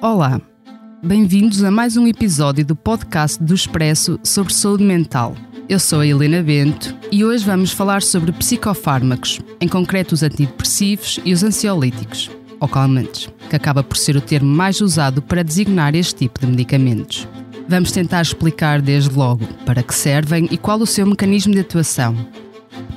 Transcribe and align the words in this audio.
Olá, 0.00 0.40
bem-vindos 1.02 1.64
a 1.64 1.72
mais 1.72 1.96
um 1.96 2.06
episódio 2.06 2.64
do 2.64 2.76
podcast 2.76 3.42
do 3.42 3.52
Expresso 3.52 4.16
sobre 4.22 4.54
saúde 4.54 4.84
mental. 4.84 5.34
Eu 5.68 5.80
sou 5.80 5.98
a 5.98 6.06
Helena 6.06 6.40
Bento 6.40 6.96
e 7.10 7.24
hoje 7.24 7.44
vamos 7.44 7.72
falar 7.72 8.00
sobre 8.00 8.30
psicofármacos, 8.30 9.40
em 9.60 9.66
concreto 9.66 10.14
os 10.14 10.22
antidepressivos 10.22 11.18
e 11.24 11.32
os 11.32 11.42
ansiolíticos, 11.42 12.30
ou 12.60 12.68
calmantes, 12.68 13.28
que 13.50 13.56
acaba 13.56 13.82
por 13.82 13.96
ser 13.96 14.16
o 14.16 14.20
termo 14.20 14.48
mais 14.48 14.80
usado 14.80 15.20
para 15.20 15.42
designar 15.42 15.96
este 15.96 16.14
tipo 16.14 16.38
de 16.38 16.46
medicamentos. 16.46 17.26
Vamos 17.68 17.90
tentar 17.90 18.22
explicar 18.22 18.80
desde 18.80 19.10
logo 19.10 19.46
para 19.66 19.82
que 19.82 19.92
servem 19.92 20.46
e 20.52 20.56
qual 20.56 20.78
o 20.78 20.86
seu 20.86 21.06
mecanismo 21.06 21.52
de 21.52 21.60
atuação. 21.60 22.14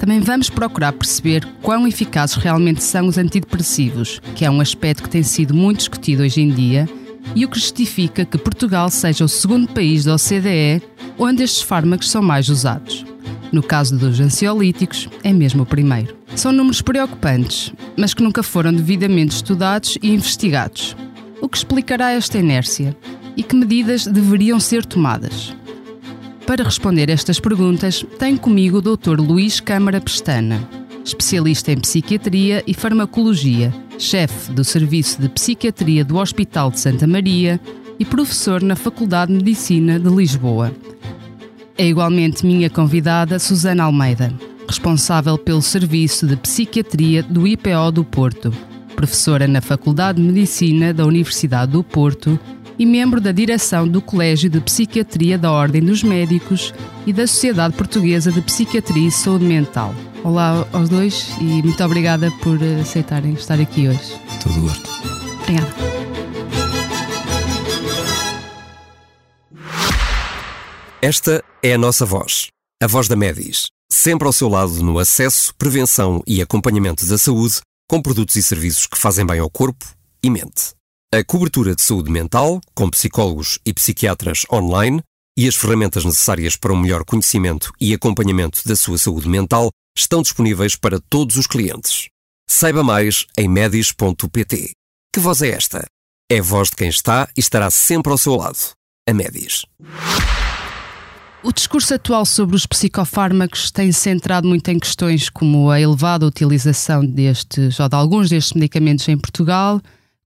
Também 0.01 0.19
vamos 0.19 0.49
procurar 0.49 0.93
perceber 0.93 1.47
quão 1.61 1.87
eficazes 1.87 2.35
realmente 2.35 2.83
são 2.83 3.05
os 3.05 3.19
antidepressivos, 3.19 4.19
que 4.33 4.43
é 4.43 4.49
um 4.49 4.59
aspecto 4.59 5.03
que 5.03 5.09
tem 5.09 5.21
sido 5.21 5.53
muito 5.53 5.77
discutido 5.77 6.23
hoje 6.23 6.41
em 6.41 6.49
dia, 6.49 6.89
e 7.35 7.45
o 7.45 7.47
que 7.47 7.59
justifica 7.59 8.25
que 8.25 8.35
Portugal 8.35 8.89
seja 8.89 9.23
o 9.23 9.29
segundo 9.29 9.67
país 9.67 10.05
da 10.05 10.15
OCDE 10.15 10.81
onde 11.19 11.43
estes 11.43 11.61
fármacos 11.61 12.09
são 12.09 12.19
mais 12.19 12.49
usados. 12.49 13.05
No 13.51 13.61
caso 13.61 13.95
dos 13.95 14.19
ansiolíticos, 14.19 15.07
é 15.23 15.31
mesmo 15.31 15.61
o 15.61 15.67
primeiro. 15.67 16.17
São 16.35 16.51
números 16.51 16.81
preocupantes, 16.81 17.71
mas 17.95 18.15
que 18.15 18.23
nunca 18.23 18.41
foram 18.41 18.73
devidamente 18.73 19.35
estudados 19.35 19.99
e 20.01 20.09
investigados. 20.09 20.97
O 21.39 21.47
que 21.47 21.57
explicará 21.57 22.11
esta 22.11 22.39
inércia 22.39 22.97
e 23.37 23.43
que 23.43 23.55
medidas 23.55 24.07
deveriam 24.07 24.59
ser 24.59 24.83
tomadas? 24.83 25.53
Para 26.45 26.63
responder 26.63 27.09
estas 27.09 27.39
perguntas, 27.39 28.05
tenho 28.17 28.37
comigo 28.37 28.79
o 28.79 28.81
Dr. 28.81 29.19
Luís 29.19 29.59
Câmara 29.59 30.01
Pestana, 30.01 30.67
especialista 31.05 31.71
em 31.71 31.79
psiquiatria 31.79 32.63
e 32.65 32.73
farmacologia, 32.73 33.73
chefe 33.97 34.51
do 34.51 34.63
Serviço 34.63 35.21
de 35.21 35.29
Psiquiatria 35.29 36.03
do 36.03 36.17
Hospital 36.17 36.71
de 36.71 36.79
Santa 36.79 37.05
Maria 37.05 37.59
e 37.99 38.03
professor 38.03 38.61
na 38.61 38.75
Faculdade 38.75 39.31
de 39.31 39.37
Medicina 39.37 39.99
de 39.99 40.09
Lisboa. 40.09 40.71
É 41.77 41.87
igualmente 41.87 42.45
minha 42.45 42.69
convidada 42.69 43.39
Susana 43.39 43.83
Almeida, 43.83 44.33
responsável 44.67 45.37
pelo 45.37 45.61
Serviço 45.61 46.27
de 46.27 46.35
Psiquiatria 46.35 47.23
do 47.23 47.47
IPO 47.47 47.91
do 47.93 48.03
Porto, 48.03 48.51
professora 48.95 49.47
na 49.47 49.61
Faculdade 49.61 50.21
de 50.21 50.27
Medicina 50.27 50.93
da 50.93 51.05
Universidade 51.05 51.71
do 51.71 51.83
Porto 51.83 52.39
e 52.77 52.85
membro 52.85 53.21
da 53.21 53.31
direção 53.31 53.87
do 53.87 54.01
Colégio 54.01 54.49
de 54.49 54.59
Psiquiatria 54.61 55.37
da 55.37 55.51
Ordem 55.51 55.81
dos 55.81 56.03
Médicos 56.03 56.73
e 57.05 57.13
da 57.13 57.27
Sociedade 57.27 57.75
Portuguesa 57.75 58.31
de 58.31 58.41
Psiquiatria 58.41 59.07
e 59.07 59.11
Saúde 59.11 59.45
Mental. 59.45 59.93
Olá 60.23 60.67
aos 60.71 60.89
dois 60.89 61.29
e 61.39 61.63
muito 61.63 61.83
obrigada 61.83 62.31
por 62.43 62.59
aceitarem 62.79 63.33
estar 63.33 63.59
aqui 63.59 63.87
hoje. 63.87 64.19
Todo 64.43 64.61
gosto. 64.61 64.89
Obrigada. 65.41 65.91
Esta 71.01 71.43
é 71.63 71.73
a 71.73 71.77
nossa 71.79 72.05
voz, 72.05 72.49
a 72.81 72.85
voz 72.85 73.07
da 73.07 73.15
Medis, 73.15 73.69
sempre 73.91 74.27
ao 74.27 74.31
seu 74.31 74.47
lado 74.47 74.83
no 74.83 74.99
acesso, 74.99 75.51
prevenção 75.55 76.21
e 76.27 76.41
acompanhamento 76.41 77.05
da 77.07 77.17
saúde, 77.17 77.61
com 77.89 77.99
produtos 77.99 78.35
e 78.35 78.43
serviços 78.43 78.85
que 78.85 78.97
fazem 78.97 79.25
bem 79.25 79.39
ao 79.39 79.49
corpo 79.49 79.83
e 80.23 80.29
mente. 80.29 80.80
A 81.13 81.25
cobertura 81.25 81.75
de 81.75 81.81
saúde 81.81 82.09
mental, 82.09 82.61
com 82.73 82.89
psicólogos 82.89 83.59
e 83.65 83.73
psiquiatras 83.73 84.45
online, 84.49 85.03
e 85.37 85.45
as 85.45 85.57
ferramentas 85.57 86.05
necessárias 86.05 86.55
para 86.55 86.71
um 86.71 86.77
melhor 86.77 87.03
conhecimento 87.03 87.69
e 87.81 87.93
acompanhamento 87.93 88.65
da 88.65 88.77
sua 88.77 88.97
saúde 88.97 89.27
mental 89.27 89.69
estão 89.93 90.21
disponíveis 90.21 90.77
para 90.77 91.01
todos 91.09 91.35
os 91.35 91.47
clientes. 91.47 92.07
Saiba 92.49 92.81
mais 92.81 93.25
em 93.37 93.49
medis.pt. 93.49 94.71
Que 95.13 95.19
voz 95.19 95.41
é 95.41 95.49
esta? 95.49 95.85
É 96.31 96.39
a 96.39 96.41
voz 96.41 96.69
de 96.69 96.77
quem 96.77 96.87
está 96.87 97.27
e 97.35 97.41
estará 97.41 97.69
sempre 97.69 98.09
ao 98.09 98.17
seu 98.17 98.37
lado. 98.37 98.69
A 99.05 99.13
Medis. 99.13 99.65
O 101.43 101.51
discurso 101.51 101.93
atual 101.93 102.25
sobre 102.25 102.55
os 102.55 102.65
psicofármacos 102.65 103.69
tem 103.69 103.91
centrado 103.91 104.47
muito 104.47 104.69
em 104.69 104.79
questões 104.79 105.27
como 105.27 105.69
a 105.69 105.81
elevada 105.81 106.25
utilização 106.25 107.05
destes 107.05 107.81
ou 107.81 107.89
de 107.89 107.95
alguns 107.97 108.29
destes 108.29 108.53
medicamentos 108.53 109.09
em 109.09 109.17
Portugal, 109.17 109.81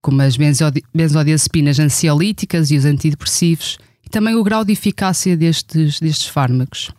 como 0.06 0.22
as 0.22 0.38
benzodi- 0.38 0.84
benzodiazepinas 0.94 1.80
ansiolíticas 1.80 2.70
e 2.70 2.78
os 2.78 2.86
antidepressivos, 2.86 3.80
e 4.06 4.10
também 4.10 4.36
o 4.36 4.44
grau 4.44 4.64
de 4.64 4.72
eficácia 4.72 5.36
destes, 5.36 6.00
destes 6.00 6.28
fármacos. 6.28 6.92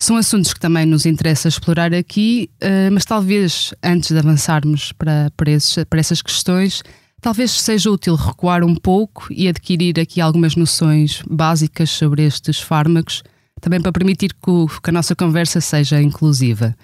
São 0.00 0.16
assuntos 0.16 0.52
que 0.54 0.60
também 0.60 0.86
nos 0.86 1.04
interessa 1.04 1.48
explorar 1.48 1.92
aqui, 1.92 2.48
eh, 2.60 2.90
mas 2.90 3.04
talvez 3.04 3.74
antes 3.82 4.12
de 4.12 4.18
avançarmos 4.18 4.92
para, 4.92 5.32
para, 5.36 5.50
esses- 5.50 5.82
para 5.90 5.98
essas 5.98 6.22
questões, 6.22 6.84
talvez 7.20 7.50
seja 7.50 7.90
útil 7.90 8.14
recuar 8.14 8.62
um 8.62 8.76
pouco 8.76 9.26
e 9.32 9.48
adquirir 9.48 9.98
aqui 9.98 10.20
algumas 10.20 10.54
noções 10.54 11.20
básicas 11.28 11.90
sobre 11.90 12.22
estes 12.24 12.60
fármacos, 12.60 13.24
também 13.60 13.80
para 13.82 13.90
permitir 13.90 14.32
que, 14.32 14.48
o- 14.48 14.68
que 14.80 14.90
a 14.90 14.92
nossa 14.92 15.16
conversa 15.16 15.60
seja 15.60 16.00
inclusiva. 16.00 16.76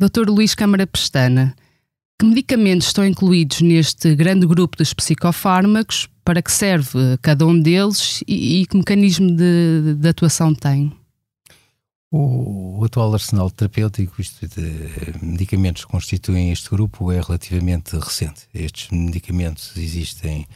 Dr. 0.00 0.30
Luís 0.30 0.54
Câmara 0.54 0.86
Pestana, 0.86 1.54
que 2.20 2.26
medicamentos 2.26 2.88
estão 2.88 3.06
incluídos 3.06 3.62
neste 3.62 4.14
grande 4.14 4.46
grupo 4.46 4.76
dos 4.76 4.92
psicofármacos? 4.92 6.06
Para 6.22 6.42
que 6.42 6.52
serve 6.52 7.16
cada 7.22 7.46
um 7.46 7.58
deles 7.58 8.22
e, 8.28 8.60
e 8.60 8.66
que 8.66 8.76
mecanismo 8.76 9.34
de, 9.34 9.94
de 9.98 10.08
atuação 10.08 10.54
tem? 10.54 10.92
O, 12.12 12.82
atual 12.84 13.14
arsenal 13.14 13.50
terapêutico, 13.50 14.20
isto 14.20 14.46
de 14.46 15.14
medicamentos 15.22 15.86
que 15.86 15.90
constituem 15.90 16.52
este 16.52 16.68
grupo, 16.68 17.10
é 17.10 17.22
relativamente 17.22 17.96
recente. 17.96 18.42
Estes 18.52 18.90
medicamentos 18.90 19.74
existem 19.78 20.46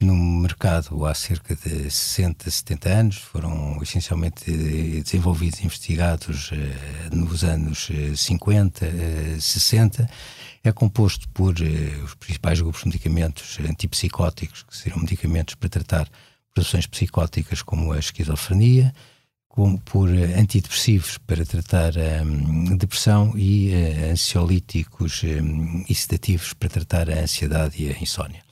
no 0.00 0.16
mercado 0.16 1.06
há 1.06 1.14
cerca 1.14 1.54
de 1.54 1.90
60, 1.90 2.50
70 2.50 2.88
anos, 2.88 3.16
foram 3.18 3.78
essencialmente 3.80 4.50
desenvolvidos 4.50 5.60
e 5.60 5.66
investigados 5.66 6.50
eh, 6.52 7.14
nos 7.14 7.44
anos 7.44 7.88
eh, 7.92 8.16
50, 8.16 8.84
eh, 8.84 9.36
60. 9.38 10.10
É 10.64 10.72
composto 10.72 11.28
por 11.28 11.54
eh, 11.60 12.00
os 12.02 12.14
principais 12.14 12.60
grupos 12.60 12.82
de 12.82 12.88
medicamentos 12.88 13.58
antipsicóticos, 13.60 14.62
que 14.62 14.76
seriam 14.76 14.98
medicamentos 14.98 15.54
para 15.54 15.68
tratar 15.68 16.08
produções 16.52 16.86
psicóticas 16.86 17.62
como 17.62 17.92
a 17.92 17.98
esquizofrenia, 17.98 18.92
como 19.54 19.78
por 19.82 20.08
eh, 20.12 20.34
antidepressivos 20.36 21.18
para 21.18 21.46
tratar 21.46 21.92
a 21.96 22.76
depressão 22.76 23.34
e 23.36 23.72
eh, 23.72 24.10
ansiolíticos 24.10 25.22
eh, 25.22 25.40
e 25.88 25.94
sedativos 25.94 26.54
para 26.54 26.70
tratar 26.70 27.08
a 27.08 27.20
ansiedade 27.20 27.80
e 27.80 27.88
a 27.88 27.98
insónia. 27.98 28.42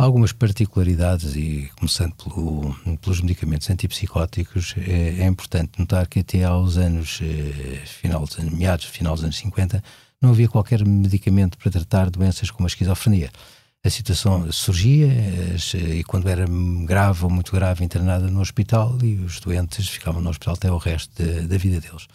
Há 0.00 0.02
algumas 0.04 0.32
particularidades 0.32 1.36
e, 1.36 1.70
começando 1.76 2.14
pelo, 2.14 2.74
pelos 3.02 3.20
medicamentos 3.20 3.68
antipsicóticos, 3.68 4.74
é, 4.78 5.20
é 5.20 5.26
importante 5.26 5.78
notar 5.78 6.08
que 6.08 6.20
até 6.20 6.42
aos 6.42 6.78
anos, 6.78 7.20
eh, 7.22 7.82
final 7.84 8.24
dos 8.24 8.38
anos, 8.38 8.52
meados, 8.52 8.86
final 8.86 9.14
dos 9.14 9.24
anos 9.24 9.36
50, 9.36 9.84
não 10.20 10.30
havia 10.30 10.48
qualquer 10.48 10.84
medicamento 10.86 11.56
para 11.56 11.70
tratar 11.70 12.10
doenças 12.10 12.50
como 12.50 12.66
a 12.66 12.68
esquizofrenia. 12.68 13.30
A 13.82 13.88
situação 13.88 14.52
surgia 14.52 15.08
e 15.96 16.04
quando 16.04 16.28
era 16.28 16.44
grave 16.84 17.24
ou 17.24 17.30
muito 17.30 17.50
grave 17.52 17.82
internada 17.82 18.28
no 18.30 18.40
hospital 18.40 18.98
e 19.02 19.14
os 19.14 19.40
doentes 19.40 19.88
ficavam 19.88 20.20
no 20.20 20.28
hospital 20.28 20.54
até 20.54 20.70
o 20.70 20.76
resto 20.76 21.10
da- 21.22 21.46
da 21.46 21.56
vida 21.56 21.80
deles. 21.80 22.06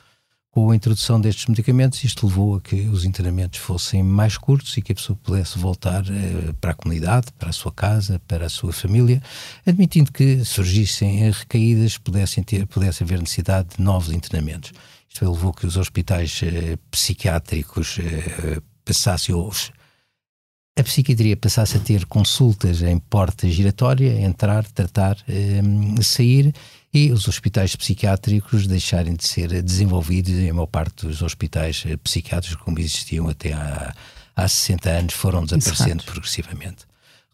Com 0.52 0.69
a 0.72 0.75
introdução 0.75 1.19
destes 1.19 1.48
medicamentos, 1.48 2.02
isto 2.04 2.28
levou 2.28 2.56
a 2.56 2.62
que 2.62 2.75
os 2.88 3.04
internamentos 3.04 3.60
fossem 3.60 4.02
mais 4.04 4.38
curtos 4.38 4.78
e 4.78 4.81
que 4.81 4.92
a 4.94 4.96
pessoa 4.96 5.18
pudesse 5.22 5.58
voltar 5.58 6.06
eh, 6.08 6.54
para 6.62 6.72
a 6.72 6.75
comunidade, 6.75 7.28
para 7.38 7.50
a 7.50 7.54
sua 7.54 7.72
casa, 7.74 8.22
para 8.28 8.46
a 8.46 8.50
sua 8.50 8.72
família, 8.72 9.22
admitindo 9.66 10.13
que 10.13 10.46
surgissem 10.46 11.30
recaídas, 11.30 11.98
pudessem 11.98 12.42
ter, 12.44 12.66
pudesse 12.68 13.04
haver 13.04 13.19
necessidade 13.19 13.69
de 13.75 13.84
novos 13.84 14.13
internamentos. 14.13 14.72
Isto 15.15 15.31
levou 15.31 15.53
que 15.53 15.65
os 15.65 15.77
hospitais 15.77 16.41
eh, 16.44 16.77
psiquiátricos 16.91 18.00
eh, 18.00 18.59
passassem 18.83 19.33
a 20.77 20.83
psiquiatria 20.83 21.38
passasse 21.38 21.77
a 21.77 21.79
ter 21.79 22.06
consultas 22.06 22.81
em 22.81 23.00
porta 23.00 23.47
giratória, 23.47 24.19
entrar, 24.19 24.65
tratar, 24.65 25.17
eh, 25.25 25.62
sair, 26.01 26.53
e 26.94 27.13
os 27.13 27.29
hospitais 27.29 27.77
psiquiátricos 27.77 28.67
deixarem 28.67 29.13
de 29.15 29.25
ser 29.25 29.63
desenvolvidos 29.63 30.33
em 30.33 30.51
maior 30.51 30.65
parte 30.65 31.07
dos 31.07 31.21
hospitais 31.21 31.83
eh, 31.85 31.95
psiquiátricos 31.95 32.62
como 32.62 32.77
existiam 32.77 33.29
até 33.29 33.53
há, 33.53 33.95
há 34.35 34.47
60 34.50 34.89
anos 34.89 35.13
foram 35.13 35.45
desaparecendo 35.45 36.03
progressivamente. 36.03 36.83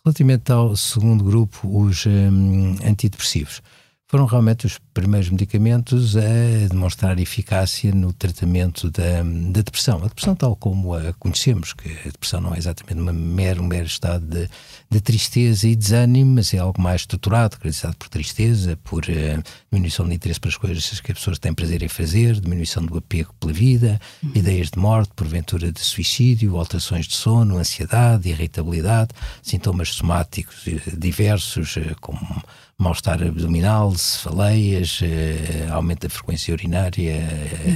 Relativamente 0.06 0.52
ao 0.52 0.78
segundo 0.78 1.24
grupo, 1.24 1.68
os 1.68 2.06
hum, 2.06 2.76
antidepressivos 2.86 3.64
foram 4.12 4.26
realmente 4.26 4.66
os 4.66 4.78
primeiros 4.94 5.30
medicamentos 5.30 6.18
a 6.18 6.68
demonstrar 6.70 7.18
eficácia 7.18 7.96
no 7.96 8.12
tratamento 8.12 8.92
da, 8.92 9.24
da, 9.24 9.62
depressão. 9.62 10.00
A 10.00 10.08
depressão, 10.10 10.36
tal 10.36 10.54
como 10.54 10.94
a 10.94 11.14
conhecemos, 11.14 11.72
que 11.72 11.90
a 11.90 12.10
depressão 12.12 12.42
não 12.42 12.54
é 12.54 12.58
exatamente 12.58 13.00
uma 13.00 13.14
mero, 13.14 13.64
um 13.64 13.68
mero 13.68 13.86
estado 13.86 14.26
de, 14.26 14.50
de 14.90 15.00
tristeza 15.00 15.66
e 15.66 15.78
desânimo, 15.78 16.36
mas 16.36 16.54
é 16.54 16.58
algo 16.58 16.82
mais 16.82 17.04
estruturado, 17.04 17.52
caracterizado 17.52 17.96
por 17.96 18.10
tristeza, 18.10 18.78
por 18.84 19.06
uh, 19.06 19.44
diminuição 19.72 20.06
de 20.06 20.16
interesse 20.16 20.42
para 20.42 20.50
as 20.50 20.58
coisas 20.58 21.00
que 21.00 21.14
as 21.14 21.18
pessoas 21.18 21.40
têm 21.40 21.54
prazer 21.54 21.82
em 21.82 21.88
fazer, 21.88 22.38
diminuição 22.38 22.86
do 22.86 22.98
apego 22.98 23.34
pela 23.40 23.54
vida, 23.54 23.98
uhum. 24.22 24.34
ideias 24.36 24.70
de 24.72 24.78
morte, 24.78 25.14
porventura 25.16 25.72
de 25.72 25.80
suicídio, 25.80 26.58
alterações 26.58 27.08
de 27.08 27.16
sono, 27.16 27.58
ansiedade, 27.58 28.28
irritabilidade, 28.28 29.12
sintomas 29.42 29.88
somáticos 29.94 30.68
eh, 30.68 30.82
diversos, 30.98 31.78
uh, 31.78 31.96
como 32.02 32.44
mal-estar 32.82 33.22
abdominal, 33.22 33.96
cefaleias, 33.96 35.00
uh, 35.02 35.74
aumento 35.74 36.02
da 36.02 36.10
frequência 36.10 36.54
urinária, 36.54 37.22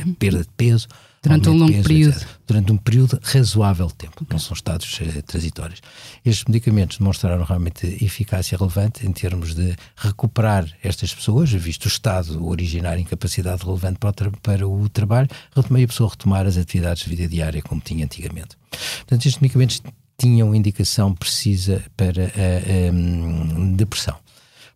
uh, 0.06 0.14
perda 0.16 0.40
de 0.40 0.50
peso. 0.58 0.88
Durante 1.22 1.50
um 1.50 1.58
longo 1.58 1.72
peso, 1.72 1.88
período. 1.88 2.16
Etc. 2.16 2.28
Durante 2.46 2.72
um 2.72 2.78
período 2.78 3.20
razoável 3.24 3.88
de 3.88 3.96
tempo, 3.96 4.28
não 4.30 4.38
são 4.38 4.54
estados 4.54 5.00
uh, 5.00 5.22
transitórios. 5.24 5.82
Estes 6.24 6.46
medicamentos 6.46 6.98
demonstraram 6.98 7.44
realmente 7.44 7.86
eficácia 8.04 8.58
relevante 8.58 9.06
em 9.06 9.12
termos 9.12 9.56
de 9.56 9.76
recuperar 9.96 10.68
estas 10.84 11.14
pessoas, 11.14 11.52
visto 11.52 11.86
o 11.86 11.88
estado 11.88 12.46
originário 12.46 13.02
incapacidade 13.02 13.64
relevante 13.64 14.00
para 14.00 14.30
o, 14.30 14.32
para 14.42 14.68
o 14.68 14.90
trabalho, 14.90 15.28
retomei 15.56 15.84
a 15.84 15.88
pessoa 15.88 16.10
a 16.10 16.12
retomar 16.12 16.46
as 16.46 16.58
atividades 16.58 17.04
de 17.04 17.10
vida 17.10 17.28
diária 17.28 17.62
como 17.62 17.82
tinha 17.82 18.06
antigamente. 18.06 18.58
Portanto, 18.70 19.26
estes 19.26 19.40
medicamentos 19.40 19.82
tinham 20.18 20.56
indicação 20.56 21.14
precisa 21.14 21.84
para 21.98 22.24
a, 22.24 22.90
a 22.90 23.76
depressão. 23.76 24.25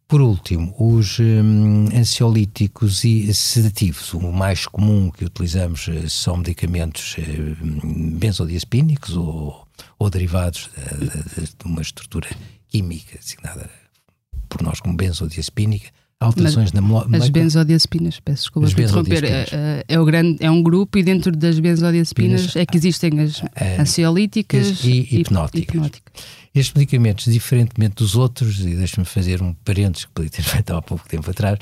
Por 0.10 0.22
último, 0.22 0.74
os 0.80 1.20
hum, 1.20 1.86
ansiolíticos 1.96 3.04
e 3.04 3.32
sedativos. 3.32 4.12
O 4.16 4.32
mais 4.32 4.66
comum 4.66 5.12
que 5.12 5.24
utilizamos 5.24 5.88
eh, 5.88 6.10
são 6.10 6.36
medicamentos 6.38 7.16
hum, 7.20 8.18
benzodiazepínicos 8.18 9.16
ou, 9.16 9.68
ou 10.00 10.10
derivados 10.10 10.72
de, 10.98 11.42
de, 11.42 11.56
de, 11.56 11.64
uma 11.64 11.84
estrutura 11.84 12.28
química 12.68 13.20
designada 13.20 13.70
por 14.50 14.64
nós 14.64 14.80
como 14.80 14.98
benzodiazepínica. 14.98 15.92
Alterações 16.22 16.72
Mas, 16.72 16.74
na 16.74 16.82
molécula. 16.82 17.18
As 17.18 17.30
benzodiazepinas, 17.30 18.20
peço 18.20 18.42
desculpa 18.44 18.70
por 18.70 18.82
interromper, 18.82 19.24
é, 19.24 19.86
é, 19.88 20.00
o 20.00 20.04
grande, 20.04 20.38
é 20.44 20.52
um 20.52 20.62
grupo 20.62 20.98
e 20.98 21.04
dentro 21.04 21.32
das 21.32 21.58
benzodiazepinas 21.60 22.58
é 22.58 22.66
que 22.66 22.76
existem 22.76 23.22
as 23.22 23.42
É, 23.56 23.80
ansiolíticas 23.80 24.84
e 24.84 25.08
hipnóticas. 25.12 25.76
hipnóticas. 25.76 26.24
Estes 26.54 26.74
medicamentos, 26.74 27.32
diferentemente 27.32 27.96
dos 27.96 28.18
outros, 28.18 28.60
e 28.60 28.76
deixe-me 28.76 29.06
fazer 29.06 29.42
um 29.42 29.54
parênteses 29.54 30.06
que 30.06 30.12
podia 30.12 30.30
ter 30.30 30.42
feito 30.44 30.76
há 30.76 30.82
pouco 30.82 31.08
tempo 31.08 31.30
atrás, 31.32 31.58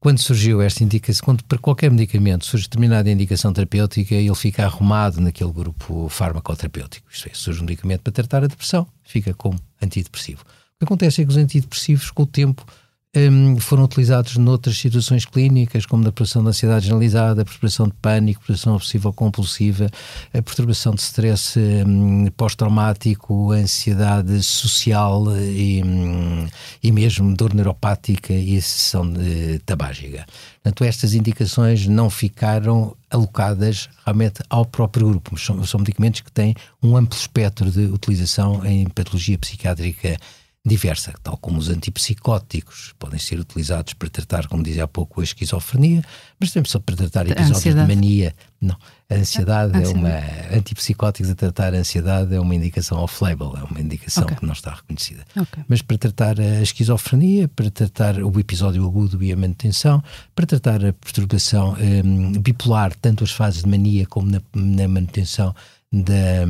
quando 0.00 0.18
surgiu 0.18 0.62
esta 0.62 0.82
indicação, 0.82 1.24
quando 1.26 1.44
para 1.44 1.58
qualquer 1.58 1.90
medicamento 1.90 2.46
surge 2.46 2.64
determinada 2.64 3.10
indicação 3.10 3.52
terapêutica, 3.52 4.14
ele 4.14 4.34
fica 4.34 4.64
arrumado 4.64 5.20
naquele 5.20 5.52
grupo 5.52 6.08
farmacoterapêutico. 6.08 7.06
Isto 7.12 7.28
é, 7.28 7.34
surge 7.34 7.60
um 7.60 7.66
medicamento 7.66 8.00
para 8.00 8.12
tratar 8.12 8.42
a 8.42 8.46
depressão, 8.46 8.86
fica 9.04 9.34
como 9.34 9.60
antidepressivo. 9.82 10.40
O 10.40 10.78
que 10.78 10.84
acontece 10.84 11.20
é 11.20 11.24
que 11.24 11.30
os 11.30 11.36
antidepressivos, 11.36 12.10
com 12.10 12.22
o 12.22 12.26
tempo, 12.26 12.66
um, 13.14 13.58
foram 13.60 13.84
utilizados 13.84 14.38
noutras 14.38 14.78
situações 14.78 15.26
clínicas, 15.26 15.84
como 15.84 16.02
perturbação 16.02 16.42
da 16.42 16.48
ansiedade 16.48 16.86
generalizada, 16.86 17.44
perturbação 17.44 17.86
de 17.86 17.92
pânico, 18.00 18.40
perturbação 18.40 18.74
obsessiva-compulsiva, 18.74 19.90
a 20.32 20.42
perturbação 20.42 20.94
de 20.94 21.02
stress 21.02 21.58
um, 21.58 22.26
pós-traumático, 22.30 23.52
ansiedade 23.52 24.42
social 24.42 25.24
e, 25.36 25.82
um, 25.84 26.48
e 26.82 26.90
mesmo 26.90 27.34
dor 27.36 27.52
neuropática 27.52 28.32
e 28.32 28.54
excessão 28.54 29.10
de 29.10 29.58
tabágica. 29.66 30.24
Portanto, 30.62 30.84
estas 30.84 31.12
indicações 31.12 31.86
não 31.86 32.08
ficaram 32.08 32.96
alocadas 33.10 33.90
realmente 34.06 34.42
ao 34.48 34.64
próprio 34.64 35.10
grupo, 35.10 35.38
são, 35.38 35.62
são 35.66 35.80
medicamentos 35.80 36.22
que 36.22 36.32
têm 36.32 36.54
um 36.82 36.96
amplo 36.96 37.18
espectro 37.18 37.70
de 37.70 37.84
utilização 37.84 38.64
em 38.64 38.88
patologia 38.88 39.36
psiquiátrica 39.36 40.16
diversa, 40.64 41.12
tal 41.24 41.36
como 41.38 41.58
os 41.58 41.68
antipsicóticos 41.68 42.94
podem 42.98 43.18
ser 43.18 43.38
utilizados 43.40 43.94
para 43.94 44.08
tratar, 44.08 44.46
como 44.46 44.62
dizia 44.62 44.84
há 44.84 44.88
pouco, 44.88 45.20
a 45.20 45.24
esquizofrenia, 45.24 46.04
mas 46.38 46.52
também 46.52 46.70
só 46.70 46.78
para 46.78 46.94
tratar 46.96 47.26
episódios 47.26 47.56
ansiedade. 47.58 47.88
de 47.88 47.94
mania. 47.96 48.34
Não, 48.60 48.76
a 49.10 49.14
ansiedade 49.14 49.76
A- 49.76 49.82
é 49.82 49.88
uma. 49.88 50.08
ansiedade. 50.08 50.56
Antipsicóticos 50.56 51.30
a 51.32 51.34
tratar 51.34 51.74
a 51.74 51.78
ansiedade 51.78 52.32
é 52.32 52.38
uma 52.38 52.54
indicação 52.54 52.98
off-label, 52.98 53.54
é 53.56 53.64
uma 53.64 53.80
indicação 53.80 54.22
Ok. 54.22 54.36
que 54.36 54.46
não 54.46 54.52
está 54.52 54.72
reconhecida. 54.72 55.24
Ok. 55.36 55.64
Mas 55.66 55.82
para 55.82 55.98
tratar 55.98 56.38
a 56.40 56.62
esquizofrenia, 56.62 57.48
para 57.48 57.68
tratar 57.68 58.18
o 58.22 58.38
episódio 58.38 58.84
agudo 58.86 59.20
e 59.24 59.32
a 59.32 59.36
manutenção, 59.36 60.00
para 60.32 60.46
tratar 60.46 60.84
a 60.84 60.92
perturbação 60.92 61.76
hum, 62.04 62.32
bipolar, 62.40 62.94
tanto 63.00 63.24
as 63.24 63.32
fases 63.32 63.64
de 63.64 63.68
mania 63.68 64.06
como 64.06 64.30
na, 64.30 64.40
na 64.54 64.86
manutenção 64.86 65.52
da, 65.92 66.46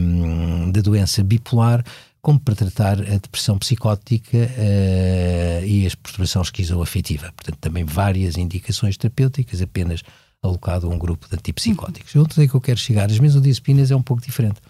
da 0.70 0.80
doença 0.80 1.22
bipolar, 1.24 1.84
como 2.20 2.38
para 2.38 2.54
tratar 2.54 3.00
a 3.00 3.18
depressão 3.18 3.58
psicótica 3.58 4.38
eh, 4.56 5.64
e 5.66 5.86
a 5.86 5.90
perturbação 5.90 6.40
esquizoafetiva. 6.42 7.32
Portanto, 7.32 7.58
também 7.60 7.84
várias 7.84 8.36
indicações 8.36 8.96
terapêuticas, 8.96 9.60
apenas 9.60 10.02
alocado 10.40 10.86
a 10.86 10.90
um 10.90 10.98
grupo 10.98 11.28
de 11.28 11.34
antipsicóticos. 11.34 12.14
Onde 12.14 12.42
é 12.42 12.46
que 12.46 12.54
eu 12.54 12.60
quero 12.60 12.78
chegar? 12.78 13.10
As 13.10 13.18
benzodiazepinas 13.18 13.90
é 13.90 13.96
um 13.96 14.02
pouco 14.02 14.22
diferente. 14.22 14.60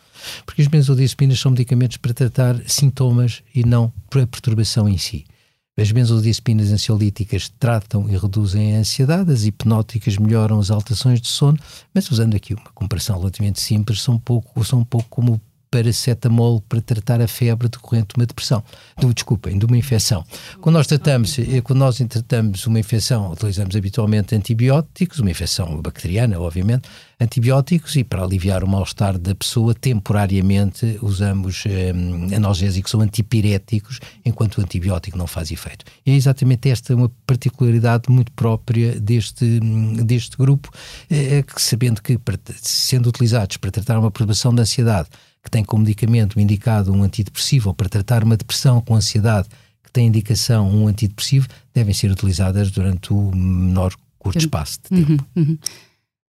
Porque 0.47 0.63
as 0.63 0.69
benzodiazepinas 0.69 1.39
são 1.39 1.51
medicamentos 1.51 1.99
para 1.99 2.15
tratar 2.15 2.57
sintomas 2.67 3.43
e 3.55 3.65
não 3.65 3.93
para 4.09 4.23
a 4.23 4.27
perturbação 4.27 4.89
em 4.89 4.97
si. 4.97 5.25
As 5.75 5.91
benzodiazepinas 5.91 6.71
ansiolíticas 6.71 7.49
tratam 7.59 8.07
e 8.11 8.17
reduzem 8.17 8.77
a 8.77 8.81
ansiedade, 8.81 9.33
as 9.33 9.45
hipnóticas 9.45 10.19
melhoram 10.19 10.61
as 10.61 10.71
alterações 10.71 11.19
de 11.19 11.29
sono, 11.29 11.59
mas 11.95 12.11
usando 12.11 12.37
aqui 12.37 12.53
uma 12.53 12.71
comparação 12.75 13.19
relativamente 13.19 13.59
simples, 13.59 14.03
são 14.03 14.17
um 14.17 14.19
pouco, 14.19 14.63
são 14.67 14.81
um 14.81 14.85
pouco 14.85 15.09
como 15.09 15.41
paracetamol 15.71 16.61
para 16.69 16.83
tratar 16.83 17.23
a 17.23 17.27
febre 17.27 17.67
decorrente 17.67 18.09
de 18.09 18.21
uma 18.21 18.27
depressão, 18.27 18.63
de, 18.99 19.15
desculpem, 19.15 19.59
de 19.59 19.65
uma 19.65 19.79
infecção. 19.79 20.23
Quando 20.61 20.75
nós 20.75 20.87
tratamos, 20.87 21.39
eh, 21.39 21.63
quando 21.63 21.79
nós 21.79 21.97
tratamos 21.97 22.67
uma 22.67 22.79
infecção, 22.79 23.33
utilizamos 23.33 23.75
habitualmente 23.75 24.35
antibióticos, 24.35 25.21
uma 25.21 25.31
infecção 25.31 25.81
bacteriana, 25.81 26.39
obviamente, 26.39 26.87
antibióticos 27.23 27.97
e 27.97 28.05
para 28.05 28.23
aliviar 28.23 28.63
o 28.65 28.69
mal-estar 28.69 29.19
da 29.19 29.35
pessoa, 29.35 29.75
temporariamente 29.75 30.99
usamos 31.03 31.65
eh, 31.67 31.93
analgésicos 32.35 32.93
ou 32.95 33.01
antipiréticos, 33.01 34.01
enquanto 34.25 34.59
o 34.59 34.61
antibiótico 34.61 35.17
não 35.17 35.27
faz 35.27 35.51
efeito. 35.51 35.85
E 36.05 36.11
é 36.11 36.15
exatamente 36.15 36.69
esta 36.69 36.95
uma 36.95 37.11
particularidade 37.27 38.11
muito 38.11 38.33
própria 38.33 39.01
deste, 39.01 39.61
deste 40.05 40.37
grupo, 40.37 40.71
eh, 41.11 41.43
que 41.43 41.61
sabendo 41.61 42.03
que, 42.03 42.19
sendo 42.61 43.09
utilizados 43.09 43.57
para 43.57 43.71
tratar 43.71 43.99
uma 43.99 44.11
perturbação 44.11 44.55
da 44.55 44.63
ansiedade, 44.63 45.09
que 45.43 45.51
tem 45.51 45.65
como 45.65 45.83
medicamento 45.83 46.39
indicado 46.39 46.93
um 46.93 47.03
antidepressivo, 47.03 47.71
ou 47.71 47.75
para 47.75 47.89
tratar 47.89 48.23
uma 48.23 48.37
depressão 48.37 48.81
com 48.81 48.95
ansiedade, 48.95 49.49
que 49.83 49.91
tem 49.91 50.07
indicação 50.07 50.71
um 50.71 50.87
antidepressivo, 50.87 51.49
devem 51.75 51.93
ser 51.93 52.11
utilizadas 52.11 52.71
durante 52.71 53.13
o 53.13 53.35
menor 53.35 53.93
curto 54.19 54.39
Tempo. 54.39 54.47
espaço 54.47 54.79
de 54.83 55.05
tempo. 55.05 55.27
Uhum, 55.35 55.43
uhum. 55.43 55.59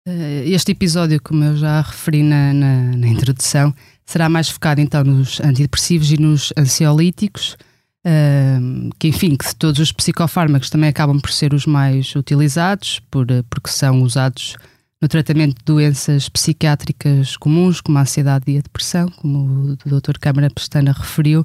Eh, 0.06 0.44
Este 0.50 0.72
episódio, 0.72 1.22
como 1.22 1.44
eu 1.44 1.56
já 1.58 1.82
referi 1.82 2.24
na, 2.24 2.54
na- 2.54 2.98
na 2.98 3.08
introdução, 3.08 3.74
será 4.06 4.28
mais 4.30 4.50
focado 4.50 4.82
então 4.82 5.04
nos 5.04 5.40
antidepressivos 5.40 6.12
e 6.12 6.18
nos 6.20 6.52
ansiolíticos, 6.58 7.56
ehm, 8.04 8.90
que 9.00 9.08
enfim, 9.08 9.36
que 9.36 9.56
todos 9.56 9.80
os 9.80 9.92
psicofármacos 9.92 10.70
também 10.70 10.90
acabam 10.90 11.20
por 11.22 11.32
ser 11.32 11.54
os 11.54 11.66
mais 11.66 12.14
utilizados, 12.16 13.00
por, 13.10 13.30
eh, 13.32 13.44
porque 13.50 13.70
são 13.70 14.02
usados 14.02 14.56
no 15.02 15.08
tratamento 15.08 15.58
de 15.58 15.64
doenças 15.66 16.28
psiquiátricas 16.30 17.36
comuns, 17.38 17.80
como 17.82 17.98
a 17.98 18.02
ansiedade 18.02 18.46
e 18.52 18.58
a 18.58 18.62
depressão, 18.62 19.08
como 19.18 19.72
o 19.86 19.90
Dr. 19.90 20.18
Câmara 20.20 20.50
Pestana 20.50 20.92
referiu. 20.94 21.44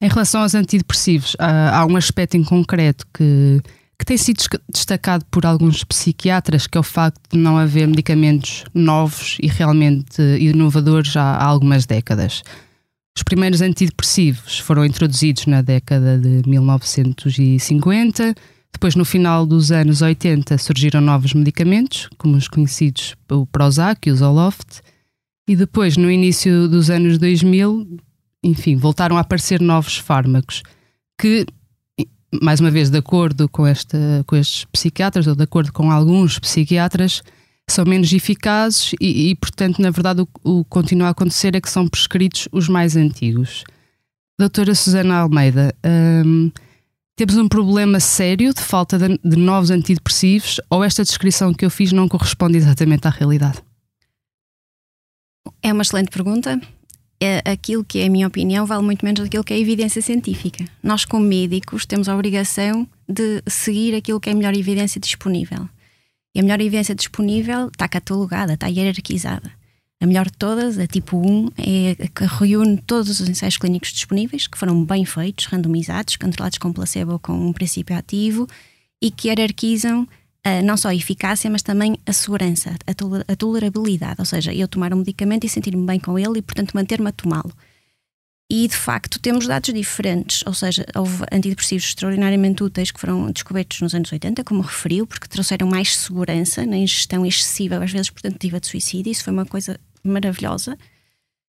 Em 0.00 0.08
relação 0.08 0.42
aos 0.42 0.54
antidepressivos, 0.54 1.36
há, 1.38 1.78
há 1.78 1.86
um 1.86 1.96
aspecto 1.96 2.36
em 2.36 2.42
concreto 2.44 3.06
que, 3.14 3.60
que 4.02 4.06
tem 4.06 4.16
sido 4.16 4.42
destacado 4.68 5.24
por 5.30 5.46
alguns 5.46 5.84
psiquiatras, 5.84 6.66
que 6.66 6.76
é 6.76 6.80
o 6.80 6.82
facto 6.82 7.20
de 7.30 7.38
não 7.38 7.56
haver 7.56 7.86
medicamentos 7.86 8.64
novos 8.74 9.38
e 9.40 9.46
realmente 9.46 10.20
inovadores 10.40 11.16
há 11.16 11.40
algumas 11.40 11.86
décadas. 11.86 12.42
Os 13.16 13.22
primeiros 13.22 13.60
antidepressivos 13.60 14.58
foram 14.58 14.84
introduzidos 14.84 15.46
na 15.46 15.62
década 15.62 16.18
de 16.18 16.42
1950. 16.50 18.34
Depois, 18.72 18.96
no 18.96 19.04
final 19.04 19.46
dos 19.46 19.70
anos 19.70 20.02
80, 20.02 20.58
surgiram 20.58 21.00
novos 21.00 21.32
medicamentos, 21.32 22.08
como 22.18 22.36
os 22.36 22.48
conhecidos 22.48 23.14
o 23.30 23.46
Prozac 23.46 24.08
e 24.08 24.10
o 24.10 24.16
Zoloft. 24.16 24.80
E 25.46 25.54
depois, 25.54 25.96
no 25.96 26.10
início 26.10 26.66
dos 26.66 26.90
anos 26.90 27.18
2000, 27.18 27.98
enfim, 28.42 28.74
voltaram 28.74 29.16
a 29.16 29.20
aparecer 29.20 29.60
novos 29.60 29.96
fármacos 29.96 30.64
que, 31.16 31.46
mais 32.40 32.60
uma 32.60 32.70
vez, 32.70 32.88
de 32.88 32.98
acordo 32.98 33.48
com, 33.48 33.66
esta, 33.66 33.98
com 34.26 34.36
estes 34.36 34.64
psiquiatras, 34.66 35.26
ou 35.26 35.34
de 35.34 35.42
acordo 35.42 35.72
com 35.72 35.90
alguns 35.90 36.38
psiquiatras, 36.38 37.22
são 37.68 37.84
menos 37.84 38.12
eficazes 38.12 38.92
e, 39.00 39.30
e 39.30 39.34
portanto, 39.34 39.80
na 39.80 39.90
verdade, 39.90 40.22
o, 40.42 40.64
que 40.64 40.70
continua 40.70 41.08
a 41.08 41.10
acontecer 41.10 41.54
é 41.54 41.60
que 41.60 41.70
são 41.70 41.88
prescritos 41.88 42.48
os 42.52 42.68
mais 42.68 42.96
antigos. 42.96 43.64
Doutora 44.38 44.74
Susana 44.74 45.18
Almeida, 45.18 45.74
hum, 46.24 46.50
temos 47.16 47.36
um 47.36 47.48
problema 47.48 48.00
sério 48.00 48.52
de 48.52 48.60
falta 48.60 48.98
de, 48.98 49.18
de 49.22 49.36
novos 49.36 49.70
antidepressivos 49.70 50.60
ou 50.70 50.82
esta 50.82 51.04
descrição 51.04 51.52
que 51.52 51.64
eu 51.64 51.70
fiz 51.70 51.92
não 51.92 52.08
corresponde 52.08 52.56
exatamente 52.56 53.06
à 53.06 53.10
realidade? 53.10 53.62
É 55.62 55.72
uma 55.72 55.82
excelente 55.82 56.10
pergunta. 56.10 56.60
É, 57.24 57.40
aquilo 57.48 57.84
que 57.84 58.00
é 58.00 58.06
a 58.06 58.10
minha 58.10 58.26
opinião 58.26 58.66
vale 58.66 58.82
muito 58.82 59.04
menos 59.04 59.28
do 59.28 59.44
que 59.44 59.52
é 59.52 59.56
a 59.56 59.58
evidência 59.60 60.02
científica. 60.02 60.64
Nós, 60.82 61.04
como 61.04 61.24
médicos, 61.24 61.86
temos 61.86 62.08
a 62.08 62.14
obrigação 62.14 62.84
de 63.08 63.40
seguir 63.46 63.94
aquilo 63.94 64.18
que 64.18 64.28
é 64.28 64.32
a 64.32 64.34
melhor 64.34 64.56
evidência 64.56 65.00
disponível. 65.00 65.68
E 66.34 66.40
a 66.40 66.42
melhor 66.42 66.60
evidência 66.60 66.96
disponível 66.96 67.68
está 67.68 67.86
catalogada, 67.86 68.54
está 68.54 68.66
hierarquizada. 68.66 69.52
A 70.00 70.06
melhor 70.06 70.26
de 70.26 70.32
todas, 70.32 70.76
a 70.78 70.86
tipo 70.88 71.16
1, 71.16 71.50
é 71.58 71.90
a 71.92 72.08
que 72.08 72.24
reúne 72.24 72.78
todos 72.78 73.20
os 73.20 73.28
ensaios 73.28 73.56
clínicos 73.56 73.92
disponíveis, 73.92 74.48
que 74.48 74.58
foram 74.58 74.84
bem 74.84 75.04
feitos, 75.04 75.44
randomizados, 75.46 76.16
controlados 76.16 76.58
com 76.58 76.72
placebo 76.72 77.20
com 77.20 77.34
um 77.34 77.52
princípio 77.52 77.96
ativo, 77.96 78.48
e 79.00 79.12
que 79.12 79.28
hierarquizam 79.28 80.08
não 80.64 80.76
só 80.76 80.88
a 80.88 80.94
eficácia, 80.94 81.48
mas 81.48 81.62
também 81.62 81.96
a 82.04 82.12
segurança, 82.12 82.74
a, 82.86 83.36
tolerabilidade. 83.36 84.16
Ou 84.18 84.24
seja, 84.24 84.52
eu 84.52 84.66
tomar 84.66 84.92
um 84.92 84.98
medicamento 84.98 85.44
e 85.44 85.48
sentir-me 85.48 85.86
bem 85.86 86.00
com 86.00 86.18
ele 86.18 86.38
e, 86.38 86.42
portanto, 86.42 86.72
manter-me 86.72 87.08
a 87.08 87.12
tomá-lo. 87.12 87.52
E 88.50 88.68
de 88.68 88.76
facto 88.76 89.18
temos 89.18 89.46
dados 89.46 89.72
diferentes, 89.72 90.42
ou 90.44 90.52
seja, 90.52 90.84
houve 90.94 91.24
antidepressivos 91.32 91.84
extraordinariamente 91.84 92.62
úteis 92.62 92.90
que 92.90 93.00
foram 93.00 93.30
descobertos 93.30 93.80
nos 93.80 93.94
anos 93.94 94.12
80, 94.12 94.44
como 94.44 94.60
referiu, 94.60 95.06
porque 95.06 95.26
trouxeram 95.26 95.66
mais 95.66 95.96
segurança 95.96 96.66
na 96.66 96.76
ingestão 96.76 97.24
excessiva, 97.24 97.82
às 97.82 97.90
vezes 97.90 98.10
tentativa 98.10 98.60
de 98.60 98.66
suicídio, 98.66 99.10
isso 99.10 99.24
foi 99.24 99.32
uma 99.32 99.46
coisa 99.46 99.80
maravilhosa. 100.04 100.76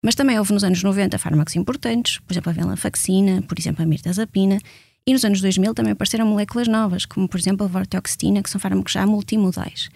Mas 0.04 0.14
também 0.14 0.38
houve 0.38 0.52
nos 0.52 0.62
anos 0.62 0.84
90 0.84 1.18
fármacos 1.18 1.56
importantes, 1.56 2.18
por 2.18 2.32
exemplo 2.32 2.50
a 2.50 2.52
venlafaxina, 2.52 3.42
por 3.42 3.58
exemplo 3.58 3.82
a 3.82 3.86
mirtazapina, 3.86 4.60
e 5.06 5.12
nos 5.12 5.24
anos 5.24 5.40
2000 5.40 5.74
também 5.74 5.92
apareceram 5.92 6.26
moléculas 6.26 6.68
novas, 6.68 7.04
como 7.04 7.28
por 7.28 7.38
exemplo 7.38 7.64
a 7.64 7.68
vortioxetina, 7.68 8.42
que 8.42 8.50
são 8.50 8.60
fármacos 8.60 8.92
já 8.92 9.06
multimodais. 9.06 9.90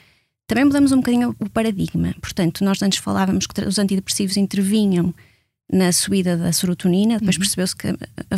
Também 0.46 0.64
mudamos 0.64 0.92
um 0.92 0.96
bocadinho 0.96 1.36
o 1.38 1.48
paradigma. 1.48 2.14
Portanto, 2.20 2.64
nós 2.64 2.82
antes 2.82 2.98
falávamos 2.98 3.46
que 3.46 3.60
os 3.60 3.78
antidepressivos 3.78 4.36
intervinham 4.36 5.14
na 5.70 5.92
subida 5.92 6.36
da 6.36 6.50
serotonina, 6.52 7.18
depois 7.18 7.36
uhum. 7.36 7.40
percebeu-se 7.40 7.76
que 7.76 7.88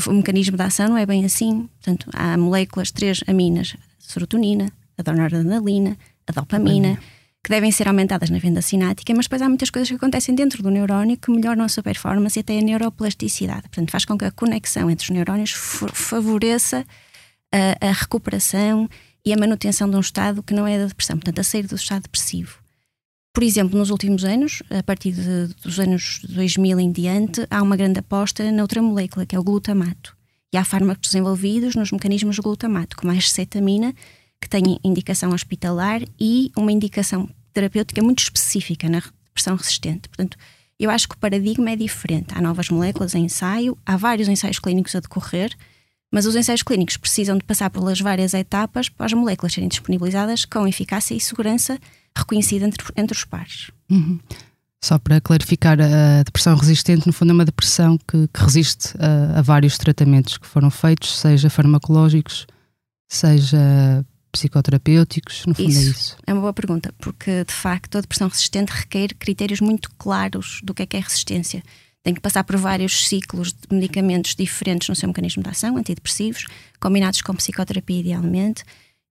o 0.09 0.13
mecanismo 0.13 0.57
da 0.57 0.65
ação 0.65 0.89
não 0.89 0.99
é 0.99 1.07
bem 1.07 1.25
assim. 1.25 1.69
Portanto, 1.81 2.11
há 2.13 2.37
moléculas, 2.37 2.91
três 2.91 3.23
aminas, 3.27 3.77
a 3.79 4.13
serotonina, 4.13 4.73
a 4.99 5.13
noradrenalina, 5.13 5.97
a 6.27 6.33
dopamina, 6.33 6.89
uhum. 6.89 6.97
Que 7.43 7.51
devem 7.51 7.73
ser 7.73 7.89
aumentadas 7.89 8.29
na 8.29 8.39
venda 8.39 8.61
sinática, 8.61 9.13
mas 9.15 9.25
depois 9.27 9.41
há 9.41 9.49
muitas 9.49 9.71
coisas 9.71 9.89
que 9.89 9.95
acontecem 9.95 10.35
dentro 10.35 10.63
do 10.63 10.71
neurónio 10.71 11.17
que 11.17 11.31
melhoram 11.31 11.65
a 11.65 11.69
sua 11.69 11.83
performance 11.83 12.39
e 12.39 12.41
até 12.41 12.59
a 12.59 12.63
neuroplasticidade. 12.63 13.63
Portanto, 13.63 13.91
faz 13.91 14.05
com 14.05 14.19
que 14.19 14.25
a 14.25 14.31
conexão 14.31 14.91
entre 14.91 15.05
os 15.05 15.11
neurónios 15.11 15.53
favoreça 15.53 16.85
a, 17.53 17.89
a 17.89 17.93
recuperação 17.93 18.89
e 19.25 19.33
a 19.33 19.37
manutenção 19.37 19.89
de 19.89 19.97
um 19.97 20.01
estado 20.01 20.43
que 20.43 20.55
não 20.55 20.67
é 20.67 20.79
da 20.79 20.87
depressão, 20.87 21.17
portanto, 21.17 21.39
a 21.39 21.45
sair 21.45 21.67
do 21.67 21.77
estado 21.77 22.03
depressivo. 22.03 22.59
Por 23.33 23.43
exemplo, 23.45 23.79
nos 23.79 23.91
últimos 23.91 24.25
anos, 24.25 24.63
a 24.71 24.83
partir 24.83 25.13
de, 25.13 25.55
dos 25.63 25.79
anos 25.79 26.21
2000 26.29 26.81
em 26.81 26.91
diante, 26.91 27.47
há 27.51 27.63
uma 27.63 27.77
grande 27.77 28.01
aposta 28.01 28.51
na 28.51 28.63
outra 28.63 28.83
molécula, 28.83 29.25
que 29.25 29.37
é 29.37 29.39
o 29.39 29.45
glutamato. 29.45 30.17
E 30.53 30.57
há 30.57 30.65
fármacos 30.65 31.11
desenvolvidos 31.11 31.77
nos 31.77 31.93
mecanismos 31.93 32.39
glutamato, 32.41 32.97
como 32.97 33.13
a 33.13 33.15
acetamina, 33.15 33.95
que 34.41 34.49
tem 34.49 34.79
indicação 34.83 35.33
hospitalar 35.33 36.03
e 36.19 36.51
uma 36.57 36.73
indicação 36.73 37.29
terapêutica 37.53 38.03
muito 38.03 38.21
específica 38.21 38.89
na 38.89 39.03
depressão 39.27 39.57
resistente. 39.57 40.09
Portanto, 40.09 40.37
eu 40.79 40.91
acho 40.91 41.09
que 41.09 41.15
o 41.15 41.19
paradigma 41.19 41.71
é 41.71 41.77
diferente. 41.77 42.29
Há 42.35 42.41
novas 42.41 42.71
moléculas 42.71 43.15
em 43.15 43.25
ensaio, 43.25 43.77
há 43.85 43.97
vários 43.97 44.29
ensaios 44.29 44.59
clínicos 44.59 44.95
a 44.95 45.01
decorrer, 45.01 45.55
mas 46.13 46.27
os 46.27 46.35
ensaios 46.35 46.63
clínicos 46.63 46.97
precisam 46.97 47.37
de 47.37 47.45
passar 47.45 47.71
pelas 47.71 48.01
várias 48.01 48.35
etapas 48.35 48.89
para 48.89 49.07
as 49.07 49.13
moléculas 49.13 49.53
serem 49.53 49.69
disponibilizadas 49.69 50.45
com 50.45 50.67
eficácia 50.67 51.15
e 51.15 51.21
segurança 51.21 51.79
reconhecida 52.17 52.67
entre, 52.67 52.85
entre 52.97 53.17
os 53.17 53.25
pares. 53.25 53.71
Uhum. 53.91 54.19
Só 54.83 54.99
para 54.99 55.21
clarificar, 55.21 55.79
a 55.79 56.23
depressão 56.23 56.57
resistente, 56.57 57.07
no 57.07 57.13
fundo, 57.13 57.31
é 57.31 57.35
uma 57.35 57.45
depressão 57.45 57.99
que, 57.99 58.27
que 58.29 58.43
resiste 58.43 58.95
a, 58.99 59.39
a, 59.39 59.43
vários 59.43 59.77
tratamentos 59.77 60.39
que 60.39 60.47
foram 60.47 60.71
feitos, 60.71 61.19
seja 61.19 61.51
farmacológicos, 61.51 62.47
seja 63.07 64.05
psicoterapêuticos, 64.31 65.45
no 65.47 65.55
fundo 65.55 65.69
é 65.69 65.73
isso, 65.73 65.81
é 65.81 65.91
isso. 65.91 66.17
É 66.27 66.33
uma 66.33 66.41
boa 66.41 66.53
pergunta, 66.53 66.95
porque 66.99 67.45
de 67.45 67.53
facto 67.53 67.99
a 67.99 68.01
depressão 68.01 68.29
resistente 68.29 68.73
requer 68.73 69.15
critérios 69.15 69.61
muito 69.61 69.91
claros 69.99 70.61
do 70.63 70.75
que 70.75 70.83
é 70.83 70.87
que 70.87 70.97
é 70.97 71.01
resistência. 71.01 71.63
Tem 72.03 72.15
que 72.15 72.21
passar 72.21 72.45
por 72.45 72.57
vários 72.57 73.07
ciclos 73.09 73.53
de 73.53 73.75
medicamentos 73.75 74.35
diferentes 74.35 74.89
no 74.89 74.97
seu 74.97 75.09
mecanismo 75.09 75.43
de 75.43 75.51
ação, 75.51 75.77
antidepressivos, 75.77 76.47
combinados 76.81 77.21
com 77.21 77.35
psicoterapia 77.35 78.01
idealmente, 78.01 78.65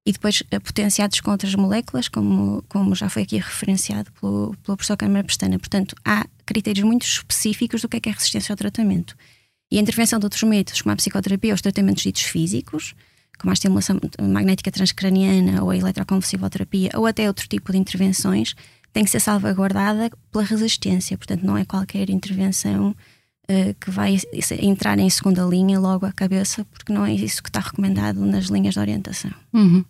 e 0.05 0.11
depois 0.11 0.41
eh, 0.49 0.59
potenciados 0.59 1.19
com 1.19 1.29
outras 1.29 1.53
moléculas, 1.53 2.07
como, 2.07 2.63
como 2.67 2.95
já 2.95 3.09
foi 3.09 3.23
aqui 3.23 3.37
referenciado 3.37 4.11
pelo, 4.13 4.55
pelo 4.63 4.77
professor 4.77 4.97
Câmara 4.97 5.23
Pestana. 5.23 5.59
Portanto, 5.59 5.95
há 6.03 6.25
critérios 6.45 6.83
muito 6.83 7.03
específicos 7.03 7.81
do 7.81 7.89
que 7.89 7.97
é, 7.97 7.99
que 7.99 8.09
é 8.09 8.11
resistência 8.11 8.51
ao 8.51 8.57
tratamento. 8.57 9.15
E 9.71 9.77
a 9.77 9.81
intervenção 9.81 10.17
de 10.17 10.25
outros 10.25 10.41
métodos, 10.43 10.81
como 10.81 10.93
a 10.93 10.95
psicoterapia 10.95 11.51
ou 11.51 11.55
os 11.55 11.61
tratamentos 11.61 12.01
ditos 12.01 12.23
físicos, 12.23 12.95
como 13.39 13.51
a 13.51 13.53
estimulação 13.53 13.99
magnética 14.21 14.71
transcraniana 14.71 15.63
ou 15.63 15.71
a 15.71 15.77
eletroconvulsivoterapia, 15.77 16.91
ou 16.93 17.07
até 17.07 17.27
outro 17.27 17.47
tipo 17.47 17.71
de 17.71 17.77
intervenções, 17.77 18.53
tem 18.93 19.03
que 19.03 19.09
ser 19.09 19.19
salvaguardada 19.19 20.11
pela 20.31 20.43
resistência. 20.43 21.17
Portanto, 21.17 21.43
não 21.43 21.57
é 21.57 21.65
qualquer 21.65 22.09
intervenção 22.09 22.89
uh, 22.89 23.75
que 23.79 23.89
vai 23.89 24.17
entrar 24.61 24.99
em 24.99 25.09
segunda 25.09 25.43
linha 25.43 25.79
logo 25.79 26.05
à 26.05 26.11
cabeça, 26.11 26.65
porque 26.65 26.91
não 26.91 27.05
é 27.05 27.13
isso 27.13 27.41
que 27.41 27.49
está 27.49 27.61
recomendado 27.61 28.19
nas 28.25 28.45
linhas 28.45 28.73
de 28.73 28.79
orientação. 28.79 29.31
Uhum. 29.53 29.85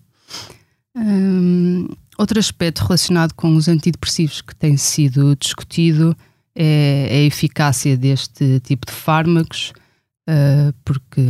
Um, 0.95 1.87
outro 2.17 2.39
aspecto 2.39 2.83
relacionado 2.83 3.33
com 3.33 3.55
os 3.55 3.67
antidepressivos 3.67 4.41
que 4.41 4.55
tem 4.55 4.77
sido 4.77 5.35
discutido 5.35 6.15
é 6.55 7.07
a 7.11 7.21
eficácia 7.21 7.95
deste 7.95 8.59
tipo 8.59 8.85
de 8.85 8.91
fármacos, 8.91 9.71
uh, 10.29 10.73
porque 10.85 11.21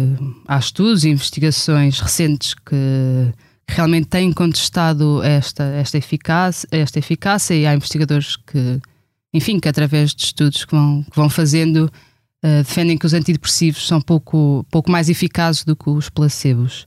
há 0.48 0.60
estudos 0.60 1.06
e 1.06 1.10
investigações 1.10 2.00
recentes 2.00 2.53
que 2.53 3.34
realmente 3.68 4.08
têm 4.08 4.34
contestado 4.34 5.24
esta, 5.24 5.63
esta, 5.63 5.98
eficácia, 5.98 6.68
esta 6.72 7.00
eficácia 7.00 7.53
e 7.53 7.65
há 7.65 7.74
investigadores 7.74 8.36
que, 8.36 8.82
enfim, 9.34 9.60
que 9.60 9.70
através 9.70 10.13
de 10.13 10.24
estudos 10.25 10.65
que 10.65 10.72
vão, 10.72 11.03
que 11.03 11.15
vão 11.15 11.29
fazendo, 11.29 11.86
uh, 12.44 12.63
defendem 12.63 12.98
que 12.98 13.06
os 13.06 13.13
antidepressivos 13.13 13.88
são 13.88 14.01
pouco, 14.01 14.65
pouco 14.70 14.91
mais 14.91 15.10
eficazes 15.10 15.63
do 15.63 15.75
que 15.75 15.89
os 15.89 16.10
placebos. 16.10 16.86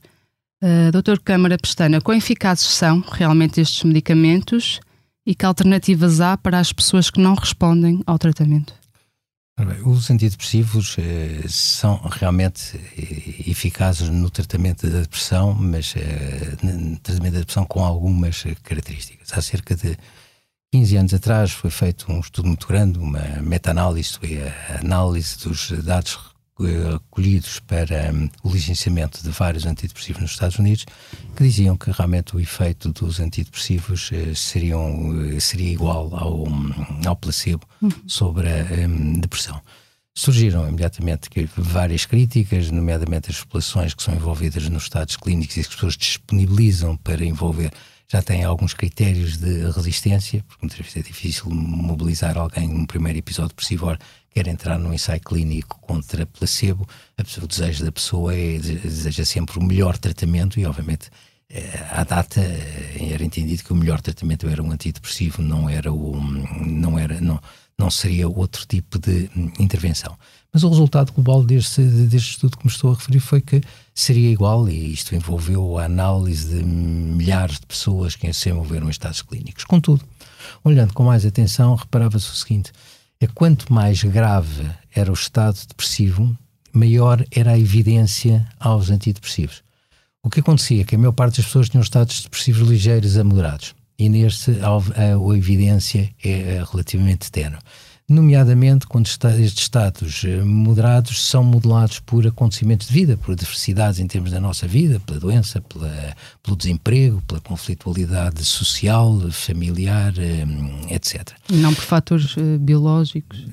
Uh, 0.61 0.91
Doutor 0.91 1.19
Câmara 1.19 1.57
Pestana, 1.57 1.99
quão 1.99 2.17
eficazes 2.17 2.67
são 2.67 3.03
realmente 3.11 3.59
estes 3.59 3.83
medicamentos 3.83 4.79
e 5.25 5.33
que 5.33 5.45
alternativas 5.45 6.21
há 6.21 6.37
para 6.37 6.59
as 6.59 6.71
pessoas 6.71 7.09
que 7.09 7.19
não 7.19 7.33
respondem 7.33 8.01
ao 8.05 8.19
tratamento? 8.19 8.82
Os 9.85 10.09
antidepressivos 10.09 10.95
eh, 10.97 11.43
são 11.47 11.97
realmente 12.09 12.75
eh, 12.97 13.49
eficazes 13.51 14.09
no 14.09 14.27
tratamento 14.29 14.89
da 14.89 15.01
depressão, 15.01 15.53
mas 15.53 15.93
eh, 15.95 16.57
no 16.63 16.97
tratamento 16.97 17.33
da 17.33 17.39
depressão 17.39 17.63
com 17.65 17.85
algumas 17.85 18.43
características. 18.63 19.31
Há 19.31 19.41
cerca 19.43 19.75
de 19.75 19.95
15 20.71 20.97
anos 20.97 21.13
atrás 21.13 21.51
foi 21.51 21.69
feito 21.69 22.11
um 22.11 22.19
estudo 22.19 22.47
muito 22.47 22.67
grande, 22.67 22.97
uma 22.97 23.21
meta-análise, 23.43 24.17
a 24.67 24.79
análise 24.79 25.37
dos 25.37 25.71
dados 25.83 26.32
recolhidos 26.59 27.59
para 27.59 28.11
um, 28.13 28.29
o 28.43 28.51
licenciamento 28.51 29.21
de 29.23 29.29
vários 29.29 29.65
antidepressivos 29.65 30.21
nos 30.21 30.31
Estados 30.31 30.59
Unidos, 30.59 30.85
que 31.35 31.43
diziam 31.43 31.75
que 31.75 31.91
realmente 31.91 32.35
o 32.35 32.39
efeito 32.39 32.89
dos 32.89 33.19
antidepressivos 33.19 34.11
uh, 34.11 34.35
seriam, 34.35 35.09
uh, 35.09 35.41
seria 35.41 35.71
igual 35.71 36.15
ao, 36.15 36.47
um, 36.47 36.71
ao 37.05 37.15
placebo 37.15 37.65
sobre 38.07 38.47
a 38.49 38.87
um, 38.87 39.19
depressão. 39.19 39.59
Surgiram 40.15 40.67
imediatamente 40.67 41.27
várias 41.57 42.05
críticas, 42.05 42.69
nomeadamente 42.69 43.31
as 43.31 43.39
populações 43.39 43.95
que 43.95 44.03
são 44.03 44.13
envolvidas 44.13 44.69
nos 44.69 44.83
estados 44.83 45.17
clínicos 45.17 45.57
e 45.57 45.61
as 45.61 45.67
pessoas 45.67 45.97
disponibilizam 45.97 46.95
para 46.97 47.25
envolver 47.25 47.71
já 48.13 48.21
têm 48.21 48.43
alguns 48.43 48.75
critérios 48.75 49.37
de 49.37 49.71
resistência, 49.71 50.43
porque 50.47 50.63
muitas 50.63 50.77
vezes 50.77 50.97
é 50.97 51.01
difícil 51.01 51.49
mobilizar 51.49 52.37
alguém 52.37 52.67
num 52.67 52.85
primeiro 52.85 53.17
episódio 53.17 53.49
depressivo, 53.49 53.97
quer 54.33 54.47
entrar 54.47 54.77
num 54.79 54.93
ensaio 54.93 55.21
clínico 55.21 55.79
contra 55.81 56.25
placebo, 56.25 56.87
pessoa, 57.15 57.45
o 57.45 57.47
desejo 57.47 57.85
da 57.85 57.91
pessoa 57.91 58.35
é, 58.35 58.57
deseja 58.57 59.23
sempre 59.23 59.59
o 59.59 59.63
melhor 59.63 59.97
tratamento 59.97 60.59
e, 60.59 60.65
obviamente, 60.65 61.09
eh, 61.49 61.87
à 61.91 62.03
data 62.03 62.41
eh, 62.41 63.09
era 63.11 63.23
entendido 63.23 63.63
que 63.63 63.71
o 63.71 63.75
melhor 63.75 64.01
tratamento 64.01 64.47
era 64.47 64.61
um 64.61 64.71
antidepressivo, 64.71 65.41
não 65.41 65.69
era 65.69 65.93
o, 65.93 66.19
não 66.65 66.97
era, 66.97 67.21
não, 67.21 67.39
não 67.77 67.91
seria 67.91 68.27
outro 68.27 68.65
tipo 68.65 68.97
de 68.97 69.29
intervenção. 69.59 70.17
Mas 70.51 70.63
o 70.63 70.69
resultado 70.69 71.11
global 71.13 71.43
deste, 71.43 71.81
deste 71.81 72.31
estudo 72.31 72.57
que 72.57 72.65
me 72.65 72.71
estou 72.71 72.91
a 72.91 72.95
referir 72.95 73.19
foi 73.19 73.41
que 73.41 73.61
seria 73.93 74.31
igual, 74.31 74.67
e 74.67 74.93
isto 74.93 75.15
envolveu 75.15 75.77
a 75.77 75.85
análise 75.85 76.57
de 76.57 76.63
milhares 76.63 77.59
de 77.59 77.65
pessoas 77.65 78.15
que 78.15 78.31
se 78.33 78.49
envolveram 78.49 78.87
em 78.87 78.91
estados 78.91 79.21
clínicos. 79.21 79.63
Contudo, 79.63 80.03
Olhando 80.63 80.93
com 80.93 81.03
mais 81.03 81.25
atenção, 81.25 81.75
reparava-se 81.75 82.29
o 82.29 82.35
seguinte: 82.35 82.71
é 83.23 83.27
quanto 83.33 83.71
mais 83.71 84.03
grave 84.03 84.69
era 84.93 85.09
o 85.09 85.13
estado 85.13 85.57
depressivo, 85.67 86.37
maior 86.73 87.23
era 87.31 87.51
a 87.51 87.59
evidência 87.59 88.45
aos 88.59 88.89
antidepressivos. 88.89 89.63
O 90.21 90.29
que 90.29 90.41
acontecia 90.41 90.81
é 90.81 90.83
que 90.83 90.95
a 90.95 90.97
maior 90.97 91.13
parte 91.13 91.37
das 91.37 91.45
pessoas 91.45 91.69
tinham 91.69 91.81
estados 91.81 92.23
depressivos 92.23 92.67
ligeiros 92.67 93.17
a 93.17 93.23
moderados, 93.23 93.75
e 93.97 94.09
neste 94.09 94.51
a, 94.59 94.67
a, 94.67 95.31
a 95.31 95.37
evidência 95.37 96.13
é 96.23 96.63
relativamente 96.69 97.31
tenue 97.31 97.59
nomeadamente 98.09 98.85
quando 98.85 99.07
estes 99.07 99.63
estados 99.63 100.23
eh, 100.25 100.43
moderados 100.43 101.25
são 101.25 101.43
modelados 101.43 101.99
por 101.99 102.27
acontecimentos 102.27 102.87
de 102.87 102.93
vida, 102.93 103.17
por 103.17 103.31
adversidades 103.31 103.99
em 103.99 104.07
termos 104.07 104.31
da 104.31 104.39
nossa 104.39 104.67
vida, 104.67 104.99
pela 104.99 105.19
doença, 105.19 105.61
pela, 105.61 106.15
pelo 106.41 106.57
desemprego, 106.57 107.21
pela 107.25 107.39
conflitualidade 107.39 108.43
social, 108.43 109.19
familiar, 109.31 110.13
eh, 110.17 110.45
etc. 110.93 111.31
Não 111.49 111.73
por 111.73 111.83
fatores 111.83 112.35
uh, 112.35 112.59
biológicos? 112.59 113.45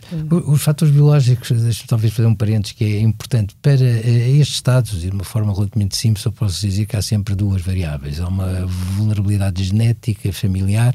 Os 0.47 0.63
fatores 0.63 0.93
biológicos, 0.93 1.51
deixa-me 1.51 1.89
talvez 1.89 2.13
fazer 2.13 2.27
um 2.27 2.35
parênteses 2.35 2.77
que 2.77 2.85
é 2.85 3.01
importante. 3.01 3.55
Para 3.63 3.75
estes 3.75 4.57
estados, 4.57 5.01
de 5.01 5.11
uma 5.11 5.25
forma 5.25 5.53
relativamente 5.53 5.97
simples, 5.97 6.25
eu 6.25 6.33
posso 6.33 6.61
dizer 6.61 6.87
que 6.87 6.97
há 6.97 7.03
sempre 7.03 7.35
duas 7.35 7.63
variáveis. 7.63 8.21
Há 8.21 8.27
uma 8.27 8.67
vulnerabilidade 8.97 9.63
genética, 9.63 10.33
familiar, 10.33 10.95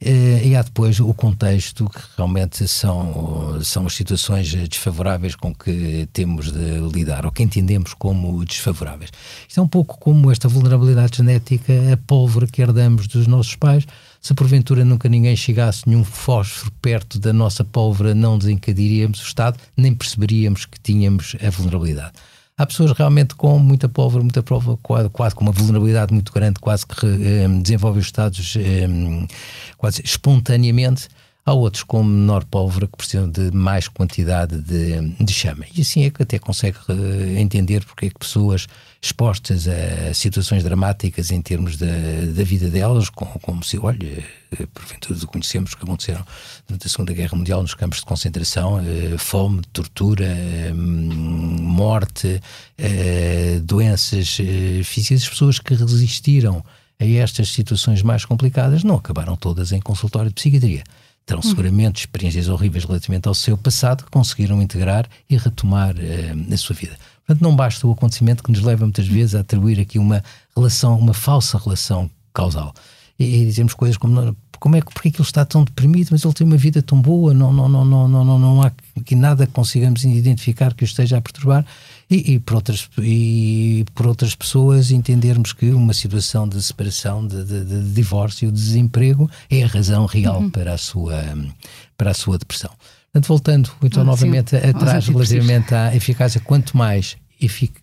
e 0.00 0.54
há 0.54 0.62
depois 0.62 1.00
o 1.00 1.12
contexto, 1.14 1.88
que 1.88 2.00
realmente 2.16 2.66
são 2.68 2.89
são, 2.90 3.62
são 3.62 3.86
as 3.86 3.94
situações 3.94 4.52
desfavoráveis 4.52 5.36
com 5.36 5.54
que 5.54 6.08
temos 6.12 6.50
de 6.50 6.80
lidar, 6.92 7.24
ou 7.24 7.30
que 7.30 7.42
entendemos 7.42 7.94
como 7.94 8.44
desfavoráveis. 8.44 9.10
Isto 9.48 9.60
é 9.60 9.62
um 9.62 9.68
pouco 9.68 9.96
como 9.98 10.30
esta 10.30 10.48
vulnerabilidade 10.48 11.18
genética, 11.18 11.72
a 11.92 11.96
pólvora 11.96 12.48
que 12.48 12.60
herdamos 12.60 13.06
dos 13.06 13.28
nossos 13.28 13.54
pais. 13.54 13.86
Se 14.20 14.34
porventura 14.34 14.84
nunca 14.84 15.08
ninguém 15.08 15.36
chegasse 15.36 15.88
nenhum 15.88 16.04
fósforo 16.04 16.72
perto 16.82 17.18
da 17.18 17.32
nossa 17.32 17.64
pólvora, 17.64 18.12
não 18.14 18.36
desencadearíamos 18.36 19.20
o 19.20 19.24
estado, 19.24 19.58
nem 19.76 19.94
perceberíamos 19.94 20.66
que 20.66 20.78
tínhamos 20.80 21.36
a 21.40 21.48
vulnerabilidade. 21.48 22.12
Há 22.58 22.66
pessoas 22.66 22.92
realmente 22.92 23.34
com 23.36 23.58
muita 23.58 23.88
pólvora, 23.88 24.22
muita 24.22 24.42
prova, 24.42 24.76
quase, 24.82 25.08
quase 25.08 25.34
com 25.34 25.42
uma 25.42 25.52
vulnerabilidade 25.52 26.12
muito 26.12 26.30
grande, 26.30 26.60
quase 26.60 26.86
que 26.86 27.06
eh, 27.06 27.48
desenvolvem 27.62 28.00
os 28.00 28.06
estados 28.06 28.56
eh, 28.56 28.86
quase 29.78 30.02
espontaneamente 30.04 31.08
Há 31.44 31.54
outros 31.54 31.82
com 31.82 32.04
menor 32.04 32.44
pólvora 32.44 32.86
que 32.86 32.96
precisam 32.96 33.28
de 33.28 33.50
mais 33.50 33.88
quantidade 33.88 34.60
de, 34.60 35.24
de 35.24 35.32
chama. 35.32 35.64
E 35.74 35.80
assim 35.80 36.04
é 36.04 36.10
que 36.10 36.22
até 36.22 36.38
consegue 36.38 36.76
uh, 36.88 37.38
entender 37.38 37.82
porque 37.84 38.06
é 38.06 38.08
que 38.10 38.18
pessoas 38.18 38.66
expostas 39.00 39.66
a 39.66 40.12
situações 40.12 40.62
dramáticas 40.62 41.30
em 41.30 41.40
termos 41.40 41.78
da, 41.78 41.86
da 42.36 42.44
vida 42.44 42.68
delas, 42.68 43.08
como, 43.08 43.38
como 43.40 43.64
se, 43.64 43.78
olha, 43.78 44.22
uh, 44.52 44.66
porventura 44.68 45.18
conhecemos 45.26 45.74
que 45.74 45.82
aconteceram 45.82 46.24
durante 46.68 46.86
a 46.86 46.90
Segunda 46.90 47.14
Guerra 47.14 47.36
Mundial 47.36 47.62
nos 47.62 47.72
campos 47.72 48.00
de 48.00 48.04
concentração, 48.04 48.78
uh, 48.78 49.18
fome, 49.18 49.62
tortura, 49.72 50.28
morte, 50.74 52.40
doenças 53.62 54.36
físicas, 54.84 55.28
pessoas 55.28 55.58
que 55.58 55.74
resistiram 55.74 56.62
a 57.00 57.04
estas 57.06 57.48
situações 57.48 58.02
mais 58.02 58.24
complicadas 58.26 58.84
não 58.84 58.96
acabaram 58.96 59.34
todas 59.36 59.72
em 59.72 59.80
consultório 59.80 60.28
de 60.28 60.34
psiquiatria 60.34 60.84
terão 61.30 61.42
seguramente 61.42 62.00
experiências 62.00 62.48
horríveis 62.48 62.84
relativamente 62.84 63.28
ao 63.28 63.34
seu 63.34 63.56
passado 63.56 64.04
que 64.04 64.10
conseguiram 64.10 64.60
integrar 64.60 65.06
e 65.28 65.36
retomar 65.36 65.94
uh, 65.94 66.52
a 66.52 66.56
sua 66.56 66.74
vida. 66.74 66.96
Portanto, 67.24 67.40
não 67.40 67.54
basta 67.54 67.86
o 67.86 67.92
acontecimento 67.92 68.42
que 68.42 68.50
nos 68.50 68.60
leva 68.60 68.84
muitas 68.84 69.06
vezes 69.06 69.36
a 69.36 69.40
atribuir 69.40 69.78
aqui 69.78 69.96
uma 69.96 70.24
relação, 70.56 70.98
uma 70.98 71.14
falsa 71.14 71.56
relação 71.56 72.10
causal. 72.34 72.74
E, 73.16 73.42
e 73.42 73.44
dizemos 73.44 73.74
coisas 73.74 73.96
como 73.96 74.36
como 74.58 74.76
é 74.76 74.82
que 74.82 74.92
porque 74.92 75.08
é 75.08 75.10
que 75.12 75.16
ele 75.18 75.26
está 75.26 75.44
tão 75.44 75.64
deprimido, 75.64 76.08
mas 76.10 76.22
ele 76.22 76.34
tem 76.34 76.46
uma 76.46 76.56
vida 76.56 76.82
tão 76.82 77.00
boa, 77.00 77.32
não, 77.32 77.50
não, 77.50 77.66
não, 77.66 77.82
não, 77.82 78.08
não, 78.08 78.24
não, 78.24 78.38
não 78.38 78.62
há 78.62 78.70
que 79.06 79.14
nada 79.14 79.46
consigamos 79.46 80.04
identificar 80.04 80.74
que 80.74 80.82
o 80.82 80.84
esteja 80.84 81.16
a 81.16 81.20
perturbar 81.20 81.64
e, 82.10 82.34
e, 82.34 82.40
por 82.40 82.56
outras, 82.56 82.90
e 82.98 83.84
por 83.94 84.06
outras 84.06 84.34
pessoas 84.34 84.90
entendermos 84.90 85.52
que 85.52 85.70
uma 85.70 85.94
situação 85.94 86.48
de 86.48 86.60
separação, 86.60 87.24
de, 87.26 87.44
de, 87.44 87.64
de 87.64 87.92
divórcio, 87.92 88.50
de 88.50 88.60
desemprego 88.60 89.30
é 89.48 89.62
a 89.62 89.66
razão 89.68 90.06
real 90.06 90.40
uhum. 90.40 90.50
para, 90.50 90.74
a 90.74 90.78
sua, 90.78 91.22
para 91.96 92.10
a 92.10 92.14
sua 92.14 92.36
depressão. 92.36 92.70
Portanto, 93.12 93.28
voltando 93.28 93.70
então 93.82 94.02
ah, 94.02 94.06
novamente 94.06 94.50
sim. 94.50 94.56
atrás 94.56 95.06
relativamente 95.06 95.74
à 95.74 95.94
eficácia, 95.94 96.40
quanto 96.40 96.76
mais 96.76 97.16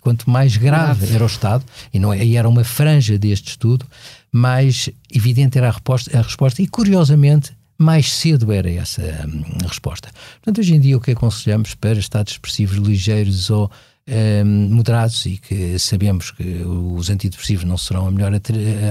quanto 0.01 0.29
mais 0.29 0.55
grave 0.55 1.11
era 1.11 1.23
o 1.23 1.27
estado, 1.27 1.65
e, 1.91 1.99
não, 1.99 2.13
é, 2.13 2.23
e 2.23 2.37
era 2.37 2.47
uma 2.47 2.63
franja 2.63 3.17
deste 3.17 3.49
estudo, 3.49 3.87
mais 4.31 4.87
evidente 5.11 5.57
era 5.57 5.69
a 5.69 5.71
resposta, 5.71 6.15
a 6.15 6.21
resposta 6.21 6.61
e 6.61 6.67
curiosamente 6.67 7.53
mais 7.75 8.13
cedo 8.13 8.51
era 8.51 8.69
essa 8.69 9.01
hum, 9.27 9.43
resposta. 9.67 10.09
Portanto, 10.35 10.59
hoje 10.59 10.75
em 10.75 10.79
dia 10.79 10.95
o 10.95 11.01
que 11.01 11.11
aconselhamos 11.11 11.73
para 11.73 11.97
estados 11.97 12.33
expressivos 12.33 12.77
ligeiros 12.77 13.49
ou 13.49 13.71
um, 14.07 14.69
moderados 14.69 15.25
e 15.25 15.37
que 15.37 15.77
sabemos 15.77 16.31
que 16.31 16.63
os 16.63 17.09
antidepressivos 17.09 17.65
não 17.65 17.77
serão 17.77 18.07
a 18.07 18.11
melhor 18.11 18.31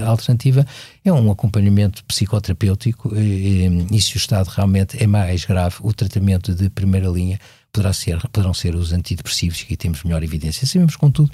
alternativa, 0.07 0.67
é 1.05 1.13
um 1.13 1.31
acompanhamento 1.31 2.05
psicoterapêutico 2.05 3.17
e, 3.17 3.87
e, 3.91 4.03
se 4.03 4.17
o 4.17 4.19
estado 4.19 4.49
realmente 4.49 5.03
é 5.03 5.07
mais 5.07 5.45
grave, 5.45 5.77
o 5.81 5.93
tratamento 5.93 6.55
de 6.55 6.69
primeira 6.69 7.09
linha 7.09 7.41
poderá 7.73 7.93
ser, 7.93 8.21
poderão 8.33 8.55
ser 8.55 8.75
os 8.75 8.93
antidepressivos, 8.93 9.67
e 9.69 9.77
temos 9.77 10.03
melhor 10.03 10.23
evidência. 10.23 10.67
Sabemos, 10.67 10.97
contudo, 10.97 11.31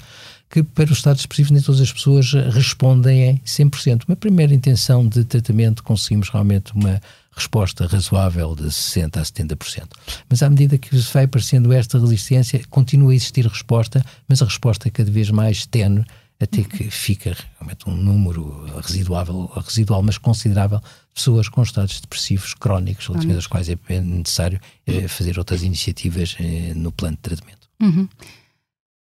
que 0.49 0.61
para 0.61 0.91
os 0.91 0.97
estados 0.97 1.21
depressivos 1.21 1.51
nem 1.51 1.61
todas 1.61 1.81
as 1.81 1.91
pessoas 1.91 2.33
respondem 2.51 3.29
em 3.29 3.37
100%. 3.39 4.03
Uma 4.07 4.15
primeira 4.15 4.53
intenção 4.53 5.07
de 5.07 5.23
tratamento 5.23 5.83
conseguimos 5.83 6.29
realmente 6.29 6.73
uma 6.73 7.01
resposta 7.35 7.87
razoável 7.87 8.55
de 8.55 8.65
60% 8.65 9.17
a 9.17 9.21
70%. 9.21 9.87
Mas 10.29 10.43
à 10.43 10.49
medida 10.49 10.77
que 10.77 10.97
se 10.99 11.13
vai 11.13 11.25
aparecendo 11.25 11.71
esta 11.73 11.99
resistência, 11.99 12.61
continua 12.69 13.11
a 13.11 13.15
existir 13.15 13.45
resposta, 13.45 14.03
mas 14.27 14.41
a 14.41 14.45
resposta 14.45 14.87
é 14.87 14.91
cada 14.91 15.11
vez 15.11 15.29
mais 15.29 15.65
tenue, 15.65 16.05
até 16.39 16.63
que 16.63 16.89
fica 16.89 17.35
realmente 17.57 17.89
um 17.89 17.95
número 17.95 18.65
residuável, 18.81 19.49
residual, 19.55 20.03
mas 20.03 20.17
considerável, 20.17 20.79
de 20.79 20.85
pessoas 21.13 21.47
com 21.47 21.63
estados 21.63 22.01
depressivos 22.01 22.53
crónicos, 22.53 23.07
relativamente 23.07 23.37
aos 23.37 23.47
quais 23.47 23.69
é 23.69 24.01
necessário 24.01 24.59
eh, 24.85 25.07
fazer 25.07 25.37
outras 25.37 25.63
iniciativas 25.63 26.35
eh, 26.39 26.73
no 26.75 26.91
plano 26.91 27.15
de 27.15 27.21
tratamento. 27.21 27.69
Uhum. 27.81 28.09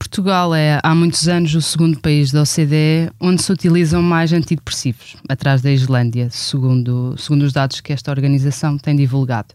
Portugal 0.02 0.56
é 0.56 0.80
há 0.82 0.96
muitos 0.96 1.28
anos 1.28 1.54
o 1.54 1.62
segundo 1.62 2.00
país 2.00 2.32
da 2.32 2.42
OCDE 2.42 3.12
onde 3.20 3.40
se 3.44 3.52
utilizam 3.52 4.02
mais 4.02 4.34
antidepressivos, 4.34 5.16
atrás 5.30 5.62
da 5.62 5.72
Islândia, 5.72 6.28
segundo, 6.32 7.14
segundo 7.20 7.44
os 7.44 7.54
dados 7.54 7.82
que 7.82 7.94
esta 7.94 8.10
organização 8.10 8.80
tem 8.80 8.96
divulgado. 8.96 9.54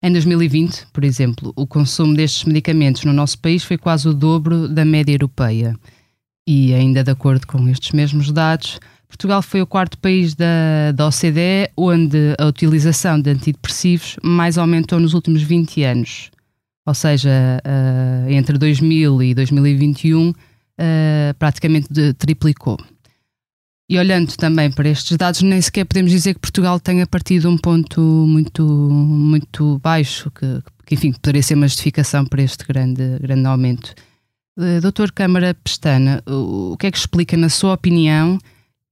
Em 0.00 0.12
2020, 0.12 0.86
por 0.92 1.02
exemplo, 1.02 1.52
o 1.56 1.66
consumo 1.66 2.14
destes 2.14 2.44
medicamentos 2.44 3.04
no 3.04 3.12
nosso 3.12 3.36
país 3.40 3.64
foi 3.64 3.76
quase 3.76 4.08
o 4.08 4.14
dobro 4.14 4.68
da 4.68 4.84
média 4.84 5.12
europeia. 5.12 5.76
E, 6.48 6.72
ainda 6.72 7.02
de 7.02 7.10
acordo 7.10 7.44
com 7.44 7.68
estes 7.68 7.90
mesmos 7.90 8.30
dados, 8.30 8.78
Portugal 9.08 9.42
foi 9.42 9.60
o 9.60 9.66
quarto 9.66 9.98
país 9.98 10.36
da, 10.36 10.92
da 10.94 11.08
OCDE 11.08 11.68
onde 11.76 12.36
a 12.38 12.46
utilização 12.46 13.20
de 13.20 13.30
antidepressivos 13.30 14.16
mais 14.22 14.56
aumentou 14.56 15.00
nos 15.00 15.14
últimos 15.14 15.42
20 15.42 15.82
anos 15.82 16.30
ou 16.86 16.94
seja, 16.94 17.30
uh, 17.64 18.30
entre 18.30 18.58
2000 18.58 19.22
e 19.22 19.34
2021 19.34 20.30
uh, 20.30 20.34
eh, 20.78 21.34
praticamente 21.38 21.88
de, 21.90 22.14
triplicou. 22.14 22.78
E 23.88 23.98
olhando 23.98 24.36
também 24.36 24.70
para 24.70 24.88
estes 24.88 25.16
dados, 25.16 25.42
nem 25.42 25.60
sequer 25.60 25.84
podemos 25.84 26.10
dizer 26.10 26.34
que 26.34 26.40
Portugal 26.40 26.78
tenha 26.78 27.06
partido 27.06 27.50
um 27.50 27.58
ponto 27.58 28.00
muito, 28.00 28.62
muito 28.62 29.78
baixo, 29.80 30.30
que, 30.30 30.62
que 30.86 30.94
enfim, 30.94 31.12
poderia 31.12 31.42
ser 31.42 31.54
uma 31.54 31.66
justificação 31.66 32.24
para 32.24 32.42
este 32.42 32.64
grande, 32.66 33.18
grande 33.20 33.46
aumento. 33.46 33.92
Uh, 34.56 34.80
Doutor 34.80 35.12
Câmara 35.12 35.54
Pestana, 35.54 36.22
o, 36.26 36.72
o 36.72 36.76
que 36.76 36.86
é 36.86 36.90
que 36.90 36.98
explica, 36.98 37.36
na 37.36 37.48
sua 37.48 37.74
opinião, 37.74 38.38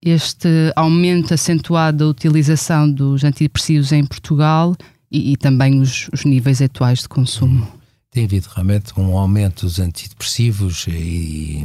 este 0.03 0.49
aumento 0.77 1.33
acentuado 1.33 1.99
da 1.99 2.07
utilização 2.07 2.91
dos 2.91 3.25
antidepressivos 3.25 3.93
em 3.93 4.05
Portugal 4.05 4.77
e, 5.11 5.33
e 5.33 5.37
também 5.37 5.81
os, 5.81 6.09
os 6.13 6.25
níveis 6.25 6.61
atuais 6.61 7.01
de 7.01 7.09
consumo? 7.09 7.78
Tem 8.19 8.25
havido 8.25 8.49
realmente 8.53 8.93
um 8.99 9.17
aumento 9.17 9.65
dos 9.65 9.79
antidepressivos 9.79 10.87
e, 10.89 11.65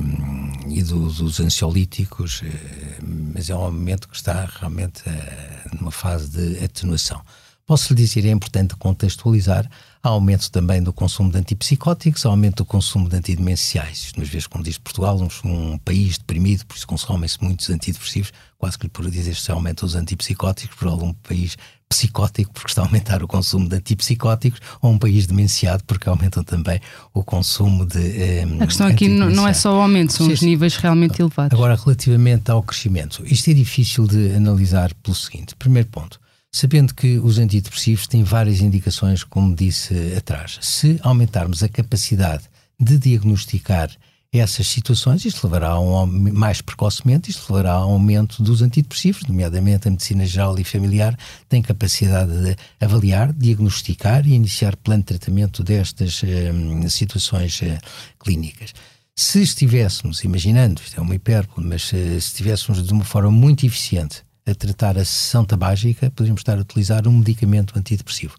e 0.70 0.84
dos, 0.84 1.18
dos 1.18 1.40
ansiolíticos, 1.40 2.44
eh, 2.44 3.00
mas 3.34 3.50
é 3.50 3.56
um 3.56 3.62
aumento 3.62 4.08
que 4.08 4.16
está 4.16 4.46
realmente 4.60 5.02
eh, 5.08 5.64
numa 5.80 5.90
fase 5.90 6.30
de 6.30 6.64
atenuação. 6.64 7.20
Posso 7.66 7.92
lhe 7.92 8.04
dizer, 8.04 8.28
é 8.28 8.30
importante 8.30 8.76
contextualizar, 8.76 9.68
há 10.04 10.10
aumento 10.10 10.52
também 10.52 10.84
do 10.84 10.92
consumo 10.92 11.32
de 11.32 11.38
antipsicóticos, 11.38 12.26
há 12.26 12.30
aumento 12.30 12.58
do 12.58 12.66
consumo 12.66 13.08
de 13.08 13.16
antidemenciais. 13.16 14.06
Isto, 14.06 14.22
às 14.22 14.28
vezes, 14.28 14.48
como 14.48 14.64
diz 14.64 14.78
Portugal, 14.78 15.18
um, 15.18 15.50
um 15.50 15.78
país 15.78 16.18
deprimido, 16.18 16.66
por 16.66 16.76
isso 16.76 16.86
consomem-se 16.86 17.42
muitos 17.42 17.70
antidepressivos, 17.70 18.34
quase 18.58 18.78
que 18.78 18.86
lhe 18.86 18.90
por 18.90 19.10
dizer 19.10 19.36
se 19.36 19.50
aumenta 19.50 19.86
os 19.86 19.96
antipsicóticos, 19.96 20.78
por 20.78 20.90
algum 20.90 21.14
país 21.14 21.56
psicótico, 21.88 22.52
porque 22.52 22.70
está 22.70 22.82
a 22.82 22.86
aumentar 22.86 23.24
o 23.24 23.28
consumo 23.28 23.70
de 23.70 23.78
antipsicóticos, 23.78 24.60
ou 24.82 24.92
um 24.92 24.98
país 24.98 25.26
demenciado, 25.26 25.84
porque 25.86 26.10
aumentam 26.10 26.44
também 26.44 26.82
o 27.14 27.24
consumo 27.24 27.86
de. 27.86 28.46
Um, 28.46 28.64
a 28.64 28.68
questão 28.68 28.88
aqui 28.88 29.08
não 29.08 29.48
é 29.48 29.54
só 29.54 29.78
o 29.78 29.82
aumento, 29.82 30.12
são 30.12 30.26
Sim, 30.26 30.34
os 30.34 30.42
níveis 30.42 30.76
realmente 30.76 31.22
elevados. 31.22 31.58
Agora, 31.58 31.76
relativamente 31.76 32.52
ao 32.52 32.62
crescimento, 32.62 33.24
isto 33.26 33.50
é 33.50 33.54
difícil 33.54 34.06
de 34.06 34.34
analisar 34.36 34.94
pelo 34.96 35.16
seguinte: 35.16 35.56
primeiro 35.56 35.88
ponto. 35.88 36.23
Sabendo 36.54 36.94
que 36.94 37.18
os 37.18 37.40
antidepressivos 37.40 38.06
têm 38.06 38.24
várias 38.24 38.62
indicações, 38.62 39.24
como 39.24 39.56
disse 39.56 40.14
atrás. 40.16 40.60
Se 40.62 41.00
aumentarmos 41.02 41.64
a 41.64 41.68
capacidade 41.68 42.44
de 42.80 42.98
diagnosticar 43.00 43.90
essas 44.32 44.68
situações, 44.68 45.26
isto 45.26 45.46
levará 45.46 45.70
a 45.70 45.80
um, 45.80 46.06
mais 46.06 46.62
precocemente, 46.62 47.30
isto 47.30 47.52
levará 47.52 47.74
a 47.74 47.86
um 47.86 47.94
aumento 47.94 48.42
dos 48.42 48.62
antidepressivos, 48.62 49.24
nomeadamente 49.24 49.88
a 49.88 49.92
medicina 49.92 50.26
geral 50.26 50.58
e 50.60 50.64
familiar 50.64 51.18
tem 51.50 51.62
capacidade 51.62 52.32
de 52.32 52.56
avaliar, 52.80 53.34
diagnosticar 53.34 54.28
e 54.28 54.34
iniciar 54.34 54.76
plano 54.76 55.02
de 55.02 55.08
tratamento 55.08 55.64
destas 55.64 56.22
hum, 56.24 56.88
situações 56.88 57.62
uh, 57.62 57.78
clínicas. 58.20 58.74
Se 59.16 59.42
estivéssemos, 59.42 60.24
imaginando, 60.24 60.82
isto 60.84 61.00
é 61.00 61.02
uma 61.02 61.16
hipérbole, 61.16 61.68
mas 61.68 61.84
se, 61.84 61.98
se 61.98 62.18
estivéssemos 62.18 62.86
de 62.86 62.92
uma 62.92 63.04
forma 63.04 63.32
muito 63.32 63.66
eficiente 63.66 64.24
a 64.46 64.56
tratar 64.56 64.98
a 64.98 65.06
sessão 65.06 65.46
tabágica, 65.46 66.10
poderíamos 66.12 66.42
estar 66.42 66.58
a 66.58 66.62
utilizar 66.62 67.08
um 67.08 67.18
medicamento 67.18 67.78
antidepressivo 67.78 68.36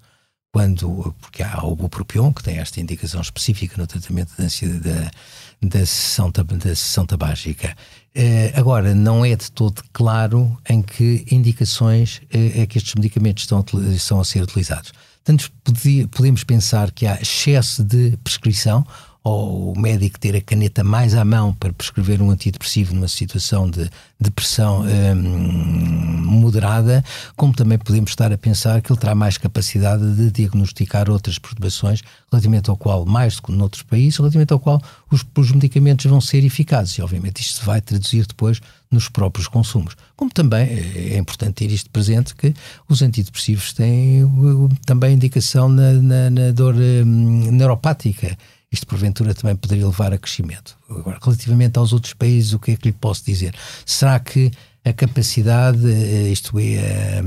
quando, 0.55 1.13
porque 1.21 1.43
há 1.43 1.65
o 1.65 1.75
bupropion, 1.75 2.33
que 2.33 2.41
tem 2.41 2.59
esta 2.59 2.81
indicação 2.81 3.21
específica 3.21 3.77
no 3.77 3.89
tratamento 3.89 4.31
da, 4.39 4.45
da, 4.45 5.11
da, 5.61 5.79
sessão, 5.85 6.31
da 6.31 6.77
sessão 6.77 7.05
tabágica. 7.05 7.77
Eh, 8.15 8.53
agora, 8.55 8.95
não 8.95 9.25
é 9.25 9.35
de 9.35 9.51
todo 9.51 9.83
claro 9.93 10.57
em 10.71 10.81
que 10.81 11.27
indicações 11.29 12.23
eh, 12.33 12.63
é 12.63 12.67
que 12.67 12.79
estes 12.79 12.95
medicamentos 12.95 13.43
estão, 13.43 13.65
estão 13.93 14.21
a 14.21 14.25
ser 14.25 14.45
utilizados. 14.45 14.93
Portanto, 15.25 15.51
podemos 16.13 16.45
pensar 16.45 16.93
que 16.93 17.05
há 17.05 17.21
excesso 17.21 17.83
de 17.83 18.17
prescrição 18.19 18.87
ou 19.25 19.73
o 19.73 19.81
médico 19.81 20.21
ter 20.21 20.37
a 20.37 20.41
caneta 20.43 20.85
mais 20.85 21.15
à 21.15 21.25
mão 21.25 21.55
para 21.55 21.73
prescrever 21.73 22.21
um 22.21 22.31
antidepressivo 22.31 22.95
numa 22.95 23.09
situação 23.09 23.69
de 23.71 23.91
depressão 24.21 24.83
hum, 24.83 26.23
moderada, 26.27 27.03
como 27.35 27.55
também 27.55 27.79
podemos 27.79 28.11
estar 28.11 28.31
a 28.31 28.37
pensar 28.37 28.83
que 28.83 28.93
ele 28.93 29.01
terá 29.01 29.15
mais 29.15 29.39
capacidade 29.39 30.15
de 30.15 30.31
diagnosticar 30.31 31.11
outras 31.11 31.39
perturbações, 31.39 32.03
relativamente 32.31 32.69
ao 32.69 32.77
qual, 32.77 33.07
mais 33.07 33.37
do 33.37 33.43
que 33.45 33.53
noutros 33.53 33.83
países, 33.83 34.19
relativamente 34.19 34.53
ao 34.53 34.61
qual 34.61 34.79
os, 35.11 35.25
os 35.35 35.53
medicamentos 35.53 36.05
vão 36.05 36.21
ser 36.21 36.45
eficazes. 36.45 36.99
E, 36.99 37.03
obviamente, 37.03 37.41
isto 37.41 37.65
vai 37.65 37.81
traduzir 37.81 38.27
depois 38.27 38.61
nos 38.91 39.09
próprios 39.09 39.49
consumos. 39.49 39.97
Como 40.15 40.31
também 40.31 40.67
é, 40.69 41.15
é 41.15 41.19
importante 41.19 41.55
ter 41.55 41.73
isto 41.73 41.89
presente 41.89 42.35
que 42.35 42.53
os 42.87 43.01
antidepressivos 43.01 43.73
têm 43.73 44.23
também 44.85 45.15
indicação 45.15 45.71
na, 45.71 45.93
na, 45.95 46.31
na 46.31 46.51
dor 46.53 46.75
hum, 46.75 47.51
neuropática 47.51 48.37
isto 48.75 48.87
porventura 48.87 49.35
também 49.35 49.57
poderia 49.57 49.87
levar 49.87 50.13
a 50.13 50.19
crescimento. 50.19 50.77
Agora, 50.91 51.19
relativamente 51.23 51.79
aos 51.79 51.93
outros 51.93 52.13
países, 52.13 52.53
o 52.53 52.59
que 52.59 52.73
é 52.73 52.77
que 52.77 52.89
lhe 52.89 52.93
posso 52.93 53.25
dizer? 53.25 53.55
Será 53.87 54.19
que 54.19 54.51
a 54.85 54.93
capacidade, 54.93 55.91
eh, 55.91 56.31
isto 56.31 56.59
é, 56.59 57.23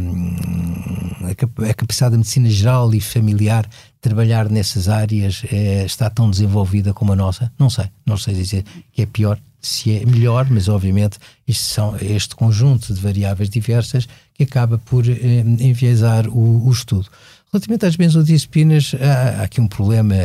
a 1.67 1.73
capacidade 1.73 2.11
da 2.11 2.17
medicina 2.17 2.49
geral 2.49 2.93
e 2.93 3.01
familiar 3.01 3.67
trabalhar 3.99 4.47
nessas 4.47 4.87
áreas 4.87 5.41
é, 5.51 5.83
está 5.83 6.07
tão 6.07 6.29
desenvolvida 6.29 6.93
como 6.93 7.13
a 7.13 7.15
nossa? 7.15 7.51
Não 7.57 7.69
sei, 7.69 7.85
não 8.05 8.15
sei 8.15 8.35
dizer 8.35 8.63
que 8.91 9.01
é 9.01 9.05
pior, 9.07 9.39
se 9.59 9.97
é 9.97 10.05
melhor, 10.05 10.47
mas 10.51 10.69
obviamente 10.69 11.17
isto 11.47 11.63
são 11.63 11.97
este 11.99 12.35
conjunto 12.35 12.93
de 12.93 13.01
variáveis 13.01 13.49
diversas 13.49 14.07
que 14.35 14.43
acaba 14.43 14.77
por 14.77 15.09
eh, 15.09 15.15
enviesar 15.59 16.27
o, 16.27 16.67
o 16.67 16.71
estudo. 16.71 17.07
Relativamente 17.51 17.85
às 17.85 17.95
benzodiazepinas, 17.95 18.95
há, 18.99 19.41
há 19.41 19.43
aqui 19.43 19.61
um 19.61 19.67
problema 19.67 20.15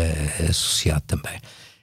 associado 0.48 1.02
também. 1.06 1.38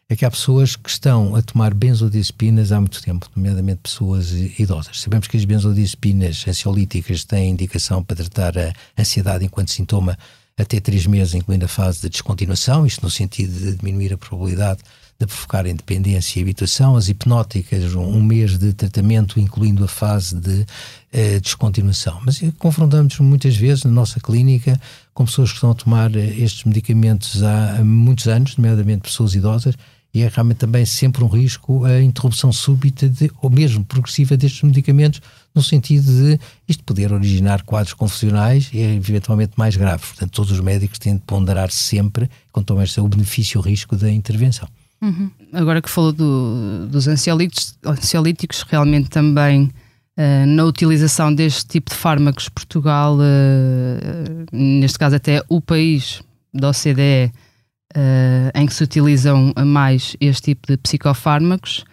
É 0.09 0.15
que 0.15 0.25
há 0.25 0.31
pessoas 0.31 0.75
que 0.75 0.89
estão 0.89 1.35
a 1.35 1.41
tomar 1.41 1.73
benzodiazepinas 1.73 2.71
há 2.71 2.79
muito 2.79 3.01
tempo, 3.01 3.29
nomeadamente 3.35 3.81
pessoas 3.83 4.31
idosas. 4.31 5.01
Sabemos 5.01 5.27
que 5.27 5.37
as 5.37 5.45
benzodiazepinas 5.45 6.45
ansiolíticas 6.47 7.23
têm 7.23 7.51
indicação 7.51 8.03
para 8.03 8.17
tratar 8.17 8.57
a 8.57 8.73
ansiedade 8.97 9.45
enquanto 9.45 9.71
sintoma 9.71 10.17
até 10.57 10.79
três 10.79 11.05
meses, 11.05 11.35
incluindo 11.35 11.65
a 11.65 11.69
fase 11.69 12.01
de 12.01 12.09
descontinuação, 12.09 12.85
isto 12.85 13.01
no 13.03 13.09
sentido 13.09 13.53
de 13.53 13.75
diminuir 13.77 14.13
a 14.13 14.17
probabilidade 14.17 14.81
de 15.19 15.27
provocar 15.27 15.67
independência 15.67 16.39
e 16.39 16.41
habituação, 16.41 16.95
as 16.95 17.09
hipnóticas, 17.09 17.93
um 17.93 18.23
mês 18.23 18.57
de 18.57 18.71
tratamento, 18.71 19.37
incluindo 19.37 19.83
a 19.83 19.87
fase 19.87 20.33
de 20.33 20.61
uh, 20.61 21.41
descontinuação. 21.41 22.21
Mas 22.25 22.41
confrontamos 22.57 23.19
muitas 23.19 23.57
vezes 23.57 23.83
na 23.83 23.91
nossa 23.91 24.21
clínica 24.21 24.79
com 25.13 25.25
pessoas 25.25 25.49
que 25.49 25.55
estão 25.55 25.71
a 25.71 25.75
tomar 25.75 26.15
eh, 26.15 26.25
estes 26.37 26.63
medicamentos 26.63 27.43
há 27.43 27.83
muitos 27.83 28.29
anos, 28.29 28.55
nomeadamente 28.55 29.01
pessoas 29.01 29.35
idosas, 29.35 29.75
e 30.13 30.21
é 30.21 30.27
realmente 30.29 30.59
também 30.59 30.85
sempre 30.85 31.21
um 31.21 31.27
risco 31.27 31.83
a 31.83 32.01
interrupção 32.01 32.53
súbita 32.53 33.09
de, 33.09 33.29
ou 33.41 33.49
mesmo 33.49 33.83
progressiva 33.83 34.37
destes 34.37 34.63
medicamentos, 34.63 35.21
no 35.53 35.61
sentido 35.61 36.05
de 36.05 36.39
isto 36.65 36.81
poder 36.85 37.11
originar 37.11 37.63
quadros 37.63 37.93
confusionais 37.93 38.69
e 38.71 38.79
eventualmente 38.79 39.51
mais 39.57 39.75
graves. 39.75 40.07
Portanto, 40.07 40.31
todos 40.31 40.51
os 40.53 40.61
médicos 40.61 40.97
têm 40.97 41.15
de 41.15 41.21
ponderar 41.23 41.69
sempre, 41.69 42.29
quanto 42.53 42.73
mais 42.73 42.97
o 42.97 43.07
benefício 43.09 43.57
e 43.57 43.59
o 43.59 43.61
risco 43.61 43.97
da 43.97 44.09
intervenção. 44.09 44.67
Uhum. 45.01 45.31
Agora 45.53 45.81
que 45.81 45.89
falou 45.89 46.11
do, 46.11 46.87
dos 46.87 47.07
ansiolíticos, 47.07 47.77
ansiolíticos, 47.85 48.63
realmente 48.63 49.09
também 49.09 49.63
uh, 50.17 50.45
na 50.45 50.65
utilização 50.65 51.33
deste 51.33 51.65
tipo 51.67 51.89
de 51.89 51.95
fármacos, 51.95 52.49
Portugal, 52.49 53.15
uh, 53.15 54.45
neste 54.51 54.99
caso 54.99 55.15
até 55.15 55.41
o 55.47 55.61
país 55.61 56.21
da 56.53 56.69
OCDE, 56.69 57.31
em 58.53 58.65
que 58.67 58.73
se 58.73 58.83
utilizam 58.83 59.51
mais 59.65 60.15
este 60.19 60.53
tipo 60.53 60.67
de 60.67 60.77
psicofármacos, 60.77 61.83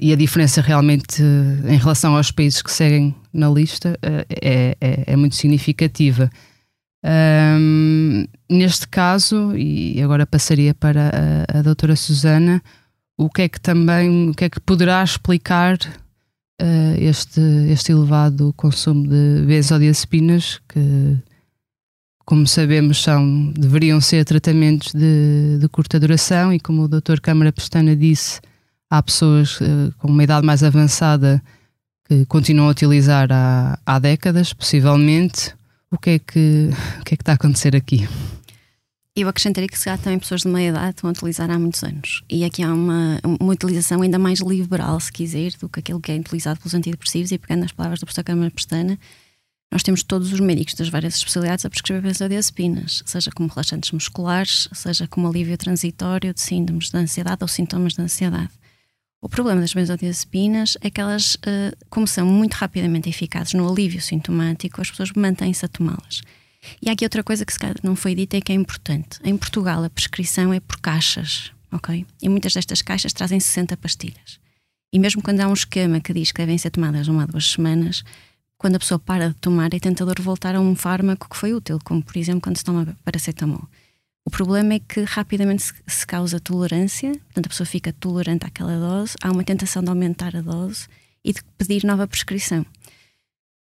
e 0.00 0.12
a 0.12 0.16
diferença 0.16 0.60
realmente 0.60 1.22
em 1.22 1.76
relação 1.76 2.16
aos 2.16 2.30
países 2.30 2.60
que 2.62 2.70
seguem 2.70 3.14
na 3.32 3.48
lista 3.48 3.98
é, 4.02 4.76
é, 4.80 5.04
é 5.06 5.16
muito 5.16 5.34
significativa. 5.34 6.30
Um, 7.06 8.24
neste 8.48 8.88
caso, 8.88 9.54
e 9.54 10.00
agora 10.02 10.26
passaria 10.26 10.74
para 10.74 11.10
a, 11.52 11.58
a 11.58 11.62
doutora 11.62 11.96
Susana, 11.96 12.62
o 13.18 13.28
que 13.28 13.42
é 13.42 13.48
que 13.48 13.60
também, 13.60 14.30
o 14.30 14.34
que 14.34 14.44
é 14.44 14.48
que 14.48 14.58
poderá 14.58 15.04
explicar 15.04 15.76
uh, 16.62 16.94
este, 16.98 17.40
este 17.68 17.92
elevado 17.92 18.54
consumo 18.56 19.06
de 19.06 19.44
benzodiazepinas 19.46 20.60
que, 20.66 21.16
como 22.24 22.46
sabemos, 22.46 23.02
são, 23.02 23.52
deveriam 23.52 24.00
ser 24.00 24.24
tratamentos 24.24 24.92
de, 24.94 25.58
de 25.60 25.68
curta 25.68 26.00
duração 26.00 26.54
e 26.54 26.58
como 26.58 26.84
o 26.84 26.88
doutor 26.88 27.20
Câmara 27.20 27.52
Pestana 27.52 27.94
disse, 27.94 28.40
há 28.88 29.02
pessoas 29.02 29.60
uh, 29.60 29.92
com 29.98 30.08
uma 30.08 30.24
idade 30.24 30.46
mais 30.46 30.62
avançada 30.62 31.42
que 32.08 32.24
continuam 32.24 32.68
a 32.68 32.70
utilizar 32.70 33.30
há, 33.30 33.78
há 33.84 33.98
décadas, 33.98 34.54
possivelmente, 34.54 35.54
o 35.94 35.98
que 35.98 36.10
é 36.10 36.18
que, 36.18 36.70
o 37.00 37.04
que, 37.04 37.14
é 37.14 37.16
que 37.16 37.22
está 37.22 37.32
a 37.32 37.34
acontecer 37.36 37.74
aqui? 37.76 38.06
Eu 39.16 39.28
acrescentaria 39.28 39.68
que 39.68 39.78
se 39.78 39.88
há 39.88 39.96
também 39.96 40.18
pessoas 40.18 40.42
de 40.42 40.48
meia 40.48 40.70
idade 40.70 40.90
estão 40.90 41.08
a 41.08 41.12
utilizar 41.12 41.48
há 41.48 41.56
muitos 41.56 41.84
anos. 41.84 42.24
E 42.28 42.44
aqui 42.44 42.64
há 42.64 42.74
uma, 42.74 43.20
uma 43.40 43.52
utilização 43.52 44.02
ainda 44.02 44.18
mais 44.18 44.40
liberal, 44.40 44.98
se 44.98 45.12
quiser, 45.12 45.52
do 45.52 45.68
que 45.68 45.78
aquilo 45.78 46.00
que 46.00 46.10
é 46.10 46.16
utilizado 46.16 46.58
pelos 46.58 46.74
antidepressivos. 46.74 47.30
E 47.30 47.38
pegando 47.38 47.60
nas 47.60 47.70
palavras 47.70 48.00
do 48.00 48.06
professor 48.06 48.24
Câmara 48.24 48.50
Pestana, 48.50 48.98
nós 49.70 49.84
temos 49.84 50.02
todos 50.02 50.32
os 50.32 50.40
médicos 50.40 50.74
das 50.74 50.88
várias 50.88 51.14
especialidades 51.14 51.64
a 51.64 51.70
prescrever 51.70 52.02
benzodiazepinas, 52.02 53.04
seja 53.06 53.30
como 53.30 53.48
relaxantes 53.48 53.92
musculares, 53.92 54.68
seja 54.72 55.06
como 55.06 55.28
alívio 55.28 55.56
transitório 55.56 56.34
de 56.34 56.40
síndromes 56.40 56.90
de 56.90 56.96
ansiedade 56.96 57.38
ou 57.42 57.48
sintomas 57.48 57.94
de 57.94 58.02
ansiedade. 58.02 58.50
O 59.24 59.28
problema 59.28 59.62
das 59.62 59.72
benzodiazepinas 59.72 60.76
é 60.82 60.90
que 60.90 61.00
elas, 61.00 61.36
uh, 61.36 61.74
como 61.88 62.06
são 62.06 62.26
muito 62.26 62.52
rapidamente 62.52 63.08
eficazes 63.08 63.54
no 63.54 63.66
alívio 63.66 63.98
sintomático, 63.98 64.82
as 64.82 64.90
pessoas 64.90 65.12
mantêm-se 65.12 65.64
a 65.64 65.68
tomá-las. 65.68 66.20
E 66.82 66.90
há 66.90 66.92
aqui 66.92 67.06
outra 67.06 67.24
coisa 67.24 67.42
que 67.46 67.52
se 67.54 67.58
calhar 67.58 67.76
não 67.82 67.96
foi 67.96 68.14
dita 68.14 68.36
e 68.36 68.42
que 68.42 68.52
é 68.52 68.54
importante. 68.54 69.18
Em 69.24 69.34
Portugal 69.34 69.82
a 69.82 69.88
prescrição 69.88 70.52
é 70.52 70.60
por 70.60 70.78
caixas, 70.78 71.52
ok? 71.72 72.04
E 72.20 72.28
muitas 72.28 72.52
destas 72.52 72.82
caixas 72.82 73.14
trazem 73.14 73.40
60 73.40 73.78
pastilhas. 73.78 74.38
E 74.92 74.98
mesmo 74.98 75.22
quando 75.22 75.40
há 75.40 75.48
um 75.48 75.54
esquema 75.54 76.00
que 76.00 76.12
diz 76.12 76.30
que 76.30 76.42
devem 76.42 76.58
ser 76.58 76.68
tomadas 76.68 77.08
uma 77.08 77.22
a 77.22 77.26
duas 77.26 77.50
semanas, 77.50 78.04
quando 78.58 78.76
a 78.76 78.78
pessoa 78.78 78.98
para 78.98 79.28
de 79.28 79.36
tomar 79.36 79.72
é 79.72 79.78
tentador 79.78 80.20
voltar 80.20 80.54
a 80.54 80.60
um 80.60 80.76
fármaco 80.76 81.30
que 81.30 81.36
foi 81.38 81.54
útil, 81.54 81.78
como 81.82 82.02
por 82.02 82.18
exemplo 82.18 82.42
quando 82.42 82.58
se 82.58 82.64
toma 82.64 82.94
paracetamol. 83.02 83.66
O 84.26 84.30
problema 84.30 84.74
é 84.74 84.78
que 84.78 85.02
rapidamente 85.02 85.62
se, 85.86 86.06
causa 86.06 86.40
tolerância, 86.40 87.10
portanto 87.10 87.46
a 87.46 87.48
pessoa 87.50 87.66
fica 87.66 87.92
tolerante 87.92 88.46
àquela 88.46 88.78
dose, 88.78 89.14
há 89.22 89.30
uma 89.30 89.44
tentação 89.44 89.82
de 89.82 89.90
aumentar 89.90 90.34
a 90.34 90.40
dose 90.40 90.86
e 91.22 91.32
de 91.32 91.42
pedir 91.58 91.84
nova 91.84 92.06
prescrição. 92.06 92.64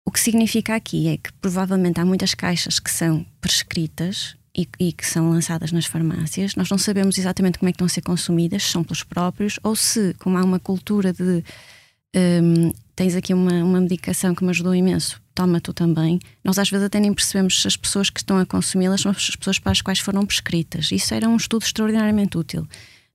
O 0.07 0.13
que 0.13 0.21
significa 0.21 0.77
aqui 0.77 1.09
é 1.09 1.17
que 1.17 1.33
provavelmente 1.35 2.01
há 2.01 2.05
muitas 2.05 2.35
caixas 2.35 2.79
que 2.79 2.91
são 2.91 3.27
prescritas 3.41 4.37
e, 4.57 4.69
e, 4.79 4.93
que 4.93 5.05
são 5.05 5.31
lançadas 5.31 5.73
nas 5.73 5.87
farmácias. 5.87 6.55
Nós 6.55 6.71
não 6.71 6.79
sabemos 6.79 7.19
exatamente 7.19 7.59
como 7.59 7.69
é 7.69 7.73
que 7.73 7.77
estão 7.77 7.87
a 7.87 7.91
ser 7.91 8.03
consumidas, 8.03 8.63
se 8.63 8.71
são 8.71 8.85
pelos 8.85 9.03
próprios 9.03 9.59
ou 9.63 9.75
se, 9.75 10.15
como 10.21 10.39
há 10.39 10.45
uma 10.45 10.61
cultura 10.61 11.13
de 11.13 11.43
um, 12.15 12.73
tens 12.97 13.15
aqui 13.15 13.35
uma, 13.35 13.53
uma 13.65 13.81
medicação 13.81 14.35
que 14.35 14.45
me 14.45 14.51
ajudou 14.51 14.75
imenso, 14.75 15.21
toma 15.35 15.61
tu 15.61 15.73
também. 15.73 16.19
Nós 16.43 16.59
às 16.59 16.71
vezes 16.71 16.87
até 16.87 17.01
nem 17.01 17.13
percebemos 17.13 17.61
se 17.61 17.67
as 17.67 17.77
pessoas 17.77 18.11
que 18.11 18.21
estão 18.21 18.39
a 18.39 18.47
consumi-las 18.47 19.03
são 19.03 19.11
as 19.11 19.37
pessoas 19.37 19.59
para 19.59 19.73
as 19.73 19.83
quais 19.83 19.99
foram 19.99 20.25
prescritas. 20.25 20.91
Isso 20.93 21.13
era 21.15 21.29
um 21.29 21.37
estudo 21.37 21.65
extraordinariamente 21.65 22.39
útil. 22.39 22.67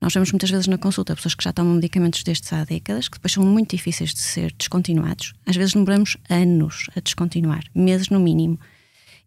Nós 0.01 0.13
vemos 0.13 0.31
muitas 0.31 0.49
vezes 0.49 0.67
na 0.67 0.77
consulta 0.77 1.15
pessoas 1.15 1.35
que 1.35 1.43
já 1.43 1.51
tomam 1.51 1.75
medicamentos 1.75 2.23
destes 2.23 2.51
há 2.53 2.63
décadas, 2.63 3.09
que 3.09 3.17
depois 3.17 3.33
são 3.33 3.45
muito 3.45 3.75
difíceis 3.75 4.13
de 4.13 4.21
ser 4.21 4.53
descontinuados. 4.57 5.33
Às 5.45 5.57
vezes 5.57 5.73
demoramos 5.73 6.15
anos 6.29 6.87
a 6.95 7.01
descontinuar, 7.01 7.63
meses 7.75 8.09
no 8.09 8.19
mínimo. 8.19 8.57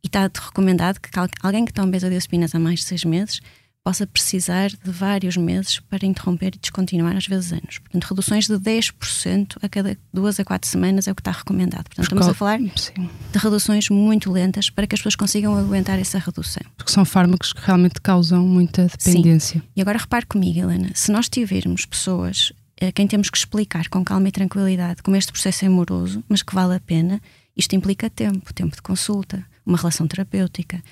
E 0.02 0.06
está 0.06 0.22
recomendado 0.22 0.98
que 0.98 1.10
alguém 1.42 1.64
que 1.64 1.72
toma 1.72 1.92
benzodiazepinas 1.92 2.54
há 2.54 2.58
mais 2.58 2.80
de 2.80 2.86
seis 2.86 3.04
meses 3.04 3.40
possa 3.85 4.07
precisar 4.07 4.68
de 4.68 4.90
vários 4.90 5.37
meses 5.37 5.81
para 5.81 6.07
interromper 6.07 6.55
e 6.55 6.59
descontinuar, 6.59 7.16
às 7.16 7.27
vezes 7.27 7.53
anos. 7.53 7.79
Portanto, 7.79 8.05
reduções 8.05 8.47
de 8.47 8.55
10% 8.55 9.57
a 9.61 9.68
cada 9.68 9.97
duas 10.12 10.38
a 10.38 10.45
quatro 10.45 10.68
semanas 10.68 11.09
é 11.09 11.12
o 11.12 11.14
que 11.14 11.21
está 11.21 11.33
recomendado. 11.33 11.85
Portanto, 11.85 12.05
estamos 12.05 12.29
a 12.29 12.35
falar 12.35 12.61
Sim. 12.77 13.11
de 13.33 13.38
reduções 13.38 13.88
muito 13.88 14.31
lentas 14.31 14.71
para 14.71 14.87
que 14.87 14.95
as 14.95 15.01
pessoas 15.01 15.16
consigam 15.16 15.57
aguentar 15.57 15.99
essa 15.99 16.18
redução. 16.18 16.62
Porque 16.77 16.92
são 16.92 17.05
fármacos 17.05 17.53
que 17.53 17.61
realmente 17.61 18.01
causam 18.01 18.47
muita 18.47 18.87
dependência. 18.87 19.61
Sim. 19.61 19.66
E 19.75 19.81
agora 19.81 19.99
repare 19.99 20.27
comigo, 20.27 20.61
Helena, 20.61 20.90
se 20.95 21.11
nós 21.11 21.29
tivermos 21.29 21.85
pessoas 21.85 22.53
a 22.81 22.92
quem 22.92 23.07
temos 23.07 23.31
que 23.31 23.37
explicar 23.37 23.88
com 23.88 24.05
calma 24.05 24.29
e 24.29 24.33
tranquilidade 24.33 25.03
como 25.03 25.16
este 25.16 25.33
processo 25.33 25.64
é 25.64 25.68
moroso, 25.68 26.23
mas 26.29 26.42
que 26.42 26.55
vale 26.55 26.77
a 26.77 26.81
pena, 26.81 27.21
isto 27.57 27.75
implica 27.75 28.09
tempo, 28.09 28.53
tempo 28.55 28.75
de 28.77 28.83
consulta, 28.83 29.45
uma 29.64 29.77
relação 29.77 30.07
terapêutica 30.07 30.83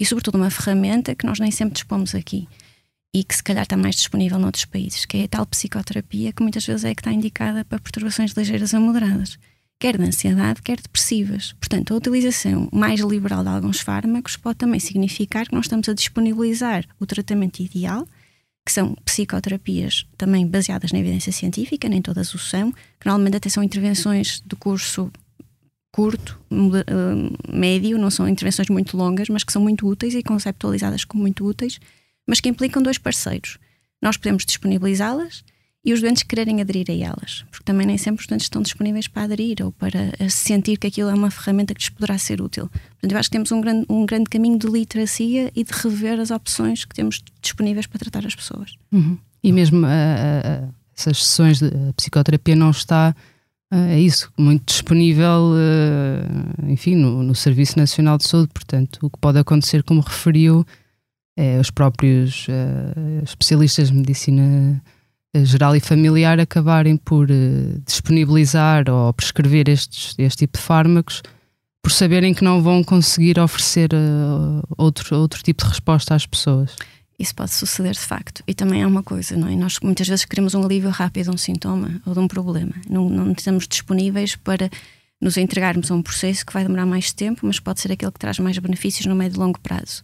e, 0.00 0.06
sobretudo, 0.06 0.36
uma 0.36 0.50
ferramenta 0.50 1.14
que 1.14 1.26
nós 1.26 1.38
nem 1.38 1.50
sempre 1.50 1.74
dispomos 1.74 2.14
aqui 2.14 2.48
e 3.14 3.22
que 3.22 3.36
se 3.36 3.42
calhar 3.42 3.64
está 3.64 3.76
mais 3.76 3.96
disponível 3.96 4.38
noutros 4.38 4.64
países, 4.64 5.04
que 5.04 5.18
é 5.18 5.24
a 5.24 5.28
tal 5.28 5.44
psicoterapia 5.44 6.32
que 6.32 6.42
muitas 6.42 6.64
vezes 6.64 6.84
é 6.84 6.94
que 6.94 7.02
está 7.02 7.12
indicada 7.12 7.64
para 7.64 7.78
perturbações 7.78 8.32
ligeiras 8.32 8.72
a 8.72 8.80
moderadas, 8.80 9.38
quer 9.78 9.98
de 9.98 10.04
ansiedade, 10.04 10.62
quer 10.62 10.80
depressivas. 10.80 11.52
Portanto, 11.54 11.92
a 11.92 11.96
utilização 11.96 12.68
mais 12.72 13.00
liberal 13.00 13.42
de 13.42 13.48
alguns 13.50 13.80
fármacos 13.80 14.36
pode 14.36 14.58
também 14.58 14.80
significar 14.80 15.46
que 15.46 15.54
nós 15.54 15.66
estamos 15.66 15.88
a 15.88 15.92
disponibilizar 15.92 16.86
o 16.98 17.04
tratamento 17.04 17.60
ideal, 17.60 18.06
que 18.64 18.72
são 18.72 18.94
psicoterapias 19.04 20.06
também 20.16 20.46
baseadas 20.46 20.92
na 20.92 20.98
evidência 20.98 21.32
científica, 21.32 21.88
nem 21.88 22.00
todas 22.00 22.32
o 22.34 22.38
são, 22.38 22.70
que 22.72 23.06
normalmente 23.06 23.36
até 23.36 23.48
são 23.48 23.62
intervenções 23.62 24.40
de 24.46 24.56
curso 24.56 25.10
curto, 25.92 26.40
uh, 26.50 27.56
médio, 27.56 27.98
não 27.98 28.10
são 28.10 28.28
intervenções 28.28 28.68
muito 28.68 28.96
longas, 28.96 29.28
mas 29.28 29.44
que 29.44 29.52
são 29.52 29.62
muito 29.62 29.86
úteis 29.86 30.14
e 30.14 30.22
conceptualizadas 30.22 31.04
como 31.04 31.22
muito 31.22 31.44
úteis, 31.44 31.78
mas 32.26 32.40
que 32.40 32.48
implicam 32.48 32.82
dois 32.82 32.98
parceiros. 32.98 33.58
Nós 34.00 34.16
podemos 34.16 34.44
disponibilizá-las 34.44 35.44
e 35.84 35.92
os 35.92 36.00
doentes 36.00 36.22
quererem 36.22 36.60
aderir 36.60 36.86
a 36.90 36.92
elas, 36.92 37.44
porque 37.50 37.64
também 37.64 37.86
nem 37.86 37.96
sempre 37.96 38.20
os 38.20 38.26
doentes 38.26 38.46
estão 38.46 38.60
disponíveis 38.60 39.08
para 39.08 39.22
aderir 39.22 39.56
ou 39.64 39.72
para 39.72 40.12
sentir 40.28 40.76
que 40.76 40.86
aquilo 40.86 41.08
é 41.08 41.14
uma 41.14 41.30
ferramenta 41.30 41.74
que 41.74 41.80
lhes 41.80 41.88
poderá 41.88 42.18
ser 42.18 42.40
útil. 42.40 42.68
Portanto, 42.68 43.12
eu 43.12 43.18
acho 43.18 43.30
que 43.30 43.32
temos 43.32 43.50
um 43.50 43.60
grande, 43.60 43.86
um 43.88 44.04
grande 44.04 44.28
caminho 44.28 44.58
de 44.58 44.66
literacia 44.66 45.50
e 45.54 45.64
de 45.64 45.72
rever 45.72 46.20
as 46.20 46.30
opções 46.30 46.84
que 46.84 46.94
temos 46.94 47.22
disponíveis 47.40 47.86
para 47.86 47.98
tratar 47.98 48.26
as 48.26 48.34
pessoas. 48.34 48.74
Uhum. 48.92 49.18
E 49.42 49.52
mesmo 49.52 49.86
uh, 49.86 50.66
uh, 50.66 50.74
essas 50.96 51.24
sessões 51.24 51.58
de 51.58 51.70
psicoterapia 51.96 52.54
não 52.54 52.70
está 52.70 53.14
é 53.72 54.00
isso, 54.00 54.32
muito 54.36 54.64
disponível, 54.66 55.52
eh, 55.56 56.72
enfim, 56.72 56.96
no, 56.96 57.22
no, 57.22 57.36
Serviço 57.36 57.78
Nacional 57.78 58.18
de 58.18 58.26
Saúde. 58.26 58.50
Portanto, 58.52 58.98
o 59.02 59.08
que 59.10 59.18
pode 59.18 59.38
acontecer, 59.38 59.84
como 59.84 60.00
referiu, 60.00 60.66
é 61.36 61.58
os 61.58 61.70
próprios 61.70 62.48
uh, 62.48 63.22
especialistas 63.22 63.88
de 63.88 63.94
medicina 63.94 64.82
eh, 65.32 65.44
geral 65.44 65.76
e 65.76 65.80
familiar 65.80 66.40
acabarem 66.40 66.96
por 66.96 67.28
disponibilizar 67.86 68.90
ou 68.90 69.12
prescrever 69.14 69.68
estes, 69.68 70.14
este 70.18 70.38
tipo 70.38 70.58
de 70.58 70.64
fármacos 70.64 71.22
por 71.80 71.92
saberem 71.92 72.34
que 72.34 72.44
não 72.44 72.60
vão 72.60 72.82
conseguir 72.84 73.38
oferecer 73.38 73.90
outro, 74.76 75.16
outro 75.16 75.42
tipo 75.42 75.62
de 75.62 75.70
resposta 75.70 76.14
às 76.14 76.26
pessoas. 76.26 76.76
Isso 77.20 77.34
pode 77.34 77.50
suceder 77.50 77.92
de 77.92 78.00
facto. 78.00 78.42
E 78.46 78.54
também 78.54 78.80
é 78.80 78.86
uma 78.86 79.02
coisa, 79.02 79.36
não 79.36 79.46
é? 79.46 79.54
Nós 79.54 79.78
muitas 79.82 80.08
vezes 80.08 80.24
queremos 80.24 80.54
um 80.54 80.64
alívio 80.64 80.88
rápido 80.88 81.24
de 81.24 81.34
um 81.34 81.36
sintoma 81.36 82.00
ou 82.06 82.14
de 82.14 82.18
um 82.18 82.26
problema. 82.26 82.72
Não, 82.88 83.10
não 83.10 83.32
estamos 83.32 83.68
disponíveis 83.68 84.36
para 84.36 84.70
nos 85.20 85.36
entregarmos 85.36 85.90
a 85.90 85.94
um 85.94 86.02
processo 86.02 86.46
que 86.46 86.52
vai 86.54 86.62
demorar 86.62 86.86
mais 86.86 87.12
tempo, 87.12 87.42
mas 87.44 87.60
pode 87.60 87.82
ser 87.82 87.92
aquele 87.92 88.10
que 88.10 88.18
traz 88.18 88.38
mais 88.38 88.56
benefícios 88.56 89.04
no 89.04 89.14
médio 89.14 89.36
e 89.36 89.38
longo 89.38 89.60
prazo. 89.60 90.02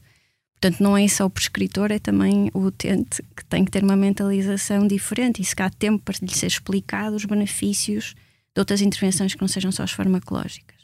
Portanto, 0.61 0.83
não 0.83 0.95
é 0.95 1.09
só 1.09 1.25
o 1.25 1.31
prescritor, 1.31 1.91
é 1.91 1.99
também 1.99 2.51
o 2.53 2.61
utente 2.61 3.23
que 3.35 3.43
tem 3.47 3.65
que 3.65 3.71
ter 3.71 3.83
uma 3.83 3.97
mentalização 3.97 4.87
diferente 4.87 5.41
e 5.41 5.45
se 5.45 5.55
há 5.59 5.71
tempo 5.71 6.03
para 6.05 6.19
lhe 6.21 6.35
ser 6.35 6.49
explicado 6.49 7.17
os 7.17 7.25
benefícios 7.25 8.15
de 8.55 8.61
outras 8.61 8.83
intervenções 8.83 9.35
que 9.35 9.41
não 9.41 9.49
sejam 9.49 9.73
só 9.73 9.85
as 9.85 9.93
farmacológicas 9.93 10.76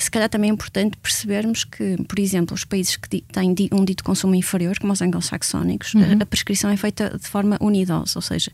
se 0.00 0.10
calhar 0.10 0.28
também 0.28 0.50
é 0.50 0.52
importante 0.52 0.96
percebermos 0.96 1.64
que, 1.64 1.96
por 2.04 2.18
exemplo, 2.20 2.54
os 2.54 2.64
países 2.64 2.96
que 2.96 3.20
têm 3.20 3.54
um 3.72 3.84
dito 3.84 4.04
consumo 4.04 4.34
inferior, 4.34 4.78
como 4.78 4.92
os 4.92 5.02
anglo-saxónicos, 5.02 5.94
uhum. 5.94 6.18
a, 6.20 6.26
prescrição 6.26 6.70
é 6.70 6.76
feita 6.76 7.18
de 7.18 7.26
forma 7.26 7.58
unidosa, 7.60 8.12
ou 8.16 8.22
seja, 8.22 8.52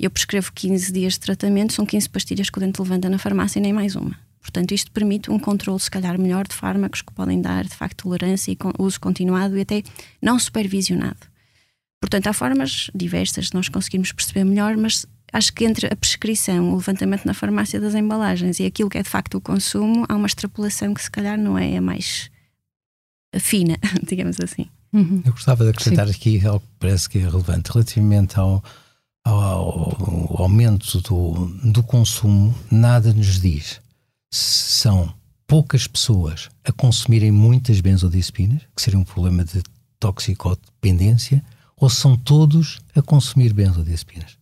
eu 0.00 0.10
prescrevo 0.10 0.50
15 0.54 0.92
dias 0.92 1.12
de 1.14 1.20
tratamento, 1.20 1.74
são 1.74 1.84
15 1.84 2.08
pastilhas 2.08 2.48
que 2.48 2.56
o 2.56 2.60
dente 2.60 2.80
levanta 2.80 3.10
na 3.10 3.18
farmácia 3.18 3.58
e 3.58 3.62
nem 3.62 3.74
mais 3.74 3.94
uma. 3.94 4.18
Portanto, 4.40 4.72
isto 4.72 4.90
permite 4.90 5.30
um 5.30 5.38
controle, 5.38 5.80
se 5.80 5.90
calhar, 5.90 6.18
melhor 6.18 6.46
de 6.46 6.54
fármacos 6.54 7.02
que 7.02 7.12
podem 7.12 7.42
dar, 7.42 7.64
de 7.64 7.74
facto, 7.74 8.04
tolerância 8.04 8.50
e 8.50 8.56
uso 8.78 8.98
continuado 8.98 9.58
e 9.58 9.60
até 9.60 9.82
não 10.22 10.38
supervisionado. 10.38 11.18
Portanto, 12.00 12.28
há 12.28 12.32
formas 12.32 12.90
diversas 12.94 13.46
de 13.46 13.54
nós 13.54 13.68
conseguirmos 13.68 14.12
perceber 14.12 14.44
melhor, 14.44 14.76
mas 14.76 15.04
acho 15.36 15.52
que 15.52 15.66
entre 15.66 15.86
a 15.86 15.96
prescrição, 15.96 16.72
o 16.72 16.76
levantamento 16.76 17.26
na 17.26 17.34
farmácia 17.34 17.78
das 17.78 17.94
embalagens 17.94 18.58
e 18.58 18.64
aquilo 18.64 18.88
que 18.88 18.96
é 18.96 19.02
de 19.02 19.08
facto 19.08 19.36
o 19.36 19.40
consumo, 19.40 20.06
há 20.08 20.16
uma 20.16 20.26
extrapolação 20.26 20.94
que 20.94 21.02
se 21.02 21.10
calhar 21.10 21.38
não 21.38 21.58
é 21.58 21.76
a 21.76 21.80
mais 21.80 22.30
fina, 23.38 23.76
digamos 24.02 24.40
assim. 24.40 24.66
Uhum. 24.94 25.22
Eu 25.26 25.32
gostava 25.32 25.64
de 25.64 25.70
acrescentar 25.70 26.06
Sim. 26.06 26.14
aqui 26.14 26.46
algo 26.46 26.60
que 26.60 26.66
parece 26.78 27.08
que 27.08 27.18
é 27.18 27.28
relevante 27.28 27.70
relativamente 27.70 28.38
ao, 28.38 28.64
ao, 29.24 30.32
ao 30.32 30.42
aumento 30.42 31.02
do, 31.02 31.48
do 31.70 31.82
consumo, 31.82 32.54
nada 32.70 33.12
nos 33.12 33.38
diz 33.38 33.80
se 34.32 34.80
são 34.80 35.12
poucas 35.46 35.86
pessoas 35.86 36.48
a 36.64 36.72
consumirem 36.72 37.30
muitas 37.30 37.80
benzodiazepinas, 37.80 38.62
que 38.74 38.82
seria 38.82 38.98
um 38.98 39.04
problema 39.04 39.44
de 39.44 39.62
toxicodependência, 40.00 41.44
ou 41.76 41.90
são 41.90 42.16
todos 42.16 42.80
a 42.94 43.02
consumir 43.02 43.52
benzodiazepinas. 43.52 44.36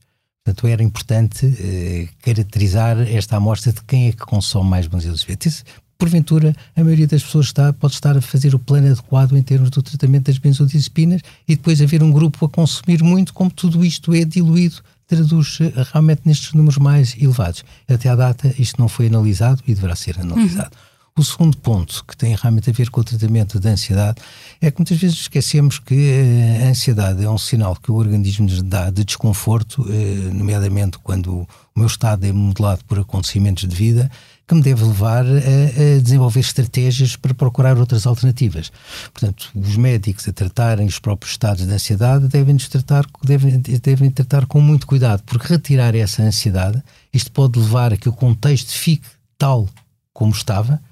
Portanto, 0.44 0.66
era 0.66 0.82
importante 0.82 1.46
eh, 1.58 2.08
caracterizar 2.20 3.00
esta 3.00 3.36
amostra 3.36 3.72
de 3.72 3.82
quem 3.84 4.08
é 4.08 4.12
que 4.12 4.18
consome 4.18 4.68
mais 4.68 4.86
benzodiazepinas. 4.86 5.64
Porventura, 5.96 6.54
a 6.76 6.84
maioria 6.84 7.06
das 7.06 7.22
pessoas 7.22 7.46
está, 7.46 7.72
pode 7.72 7.94
estar 7.94 8.14
a 8.14 8.20
fazer 8.20 8.54
o 8.54 8.58
plano 8.58 8.88
adequado 8.88 9.34
em 9.38 9.42
termos 9.42 9.70
do 9.70 9.82
tratamento 9.82 10.26
das 10.26 10.36
benzodiazepinas 10.36 11.22
e 11.48 11.56
depois 11.56 11.80
haver 11.80 12.02
um 12.02 12.12
grupo 12.12 12.44
a 12.44 12.48
consumir 12.50 13.02
muito, 13.02 13.32
como 13.32 13.50
tudo 13.50 13.82
isto 13.82 14.12
é 14.12 14.22
diluído, 14.22 14.82
traduz 15.06 15.58
eh, 15.62 15.72
realmente 15.92 16.20
nestes 16.26 16.52
números 16.52 16.76
mais 16.76 17.16
elevados. 17.18 17.64
Até 17.88 18.10
à 18.10 18.14
data, 18.14 18.54
isto 18.58 18.78
não 18.78 18.88
foi 18.88 19.06
analisado 19.06 19.62
e 19.66 19.74
deverá 19.74 19.96
ser 19.96 20.20
analisado. 20.20 20.76
O 21.16 21.22
segundo 21.22 21.56
ponto, 21.58 22.04
que 22.08 22.16
tem 22.16 22.34
realmente 22.34 22.68
a 22.68 22.72
ver 22.72 22.90
com 22.90 23.00
o 23.00 23.04
tratamento 23.04 23.60
da 23.60 23.70
ansiedade, 23.70 24.20
é 24.60 24.68
que 24.68 24.80
muitas 24.80 24.98
vezes 24.98 25.16
esquecemos 25.16 25.78
que 25.78 25.94
eh, 25.94 26.64
a 26.66 26.70
ansiedade 26.70 27.24
é 27.24 27.30
um 27.30 27.38
sinal 27.38 27.76
que 27.76 27.92
o 27.92 27.94
organismo 27.94 28.48
nos 28.48 28.60
dá 28.60 28.90
de 28.90 29.04
desconforto, 29.04 29.86
eh, 29.88 30.32
nomeadamente 30.32 30.98
quando 30.98 31.42
o 31.42 31.46
meu 31.76 31.86
estado 31.86 32.26
é 32.26 32.32
modelado 32.32 32.84
por 32.84 32.98
acontecimentos 32.98 33.68
de 33.68 33.76
vida, 33.76 34.10
que 34.44 34.56
me 34.56 34.60
deve 34.60 34.82
levar 34.82 35.24
a, 35.24 36.00
desenvolver 36.02 36.40
estratégias 36.40 37.14
para 37.14 37.32
procurar 37.32 37.78
outras 37.78 38.08
alternativas. 38.08 38.72
Portanto, 39.12 39.52
os 39.54 39.76
médicos 39.76 40.26
a 40.26 40.32
tratarem 40.32 40.84
os 40.84 40.98
próprios 40.98 41.30
estados 41.30 41.64
de 41.64 41.72
ansiedade 41.72 42.26
devem 42.26 42.56
tratar, 42.56 43.06
devem, 43.22 43.60
devem 43.60 44.10
tratar 44.10 44.46
com 44.46 44.60
muito 44.60 44.84
cuidado, 44.84 45.22
porque 45.22 45.46
retirar 45.46 45.94
essa 45.94 46.24
ansiedade, 46.24 46.82
isto 47.12 47.30
pode 47.30 47.56
levar 47.56 47.92
a 47.92 47.96
que 47.96 48.08
o 48.08 48.12
contexto 48.12 48.72
fique 48.72 49.06
tal 49.38 49.68
como 50.12 50.32
estava, 50.32 50.82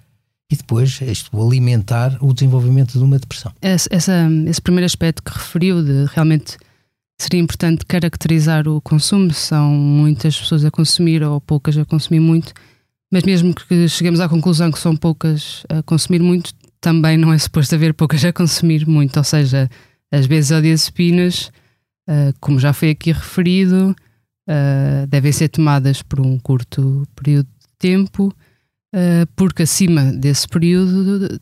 e 0.53 0.57
depois 0.57 1.01
isto 1.01 1.41
alimentar 1.41 2.19
o 2.21 2.35
desenvolvimento 2.35 2.99
de 2.99 3.03
uma 3.03 3.19
depressão. 3.19 3.53
Esse, 3.63 3.89
essa, 3.91 4.29
esse 4.47 4.61
primeiro 4.61 4.85
aspecto 4.85 5.23
que 5.23 5.33
referiu 5.33 5.83
de 5.83 6.05
realmente 6.13 6.59
seria 7.19 7.41
importante 7.41 7.87
caracterizar 7.87 8.69
o 8.69 8.81
consumo, 8.81 9.33
são 9.33 9.71
muitas 9.71 10.39
pessoas 10.39 10.65
a 10.65 10.71
consumir 10.71 11.23
ou 11.23 11.41
poucas 11.41 11.79
a 11.79 11.85
consumir 11.87 12.21
muito, 12.21 12.53
mas 13.11 13.23
mesmo 13.23 13.55
que 13.55 13.89
cheguemos 13.89 14.21
à 14.21 14.29
conclusão 14.29 14.71
que 14.71 14.79
são 14.79 14.95
poucas 14.95 15.65
a 15.71 15.83
consumir 15.83 16.21
muito, 16.21 16.53
também 16.81 17.17
não 17.17 17.33
é 17.33 17.39
suposto 17.39 17.75
haver 17.75 17.95
poucas 17.95 18.23
a 18.25 18.33
consumir 18.33 18.87
muito, 18.87 19.17
ou 19.17 19.25
seja, 19.25 19.71
as 20.11 20.27
benzodiazepinas, 20.27 21.51
uh, 22.09 22.35
como 22.41 22.59
já 22.59 22.73
foi 22.73 22.91
aqui 22.91 23.13
referido, 23.13 23.97
uh, 24.49 25.07
devem 25.07 25.33
ser 25.33 25.49
tomadas 25.49 26.03
por 26.03 26.21
um 26.21 26.39
curto 26.39 27.07
período 27.15 27.47
de 27.47 27.69
tempo 27.79 28.35
porque 29.37 29.63
acima 29.63 30.13
desse 30.13 30.47
período 30.47 31.41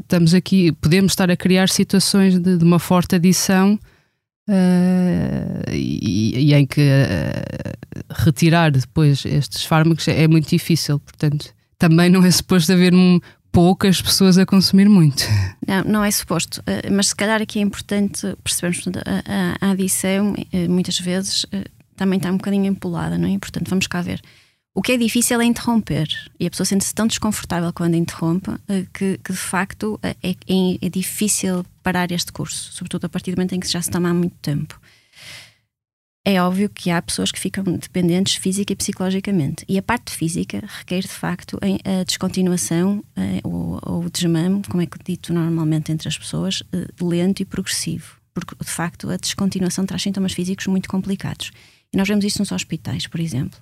estamos 0.00 0.34
aqui, 0.34 0.72
podemos 0.72 1.12
estar 1.12 1.30
a 1.30 1.36
criar 1.36 1.68
situações 1.68 2.38
de, 2.38 2.56
de 2.56 2.64
uma 2.64 2.78
forte 2.78 3.14
adição 3.14 3.78
uh, 4.48 5.70
e, 5.70 6.32
e, 6.36 6.54
em 6.54 6.66
que 6.66 6.80
uh, 6.80 8.24
retirar 8.24 8.72
depois 8.72 9.24
estes 9.24 9.64
fármacos 9.64 10.08
é 10.08 10.26
muito 10.26 10.48
difícil, 10.48 10.98
portanto 10.98 11.54
também 11.78 12.10
não 12.10 12.24
é 12.24 12.30
suposto 12.30 12.72
haver 12.72 12.92
um, 12.92 13.20
poucas 13.52 14.02
pessoas 14.02 14.36
a 14.36 14.44
consumir 14.44 14.88
muito. 14.88 15.22
Não, 15.66 15.84
não 15.84 16.04
é 16.04 16.10
suposto, 16.10 16.62
mas 16.90 17.08
se 17.08 17.14
calhar 17.14 17.40
aqui 17.40 17.60
é 17.60 17.62
importante 17.62 18.36
percebermos 18.42 18.84
a, 18.88 19.66
a, 19.66 19.68
a 19.68 19.70
adição 19.72 20.34
muitas 20.68 20.98
vezes 20.98 21.46
também 21.94 22.16
está 22.16 22.30
um 22.30 22.36
bocadinho 22.36 22.66
empolada, 22.66 23.16
não 23.16 23.28
é? 23.28 23.38
Portanto, 23.38 23.68
vamos 23.68 23.86
cá 23.86 24.02
ver 24.02 24.20
O 24.74 24.82
que 24.82 24.92
é 24.92 24.96
difícil 24.96 25.40
é 25.40 25.44
interromper. 25.44 26.08
E 26.38 26.46
a 26.46 26.50
pessoa 26.50 26.64
sente-se 26.64 26.94
tão 26.94 27.06
desconfortável 27.06 27.72
quando 27.72 27.94
interrompe 27.94 28.50
eh, 28.68 28.86
que, 28.92 29.18
que 29.18 29.32
de 29.32 29.38
facto 29.38 29.98
é, 30.02 30.10
é, 30.22 30.34
é, 30.80 30.88
difícil 30.88 31.66
parar 31.82 32.12
este 32.12 32.32
curso, 32.32 32.72
sobretudo 32.72 33.06
a 33.06 33.08
partir 33.08 33.32
do 33.32 33.36
momento 33.36 33.54
em 33.54 33.60
que 33.60 33.66
já 33.68 33.82
se 33.82 33.90
toma 33.90 34.10
há 34.10 34.14
muito 34.14 34.36
tempo. 34.36 34.80
É 36.24 36.42
óbvio 36.42 36.68
que 36.68 36.90
há 36.90 37.00
pessoas 37.00 37.32
que 37.32 37.40
ficam 37.40 37.64
dependentes 37.64 38.34
física 38.34 38.72
e 38.72 38.76
psicologicamente. 38.76 39.64
E 39.66 39.78
a 39.78 39.82
parte 39.82 40.14
física 40.14 40.62
requer, 40.62 41.00
de 41.00 41.08
facto, 41.08 41.58
a 41.62 42.04
descontinuação 42.04 43.02
eh, 43.16 43.40
ou, 43.42 43.80
o 44.04 44.10
desmame, 44.10 44.62
como 44.68 44.82
é 44.82 44.86
que 44.86 44.98
dito 45.02 45.32
normalmente 45.32 45.90
entre 45.90 46.06
as 46.06 46.18
pessoas, 46.18 46.62
eh, 46.70 46.86
lento 47.00 47.40
e 47.40 47.46
progressivo. 47.46 48.18
Porque, 48.34 48.54
de 48.62 48.70
facto, 48.70 49.08
a 49.08 49.16
descontinuação 49.16 49.86
traz 49.86 50.02
sintomas 50.02 50.34
físicos 50.34 50.66
muito 50.66 50.88
complicados. 50.88 51.50
E 51.90 51.96
nós 51.96 52.06
vemos 52.06 52.24
isso 52.26 52.40
nos 52.40 52.52
hospitais, 52.52 53.06
por 53.06 53.20
exemplo. 53.20 53.58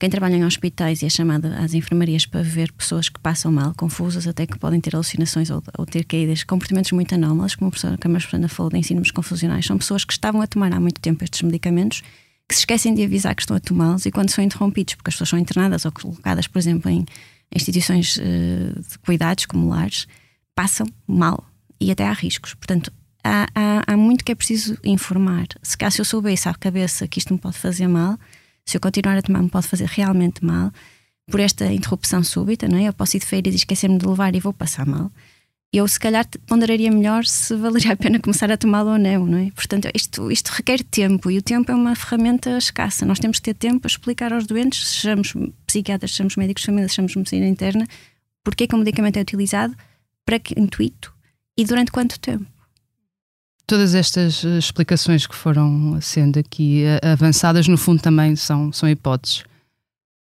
Quem 0.00 0.08
trabalha 0.08 0.36
em 0.36 0.44
hospitais 0.44 1.02
e 1.02 1.06
é 1.06 1.10
chamado 1.10 1.46
às 1.46 1.74
enfermarias 1.74 2.24
para 2.24 2.40
ver 2.40 2.70
pessoas 2.70 3.08
que 3.08 3.18
passam 3.18 3.50
mal, 3.50 3.74
confusas, 3.76 4.28
até 4.28 4.46
que 4.46 4.56
podem 4.56 4.80
ter 4.80 4.94
alucinações 4.94 5.50
ou, 5.50 5.60
ou 5.76 5.84
ter 5.84 6.04
caídas, 6.04 6.44
comportamentos 6.44 6.92
muito 6.92 7.12
anómalos, 7.16 7.56
como 7.56 7.66
a 7.66 7.70
professora 7.72 7.98
Camargo 7.98 8.48
falou 8.48 8.70
de 8.70 8.78
ensinos 8.78 9.10
confusionais, 9.10 9.66
são 9.66 9.76
pessoas 9.76 10.04
que 10.04 10.12
estavam 10.12 10.40
a 10.40 10.46
tomar 10.46 10.72
há 10.72 10.78
muito 10.78 11.00
tempo 11.00 11.24
estes 11.24 11.42
medicamentos, 11.42 12.02
que 12.48 12.54
se 12.54 12.60
esquecem 12.60 12.94
de 12.94 13.02
avisar 13.02 13.34
que 13.34 13.42
estão 13.42 13.56
a 13.56 13.60
tomá-los 13.60 14.06
e 14.06 14.12
quando 14.12 14.30
são 14.30 14.44
interrompidos, 14.44 14.94
porque 14.94 15.10
as 15.10 15.14
pessoas 15.14 15.30
são 15.30 15.38
internadas 15.38 15.84
ou 15.84 15.90
colocadas, 15.90 16.46
por 16.46 16.60
exemplo, 16.60 16.88
em 16.88 17.04
instituições 17.52 18.18
uh, 18.18 18.80
de 18.80 18.98
cuidados 19.00 19.46
como 19.46 19.68
lares, 19.68 20.06
passam 20.54 20.86
mal 21.08 21.44
e 21.80 21.90
até 21.90 22.06
há 22.06 22.12
riscos. 22.12 22.54
Portanto, 22.54 22.92
há, 23.24 23.48
há, 23.52 23.82
há 23.84 23.96
muito 23.96 24.24
que 24.24 24.30
é 24.30 24.34
preciso 24.36 24.78
informar. 24.84 25.48
Se 25.60 25.76
caso 25.76 26.00
eu 26.00 26.04
soubesse 26.04 26.48
à 26.48 26.54
cabeça 26.54 27.08
que 27.08 27.18
isto 27.18 27.34
me 27.34 27.40
pode 27.40 27.58
fazer 27.58 27.88
mal, 27.88 28.16
se 28.68 28.76
eu 28.76 28.80
continuar 28.82 29.16
a 29.16 29.22
tomar, 29.22 29.42
me 29.42 29.48
pode 29.48 29.66
fazer 29.66 29.86
realmente 29.86 30.44
mal 30.44 30.70
por 31.30 31.40
esta 31.40 31.72
interrupção 31.72 32.22
súbita, 32.22 32.68
não 32.68 32.76
é? 32.76 32.84
Eu 32.84 32.92
posso 32.92 33.16
ir 33.16 33.20
de 33.20 33.24
férias 33.24 33.54
e 33.54 33.56
esquecer-me 33.56 33.96
de 33.96 34.06
levar 34.06 34.34
e 34.34 34.40
vou 34.40 34.52
passar 34.52 34.84
mal. 34.84 35.10
Eu, 35.72 35.88
se 35.88 35.98
calhar, 35.98 36.26
ponderaria 36.46 36.90
melhor 36.90 37.24
se 37.24 37.56
valeria 37.56 37.94
a 37.94 37.96
pena 37.96 38.20
começar 38.20 38.52
a 38.52 38.58
tomá-lo 38.58 38.90
ou 38.90 38.98
não, 38.98 39.24
não 39.24 39.38
é? 39.38 39.50
Portanto, 39.52 39.88
isto, 39.94 40.30
isto 40.30 40.48
requer 40.48 40.82
tempo 40.82 41.30
e 41.30 41.38
o 41.38 41.42
tempo 41.42 41.72
é 41.72 41.74
uma 41.74 41.94
ferramenta 41.96 42.58
escassa. 42.58 43.06
Nós 43.06 43.18
temos 43.18 43.38
que 43.38 43.44
ter 43.44 43.54
tempo 43.54 43.80
para 43.80 43.88
explicar 43.88 44.34
aos 44.34 44.46
doentes, 44.46 44.86
sejamos 44.86 45.32
psiquiatras, 45.66 46.10
sejamos 46.10 46.36
médicos 46.36 46.60
de 46.60 46.66
família, 46.66 46.88
sejamos 46.90 47.16
medicina 47.16 47.46
interna, 47.46 47.86
porque 48.44 48.64
é 48.64 48.66
que 48.66 48.74
o 48.74 48.78
medicamento 48.78 49.16
é 49.16 49.22
utilizado, 49.22 49.74
para 50.26 50.38
que 50.38 50.58
intuito 50.60 51.10
e 51.56 51.64
durante 51.64 51.90
quanto 51.90 52.20
tempo. 52.20 52.57
Todas 53.68 53.94
estas 53.94 54.46
eh, 54.46 54.56
explicações 54.56 55.26
que 55.26 55.34
foram 55.34 56.00
sendo 56.00 56.38
aqui 56.38 56.84
eh, 56.84 57.00
avançadas, 57.02 57.68
no 57.68 57.76
fundo, 57.76 58.00
também 58.00 58.34
são, 58.34 58.72
são 58.72 58.88
hipóteses. 58.88 59.44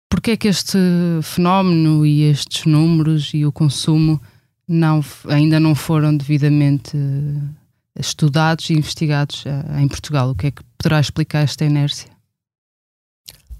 Porquê 0.08 0.30
é 0.30 0.36
que 0.36 0.46
este 0.46 0.78
fenómeno 1.20 2.06
e 2.06 2.30
estes 2.30 2.64
números 2.64 3.32
e 3.34 3.44
o 3.44 3.50
consumo 3.50 4.22
não, 4.68 5.04
ainda 5.28 5.58
não 5.58 5.74
foram 5.74 6.16
devidamente 6.16 6.96
eh, 6.96 7.98
estudados 7.98 8.70
e 8.70 8.74
investigados 8.74 9.42
em 9.80 9.88
Portugal? 9.88 10.30
O 10.30 10.36
que 10.36 10.46
é 10.46 10.50
que 10.52 10.62
poderá 10.78 11.00
explicar 11.00 11.40
esta 11.40 11.64
inércia? 11.64 12.08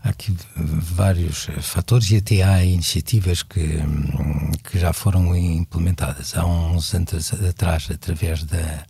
Há 0.05 0.11
aqui 0.11 0.37
vários 0.55 1.49
fatores 1.63 2.13
e 2.13 2.19
até 2.19 2.45
há 2.45 2.65
iniciativas 2.65 3.43
que, 3.43 3.79
hum, 3.79 4.53
que 4.63 4.79
já 4.79 4.93
foram 4.93 5.35
implementadas. 5.35 6.37
Há 6.37 6.47
uns 6.47 6.95
anos 6.95 7.33
atrás, 7.33 7.89
através 7.91 8.45
da 8.45 8.87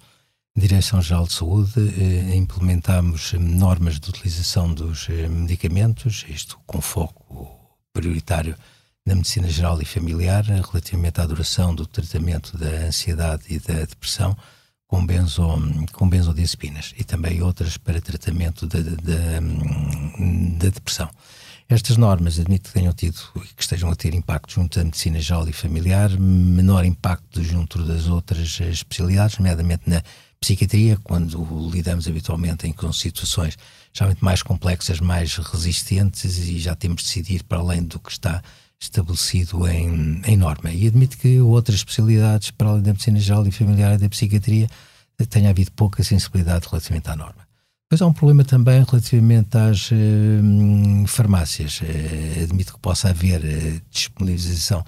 Direção-Geral 0.57 1.27
de 1.27 1.33
Saúde, 1.33 1.73
eh, 1.99 2.37
implementamos 2.37 3.33
normas 3.33 3.99
de 3.99 4.09
utilização 4.09 4.73
dos 4.73 5.09
eh, 5.11 5.29
medicamentos, 5.29 6.25
isto 6.29 6.61
com 6.64 6.81
foco 6.81 7.51
prioritário 7.93 8.57
na 9.05 9.17
medicina 9.17 9.49
geral 9.49 9.83
e 9.83 9.85
familiar, 9.85 10.45
relativamente 10.45 11.21
à 11.21 11.27
duração 11.27 11.75
do 11.75 11.85
tratamento 11.85 12.57
da 12.57 12.87
ansiedade 12.87 13.43
e 13.49 13.59
da 13.59 13.81
depressão 13.81 14.37
com, 14.87 15.05
benzo, 15.05 15.43
com 15.93 16.09
benzodiazepinas 16.09 16.95
e 16.97 17.03
também 17.03 17.43
outras 17.43 17.77
para 17.77 18.01
tratamento 18.01 18.69
da, 18.69 18.79
depressão. 20.71 21.11
Estas 21.69 21.97
normas, 21.97 22.38
admito 22.38 22.69
que 22.69 22.75
tenham 22.75 22.93
tido 22.93 23.19
e 23.37 23.55
que 23.55 23.62
estejam 23.62 23.90
a 23.90 23.97
ter 23.97 24.14
impacto 24.14 24.53
junto 24.53 24.79
à 24.79 24.85
medicina 24.85 25.19
geral 25.19 25.49
e 25.49 25.53
familiar, 25.53 26.11
menor 26.11 26.85
impacto 26.85 27.43
junto 27.43 27.83
das 27.83 28.07
outras 28.07 28.61
especialidades, 28.61 29.38
nomeadamente 29.38 29.83
na 29.90 30.03
psiquiatria, 30.44 30.98
quando 31.02 31.70
lidamos 31.70 32.07
habitualmente 32.07 32.70
com 32.74 32.92
situações 32.92 33.57
geralmente 33.94 34.22
mais 34.22 34.42
complexas, 34.42 35.00
mais 35.00 35.37
resistentes 35.37 36.37
e 36.37 36.59
já 36.59 36.74
temos 36.74 37.02
de 37.02 37.09
decidir 37.09 37.42
para 37.44 37.59
além 37.59 37.83
do 37.83 37.98
que 37.98 38.11
está 38.11 38.42
estabelecido 38.78 39.66
em, 39.66 40.20
em 40.26 40.37
norma. 40.37 40.70
E 40.70 40.87
admito 40.87 41.16
que 41.16 41.40
outras 41.40 41.76
especialidades, 41.76 42.50
para 42.50 42.68
além 42.68 42.83
da 42.83 42.92
medicina 42.92 43.18
geral 43.18 43.46
e 43.46 43.50
familiar 43.50 43.94
e 43.94 43.98
da 43.98 44.09
psiquiatria, 44.09 44.68
tenha 45.30 45.48
havido 45.48 45.72
pouca 45.72 46.04
sensibilidade 46.04 46.66
relativamente 46.68 47.09
à 47.09 47.16
norma. 47.16 47.44
Mas 47.90 48.02
há 48.02 48.07
um 48.07 48.12
problema 48.12 48.44
também 48.44 48.85
relativamente 48.85 49.57
às 49.57 49.90
uh, 49.92 51.07
farmácias. 51.07 51.80
Uh, 51.80 52.42
admito 52.42 52.74
que 52.74 52.80
possa 52.80 53.11
haver 53.11 53.40
uh, 53.40 53.80
disponibilização 53.90 54.85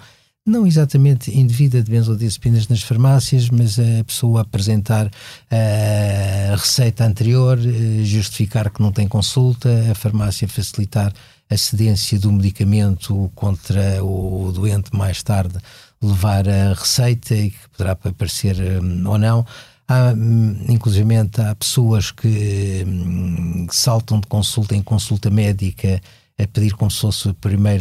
não 0.47 0.65
exatamente 0.65 1.29
indevida 1.37 1.83
de 1.83 1.91
benzodiazepinas 1.91 2.67
nas 2.67 2.81
farmácias, 2.81 3.49
mas 3.49 3.77
a 3.77 4.03
pessoa 4.05 4.41
apresentar 4.41 5.11
a 5.51 6.55
receita 6.55 7.05
anterior, 7.05 7.59
eh, 7.59 8.03
justificar 8.03 8.69
que 8.69 8.81
não 8.81 8.91
tem 8.91 9.07
consulta, 9.07 9.69
a 9.91 9.95
farmácia 9.95 10.47
facilitar 10.47 11.13
a 11.49 11.57
cedência 11.57 12.19
do 12.19 12.31
medicamento 12.31 13.31
contra 13.35 14.03
o 14.03 14.51
doente 14.51 14.95
mais 14.95 15.21
tarde 15.23 15.57
levar 16.01 16.47
a 16.47 16.73
receita 16.73 17.35
e 17.35 17.51
que 17.51 17.69
poderá 17.69 17.91
aparecer 17.91 18.55
hum, 18.81 19.03
ou 19.05 19.17
não. 19.17 19.45
Há, 19.87 20.13
hum, 20.15 20.65
inclusive, 20.67 21.05
há 21.15 21.55
pessoas 21.55 22.11
que 22.11 22.83
hum, 22.85 23.67
saltam 23.71 24.19
de 24.19 24.27
consulta 24.27 24.75
em 24.75 24.81
consulta 24.81 25.29
médica 25.29 26.01
a 26.39 26.47
pedir 26.47 26.73
como 26.73 26.91
se 26.91 26.99
fosse 27.01 27.33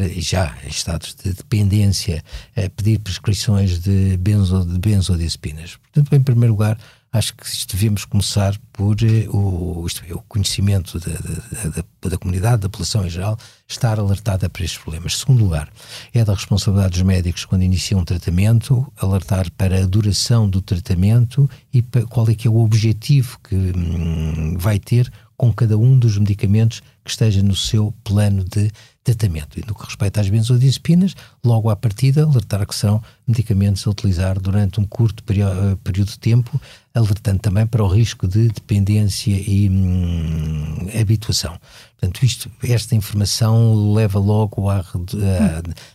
e 0.07 0.21
já 0.21 0.57
em 0.64 0.69
estados 0.69 1.14
de 1.14 1.33
dependência, 1.33 2.25
a 2.57 2.71
pedir 2.71 2.99
prescrições 3.01 3.81
de, 3.81 4.16
benzo, 4.16 4.64
de 4.64 4.79
benzodiazepinas. 4.79 5.77
Portanto, 5.77 6.14
em 6.14 6.23
primeiro 6.23 6.55
lugar, 6.55 6.79
acho 7.16 7.35
que 7.35 7.44
devemos 7.66 8.05
começar 8.05 8.57
por 8.72 8.96
eh, 9.02 9.26
o, 9.29 9.87
é, 10.07 10.14
o 10.14 10.20
conhecimento 10.29 11.00
da, 11.00 11.12
da, 11.12 11.68
da, 11.70 12.09
da, 12.11 12.18
comunidade, 12.18 12.62
da 12.62 12.68
população 12.68 13.07
em 13.07 13.11
geral, 13.11 13.38
estar 13.66 13.98
alertada 13.98 14.48
para 14.48 14.64
estes 14.64 14.81
problemas. 14.81 15.18
Segundo 15.18 15.44
lugar, 15.44 15.68
é 16.12 16.24
da 16.24 16.35
responsabilidade 16.35 16.92
dos 16.92 17.02
médicos, 17.02 17.44
quando 17.44 17.62
iniciam 17.62 18.00
um 18.00 18.05
tratamento, 18.05 18.87
alertar 18.96 19.50
para 19.52 19.83
a 19.83 19.87
duração 19.87 20.48
do 20.48 20.61
tratamento 20.61 21.48
e 21.72 21.83
qual 22.11 22.29
é 22.29 22.35
que 22.35 22.46
é 22.46 22.50
o 22.50 22.59
objetivo 22.59 23.38
que 23.42 23.55
hum, 23.55 24.57
vai 24.59 24.79
ter 24.79 25.11
com 25.37 25.52
cada 25.52 25.76
um 25.76 25.98
dos 25.98 26.16
medicamentos 26.16 26.81
que 27.05 27.11
esteja 27.11 27.42
no 27.42 27.55
seu 27.55 27.92
plano 28.02 28.42
de 28.42 28.70
tratamento. 29.05 29.59
E 29.59 29.64
no 29.66 29.74
que 29.74 29.85
respeita 29.85 30.20
às 30.20 30.29
benzodiazepinas, 30.29 31.14
logo 31.44 31.70
à 31.70 31.76
partida, 31.76 32.24
alertar 32.24 32.66
que 32.66 32.74
são 32.74 33.02
medicamentos 33.26 33.87
a 33.87 33.90
utilizar 33.90 34.40
durante 34.40 34.81
um 34.81 34.85
curto 34.85 35.22
período, 35.22 35.76
período 35.79 36.09
de 36.09 36.18
tempo, 36.18 36.61
alertando 36.96 37.38
também 37.40 37.66
para 37.66 37.85
o 37.85 37.87
risco 37.87 38.26
de 38.26 38.48
dependência 38.48 39.30
e 39.30 39.68
hum, 39.68 40.88
habituação. 40.98 41.59
Portanto, 41.98 42.24
isto, 42.24 42.50
esta 42.62 42.94
informação 42.94 43.92
leva 43.92 44.18
logo 44.18 44.70
a, 44.70 44.82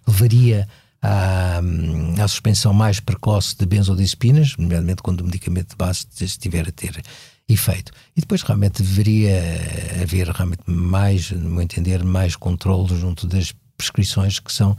levaria 0.08 0.68
à, 1.02 1.60
à, 2.20 2.28
suspensão 2.28 2.72
mais 2.72 3.00
precoce 3.00 3.58
de 3.58 3.66
benzodiazepinas, 3.66 4.56
nomeadamente 4.58 5.02
quando 5.02 5.22
o 5.22 5.26
medicamento 5.26 5.72
de 5.72 5.76
base 5.76 6.06
estiver 6.22 6.68
a 6.68 6.72
ter 6.72 7.02
efeito. 7.50 7.92
E 8.16 8.22
depois 8.22 8.44
realmente 8.44 8.84
deveria 8.84 9.42
haver 10.04 10.28
realmente 10.30 10.64
mais, 10.68 11.32
no 11.32 11.50
meu 11.50 11.64
entender, 11.64 12.04
mais 12.04 12.36
controle 12.36 12.96
junto 12.96 13.26
das 13.26 13.52
prescrições 13.76 14.40
que 14.40 14.54
são 14.54 14.78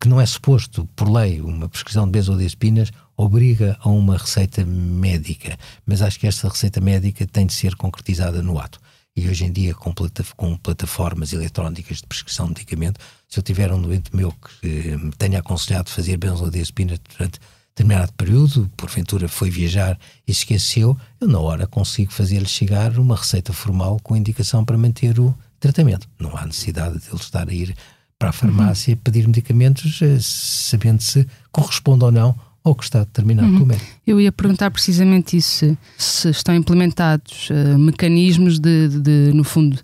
que 0.00 0.08
não 0.08 0.18
é 0.18 0.24
suposto, 0.24 0.88
por 0.96 1.10
lei, 1.10 1.42
uma 1.42 1.68
prescrição 1.68 2.06
de 2.06 2.12
benzodiazepinas 2.12 2.90
obriga 3.20 3.76
a 3.80 3.88
uma 3.90 4.16
receita 4.16 4.64
médica, 4.64 5.58
mas 5.84 6.00
acho 6.00 6.18
que 6.18 6.26
esta 6.26 6.48
receita 6.48 6.80
médica 6.80 7.26
tem 7.26 7.44
de 7.44 7.52
ser 7.52 7.74
concretizada 7.76 8.42
no 8.42 8.58
ato. 8.58 8.80
E 9.14 9.28
hoje 9.28 9.44
em 9.44 9.52
dia, 9.52 9.74
com, 9.74 9.92
plata 9.92 10.24
com 10.34 10.56
plataformas 10.56 11.34
eletrónicas 11.34 11.98
de 11.98 12.06
prescrição 12.06 12.46
de 12.46 12.52
medicamento, 12.52 12.98
se 13.28 13.38
eu 13.38 13.42
tiver 13.42 13.70
um 13.72 13.82
doente 13.82 14.16
meu 14.16 14.32
que 14.32 14.96
me 14.96 15.12
tenha 15.12 15.40
aconselhado 15.40 15.90
fazer 15.90 16.16
benzodiazepinas 16.16 16.98
durante 17.14 17.38
determinado 17.68 18.12
período, 18.14 18.70
porventura 18.74 19.28
foi 19.28 19.50
viajar 19.50 19.98
e 20.26 20.32
esqueceu, 20.32 20.96
eu 21.20 21.28
na 21.28 21.40
hora 21.40 21.66
consigo 21.66 22.12
fazer-lhe 22.12 22.46
chegar 22.46 22.98
uma 22.98 23.16
receita 23.16 23.52
formal 23.52 24.00
com 24.02 24.16
indicação 24.16 24.64
para 24.64 24.78
manter 24.78 25.20
o 25.20 25.36
tratamento. 25.58 26.08
Não 26.18 26.34
há 26.34 26.46
necessidade 26.46 26.98
de 26.98 27.08
ele 27.08 27.20
estar 27.20 27.46
a 27.46 27.52
ir 27.52 27.76
para 28.18 28.30
a 28.30 28.32
farmácia 28.32 28.94
uhum. 28.94 29.00
pedir 29.00 29.26
medicamentos, 29.26 30.00
eh, 30.02 30.18
sabendo 30.20 31.02
se 31.02 31.26
corresponde 31.50 32.04
ou 32.04 32.12
não 32.12 32.49
ao 32.62 32.74
que 32.74 32.84
está 32.84 33.00
determinado 33.00 33.48
uhum. 33.48 33.54
pelo 33.54 33.66
médico. 33.66 33.90
Eu 34.06 34.20
ia 34.20 34.30
perguntar 34.30 34.70
precisamente 34.70 35.36
isso, 35.36 35.76
se 35.96 36.28
estão 36.30 36.54
implementados 36.54 37.48
uh, 37.50 37.78
mecanismos 37.78 38.58
de, 38.58 38.88
de, 38.88 39.00
de, 39.00 39.32
no 39.34 39.44
fundo, 39.44 39.78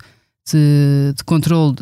de, 0.51 1.13
de 1.15 1.23
controle 1.23 1.75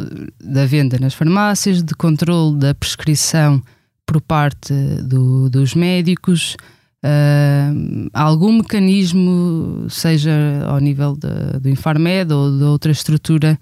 da 0.43 0.65
venda 0.65 0.97
nas 0.99 1.13
farmácias, 1.13 1.83
de 1.83 1.93
controle 1.95 2.57
da 2.57 2.73
prescrição 2.73 3.61
por 4.05 4.21
parte 4.21 4.73
do, 5.03 5.49
dos 5.49 5.73
médicos, 5.73 6.55
uh, 7.03 8.09
algum 8.13 8.53
mecanismo, 8.57 9.87
seja 9.89 10.31
ao 10.67 10.79
nível 10.79 11.17
do 11.61 11.69
Infarmed 11.69 12.31
ou 12.31 12.57
de 12.57 12.63
outra 12.63 12.91
estrutura, 12.91 13.59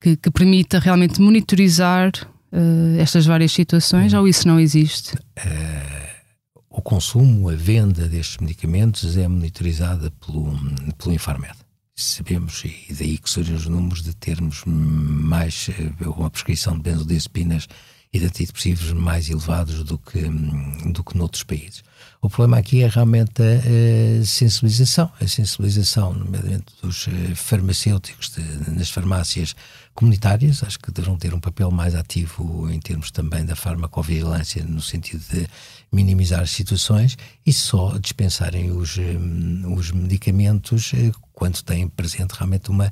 que, 0.00 0.16
que 0.16 0.30
permita 0.30 0.78
realmente 0.78 1.20
monitorizar 1.20 2.10
uh, 2.52 2.98
estas 2.98 3.26
várias 3.26 3.52
situações, 3.52 4.12
ou 4.12 4.26
isso 4.26 4.48
não 4.48 4.58
existe? 4.58 5.14
Uh, 5.14 6.11
o 6.72 6.80
consumo, 6.80 7.50
a 7.50 7.54
venda 7.54 8.08
destes 8.08 8.38
medicamentos 8.38 9.16
é 9.16 9.28
monitorizada 9.28 10.10
pelo, 10.10 10.58
pelo 10.96 11.14
Infarmed. 11.14 11.54
Sabemos, 11.94 12.64
e 12.64 12.94
daí 12.94 13.18
que 13.18 13.28
surgem 13.28 13.54
os 13.54 13.66
números 13.66 14.02
de 14.02 14.14
termos 14.14 14.62
mais 14.66 15.68
uma 16.00 16.30
prescrição 16.30 16.74
de 16.74 16.82
benzodiazepinas 16.82 17.68
e 18.12 18.18
de 18.18 18.26
antidepressivos 18.26 18.92
mais 18.92 19.28
elevados 19.28 19.84
do 19.84 19.98
que, 19.98 20.20
do 20.90 21.04
que 21.04 21.16
noutros 21.16 21.42
países. 21.42 21.82
O 22.20 22.28
problema 22.28 22.58
aqui 22.58 22.82
é 22.82 22.88
realmente 22.88 23.42
a, 23.42 24.20
a 24.20 24.24
sensibilização, 24.24 25.10
a 25.20 25.26
sensibilização, 25.26 26.12
nomeadamente 26.12 26.66
dos 26.82 27.08
eh, 27.08 27.34
farmacêuticos 27.34 28.30
de, 28.30 28.70
nas 28.70 28.90
farmácias 28.90 29.56
comunitárias, 29.94 30.62
acho 30.62 30.78
que 30.78 30.92
deverão 30.92 31.16
ter 31.16 31.34
um 31.34 31.40
papel 31.40 31.70
mais 31.70 31.94
ativo 31.94 32.70
em 32.70 32.78
termos 32.80 33.10
também 33.10 33.44
da 33.44 33.56
farmacovigilância, 33.56 34.62
no 34.64 34.80
sentido 34.80 35.24
de 35.30 35.48
minimizar 35.92 36.40
as 36.40 36.50
situações 36.50 37.16
e 37.44 37.52
só 37.52 37.98
dispensarem 37.98 38.70
os, 38.70 38.96
eh, 38.98 39.16
os 39.76 39.92
medicamentos 39.92 40.92
eh, 40.94 41.12
quando 41.32 41.62
têm 41.62 41.86
presente 41.88 42.32
realmente 42.32 42.70
uma, 42.70 42.90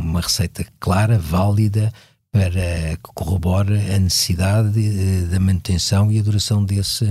uma 0.00 0.20
receita 0.20 0.64
clara, 0.80 1.18
válida, 1.18 1.92
para 2.32 2.96
que 2.96 3.12
corrobore 3.14 3.74
a 3.92 3.98
necessidade 3.98 4.78
eh, 4.78 5.26
da 5.26 5.38
manutenção 5.38 6.10
e 6.10 6.18
a 6.18 6.22
duração 6.22 6.64
desse, 6.64 7.06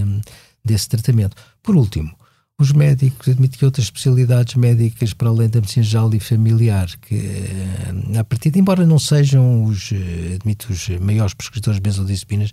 desse 0.64 0.90
tratamento. 0.90 1.36
Por 1.62 1.76
último, 1.76 2.16
os 2.58 2.72
médicos, 2.72 3.28
admito 3.28 3.58
que 3.58 3.66
outras 3.66 3.88
especialidades 3.88 4.56
médicas 4.56 5.14
para 5.14 5.28
além 5.28 5.50
da 5.50 5.60
medicina 5.60 5.84
geral 5.84 6.14
e 6.14 6.22
familiar, 6.22 6.88
que 7.02 7.16
eh, 7.16 8.18
a 8.18 8.24
partir 8.24 8.50
de, 8.50 8.60
embora 8.60 8.86
não 8.86 8.98
sejam 8.98 9.66
os, 9.66 9.92
eh, 9.92 10.36
admito, 10.36 10.72
os 10.72 10.88
maiores 11.00 11.34
prescritores 11.34 11.78
de 11.78 11.82
benzodiazepinas, 11.82 12.52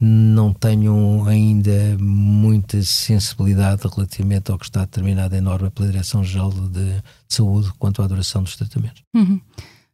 não 0.00 0.54
tenham 0.54 1.26
ainda 1.26 1.98
muita 2.00 2.82
sensibilidade 2.82 3.82
relativamente 3.94 4.50
ao 4.50 4.58
que 4.58 4.64
está 4.64 4.80
determinado 4.80 5.36
em 5.36 5.42
norma 5.42 5.70
pela 5.70 5.90
Direção-Geral 5.90 6.50
de, 6.50 7.02
Saúde 7.28 7.70
quanto 7.78 8.02
à 8.02 8.06
duração 8.06 8.42
dos 8.42 8.56
tratamentos. 8.56 9.02
Uhum. 9.14 9.40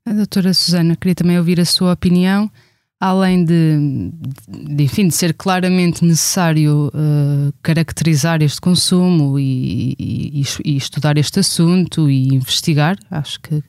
A 0.05 0.13
doutora 0.13 0.55
Susana, 0.55 0.97
queria 0.97 1.15
também 1.15 1.39
ouvir 1.39 1.61
a 1.61 1.65
sua 1.65 1.93
opinião, 1.93 2.51
além 3.01 3.45
de, 3.45 4.11
de 4.49 4.83
enfim, 4.83 5.07
de 5.07 5.15
ser 5.15 5.33
claramente 5.35 6.05
necessário 6.05 6.89
uh, 6.89 7.53
caracterizar 7.63 8.43
este 8.43 8.61
consumo 8.61 9.39
e, 9.39 9.95
e, 9.99 10.43
e, 10.65 10.77
estudar 10.77 11.17
este 11.17 11.39
assunto 11.41 12.11
e 12.11 12.35
investigar, 12.35 12.99
acho 13.11 13.41
que, 13.41 13.63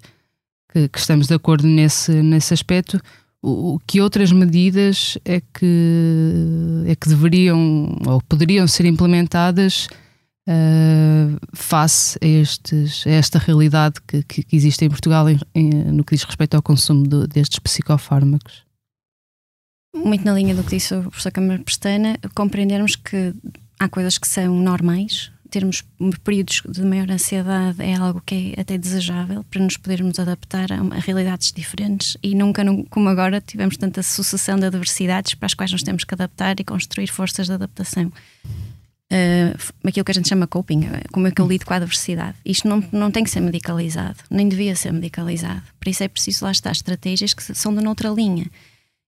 que, 0.73 0.87
que 0.89 0.99
estamos 0.99 1.27
de 1.27 1.35
acordo 1.35 1.67
nesse, 1.67 2.11
nesse 2.23 2.53
aspecto. 2.53 2.99
O, 3.41 3.79
que 3.87 4.01
outras 4.01 4.33
medidas 4.33 5.17
é 5.23 5.39
que, 5.39 6.83
é 6.87 6.95
que 6.95 7.07
deveriam 7.07 7.97
ou 8.05 8.21
poderiam 8.27 8.67
ser 8.67 8.85
implementadas 8.85 9.87
uh, 10.49 11.39
face 11.53 12.17
a, 12.21 12.27
estes, 12.27 13.07
a, 13.07 13.11
esta 13.11 13.39
realidade 13.39 14.01
que, 14.05 14.23
que, 14.23 14.45
existe 14.51 14.83
em 14.83 14.89
Portugal 14.89 15.29
em, 15.29 15.39
em, 15.55 15.69
no 15.69 16.03
que 16.03 16.15
diz 16.15 16.23
respeito 16.23 16.55
ao 16.55 16.61
consumo 16.61 17.07
de, 17.07 17.27
destes 17.27 17.59
psicofármacos? 17.59 18.68
Muito 19.93 20.23
na 20.23 20.33
linha 20.33 20.55
do 20.55 20.63
que 20.63 20.71
disse 20.71 20.93
o 20.93 21.01
professor 21.03 21.31
Câmara 21.31 21.61
Pestana, 21.63 22.17
compreendermos 22.35 22.95
que 22.95 23.33
há 23.79 23.89
coisas 23.89 24.17
que 24.17 24.27
são 24.27 24.55
normais, 24.55 25.31
termos 25.49 25.83
períodos 26.23 26.61
de 26.69 26.83
maior 26.83 27.09
ansiedade 27.09 27.81
é 27.81 27.95
algo 27.95 28.21
que 28.23 28.53
é 28.55 28.61
até 28.61 28.77
desejável 28.77 29.43
para 29.43 29.61
nos 29.61 29.77
podermos 29.77 30.19
adaptar 30.19 30.71
a, 30.71 30.75
a, 30.75 30.99
realidades 30.99 31.51
diferentes 31.51 32.15
e 32.21 32.35
nunca, 32.35 32.63
como 32.89 33.09
agora, 33.09 33.41
tivemos 33.41 33.77
tanta 33.77 34.03
sucessão 34.03 34.59
de 34.59 34.65
adversidades 34.65 35.33
para 35.33 35.47
as 35.47 35.53
quais 35.53 35.71
nos 35.71 35.83
temos 35.83 36.03
que 36.03 36.13
adaptar 36.13 36.59
e 36.59 36.63
construir 36.63 37.07
forças 37.07 37.47
de 37.47 37.53
adaptação 37.53 38.11
uh, 39.11 39.87
aquilo 39.87 40.05
que 40.05 40.11
a 40.11 40.13
gente 40.13 40.29
chama 40.29 40.47
coping, 40.47 40.85
eh, 40.85 41.03
como 41.11 41.27
é 41.27 41.31
que 41.31 41.41
eu 41.41 41.47
lido 41.47 41.65
com 41.65 41.73
a 41.73 41.77
adversidade. 41.77 42.37
Isto 42.45 42.67
não, 42.67 42.83
não 42.91 43.11
tem 43.11 43.23
que 43.23 43.29
ser 43.29 43.41
medicalizado, 43.41 44.19
nem 44.29 44.47
devia 44.47 44.75
ser 44.75 44.93
medicalizado. 44.93 45.63
Por 45.79 45.89
isso 45.89 46.03
é 46.03 46.07
preciso 46.07 46.45
lá 46.45 46.51
estar 46.51 46.71
estratégias 46.71 47.33
que 47.33 47.43
são 47.55 47.73
de 47.73 47.83
noutra 47.83 48.09
linha. 48.09 48.45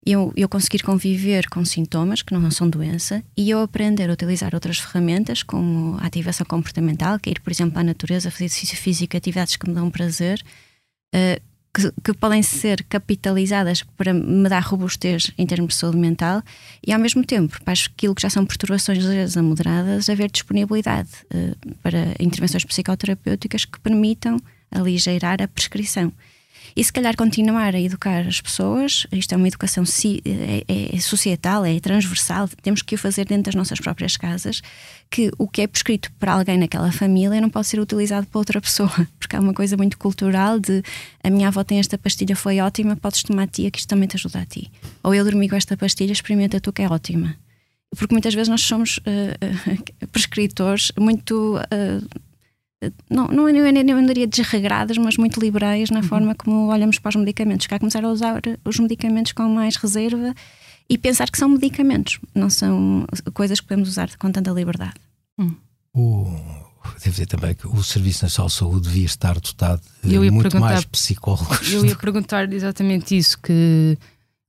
Eu, 0.03 0.33
eu 0.35 0.49
conseguir 0.49 0.81
conviver 0.81 1.47
com 1.47 1.63
sintomas 1.63 2.23
que 2.23 2.33
não 2.33 2.49
são 2.49 2.67
doença 2.67 3.23
e 3.37 3.51
eu 3.51 3.61
aprender 3.61 4.09
a 4.09 4.13
utilizar 4.13 4.55
outras 4.55 4.79
ferramentas, 4.79 5.43
como 5.43 5.95
a 5.99 6.07
ativação 6.07 6.45
comportamental, 6.45 7.19
que 7.19 7.29
é 7.29 7.33
ir, 7.33 7.39
por 7.39 7.51
exemplo, 7.51 7.77
à 7.77 7.83
natureza, 7.83 8.31
fazer 8.31 8.45
exercício 8.45 8.77
físico, 8.77 9.15
atividades 9.15 9.55
que 9.57 9.69
me 9.69 9.75
dão 9.75 9.91
prazer, 9.91 10.43
uh, 11.13 11.39
que, 11.73 11.91
que, 12.03 12.13
podem 12.13 12.41
ser 12.41 12.83
capitalizadas 12.83 13.83
para 13.95 14.11
me 14.11 14.49
dar 14.49 14.63
robustez 14.63 15.31
em 15.37 15.45
termos 15.45 15.75
de 15.75 15.79
saúde 15.79 15.97
mental 15.97 16.41
e, 16.85 16.91
ao 16.91 16.99
mesmo 16.99 17.23
tempo, 17.23 17.63
para 17.63 17.73
aquilo 17.73 18.15
que 18.15 18.23
já 18.23 18.29
são 18.29 18.43
perturbações 18.43 19.03
leves 19.05 19.37
a 19.37 19.43
moderadas, 19.43 20.09
haver 20.09 20.31
disponibilidade 20.31 21.09
uh, 21.33 21.75
para 21.81 22.15
intervenções 22.19 22.65
psicoterapêuticas 22.65 23.65
que 23.65 23.79
permitam 23.79 24.37
aligeirar 24.71 25.41
a 25.43 25.47
prescrição. 25.47 26.11
E 26.75 26.83
se 26.83 26.91
calhar 26.91 27.15
continuar 27.15 27.75
a 27.75 27.79
educar 27.79 28.25
as 28.27 28.39
pessoas, 28.39 29.05
isto 29.11 29.33
é 29.33 29.37
uma 29.37 29.47
educação 29.47 29.83
é, 29.83 30.63
é, 30.67 30.95
é 30.95 30.99
societal, 30.99 31.65
é 31.65 31.79
transversal, 31.79 32.47
temos 32.61 32.81
que 32.81 32.95
o 32.95 32.97
fazer 32.97 33.25
dentro 33.25 33.45
das 33.45 33.55
nossas 33.55 33.79
próprias 33.79 34.15
casas, 34.15 34.61
que 35.09 35.31
o 35.37 35.47
que 35.47 35.61
é 35.61 35.67
prescrito 35.67 36.11
para 36.19 36.33
alguém 36.33 36.57
naquela 36.57 36.91
família 36.91 37.41
não 37.41 37.49
pode 37.49 37.67
ser 37.67 37.79
utilizado 37.79 38.25
para 38.27 38.39
outra 38.39 38.61
pessoa, 38.61 39.07
porque 39.19 39.35
há 39.35 39.39
uma 39.39 39.53
coisa 39.53 39.75
muito 39.75 39.97
cultural 39.97 40.59
de 40.59 40.81
a 41.23 41.29
minha 41.29 41.49
avó 41.49 41.63
tem 41.63 41.79
esta 41.79 41.97
pastilha, 41.97 42.35
foi 42.35 42.59
ótima, 42.59 42.95
podes 42.95 43.23
tomar 43.23 43.47
tia, 43.47 43.69
que 43.69 43.79
isto 43.79 43.89
também 43.89 44.07
te 44.07 44.15
ajuda 44.15 44.39
a 44.39 44.45
ti. 44.45 44.71
Ou 45.03 45.13
eu 45.13 45.23
dormi 45.23 45.49
com 45.49 45.55
esta 45.55 45.75
pastilha, 45.75 46.13
experimenta 46.13 46.59
tu 46.59 46.71
que 46.71 46.81
é 46.81 46.87
ótima. 46.87 47.35
Porque 47.97 48.13
muitas 48.13 48.33
vezes 48.33 48.47
nós 48.47 48.61
somos 48.61 48.99
uh, 48.99 49.01
uh, 49.01 50.07
prescritores 50.11 50.91
muito. 50.97 51.57
Uh, 51.57 52.30
não, 53.09 53.27
não, 53.27 53.47
não 53.47 53.97
andaria 53.97 54.27
desregradas, 54.27 54.97
mas 54.97 55.17
muito 55.17 55.39
liberais 55.39 55.89
na 55.89 55.99
uhum. 55.99 56.03
forma 56.03 56.35
como 56.35 56.71
olhamos 56.71 56.97
para 56.97 57.09
os 57.09 57.15
medicamentos. 57.15 57.67
Cá 57.67 57.77
começar 57.77 58.03
a 58.03 58.09
usar 58.09 58.41
os 58.65 58.79
medicamentos 58.79 59.31
com 59.33 59.43
mais 59.43 59.75
reserva 59.75 60.33
e 60.89 60.97
pensar 60.97 61.29
que 61.29 61.37
são 61.37 61.47
medicamentos, 61.47 62.19
não 62.33 62.49
são 62.49 63.05
coisas 63.33 63.59
que 63.59 63.67
podemos 63.67 63.87
usar 63.87 64.09
com 64.17 64.31
tanta 64.31 64.51
liberdade. 64.51 64.95
Hum. 65.39 65.55
O, 65.93 66.25
devo 66.99 67.11
dizer 67.11 67.27
também 67.27 67.53
que 67.53 67.67
o 67.67 67.83
Serviço 67.83 68.25
Nacional 68.25 68.47
de 68.47 68.53
Saúde 68.55 68.87
devia 68.87 69.05
estar 69.05 69.33
dotado 69.35 69.81
de 70.03 70.31
muito 70.31 70.59
mais 70.59 70.83
psicólogos. 70.85 71.71
Eu 71.71 71.85
ia 71.85 71.95
perguntar 71.95 72.51
exatamente 72.51 73.15
isso, 73.15 73.39
que 73.39 73.97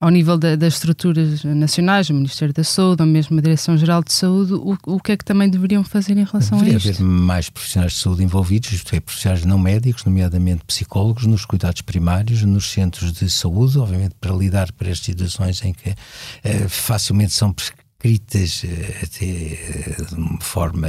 ao 0.02 0.10
nível 0.10 0.36
da, 0.36 0.56
das 0.56 0.74
estruturas 0.74 1.44
nacionais, 1.44 2.10
o 2.10 2.14
Ministério 2.14 2.52
da 2.52 2.64
Saúde, 2.64 3.02
ou 3.02 3.08
mesmo 3.08 3.38
a 3.38 3.40
Direção-Geral 3.40 4.02
de 4.02 4.12
Saúde, 4.12 4.52
o, 4.52 4.76
o 4.84 4.98
que 4.98 5.12
é 5.12 5.16
que 5.16 5.24
também 5.24 5.48
deveriam 5.48 5.84
fazer 5.84 6.18
em 6.18 6.24
relação 6.24 6.58
Deveria 6.58 6.74
a 6.74 6.78
isto? 6.78 6.88
haver 6.88 7.08
mais 7.08 7.48
profissionais 7.48 7.92
de 7.92 7.98
saúde 8.00 8.24
envolvidos, 8.24 8.72
isto 8.72 8.96
é, 8.96 8.98
profissionais 8.98 9.44
não 9.44 9.58
médicos, 9.58 10.04
nomeadamente 10.04 10.64
psicólogos, 10.64 11.24
nos 11.24 11.44
cuidados 11.44 11.82
primários, 11.82 12.42
nos 12.42 12.68
centros 12.68 13.12
de 13.12 13.30
saúde, 13.30 13.78
obviamente 13.78 14.16
para 14.20 14.34
lidar 14.34 14.72
para 14.72 14.90
estas 14.90 15.06
situações 15.06 15.64
em 15.64 15.72
que 15.72 15.94
eh, 16.42 16.66
facilmente 16.66 17.32
são 17.32 17.52
prescritas 17.52 18.64
eh, 18.64 19.04
até 19.04 19.24
eh, 19.24 20.04
de 20.08 20.14
uma 20.16 20.40
forma 20.40 20.88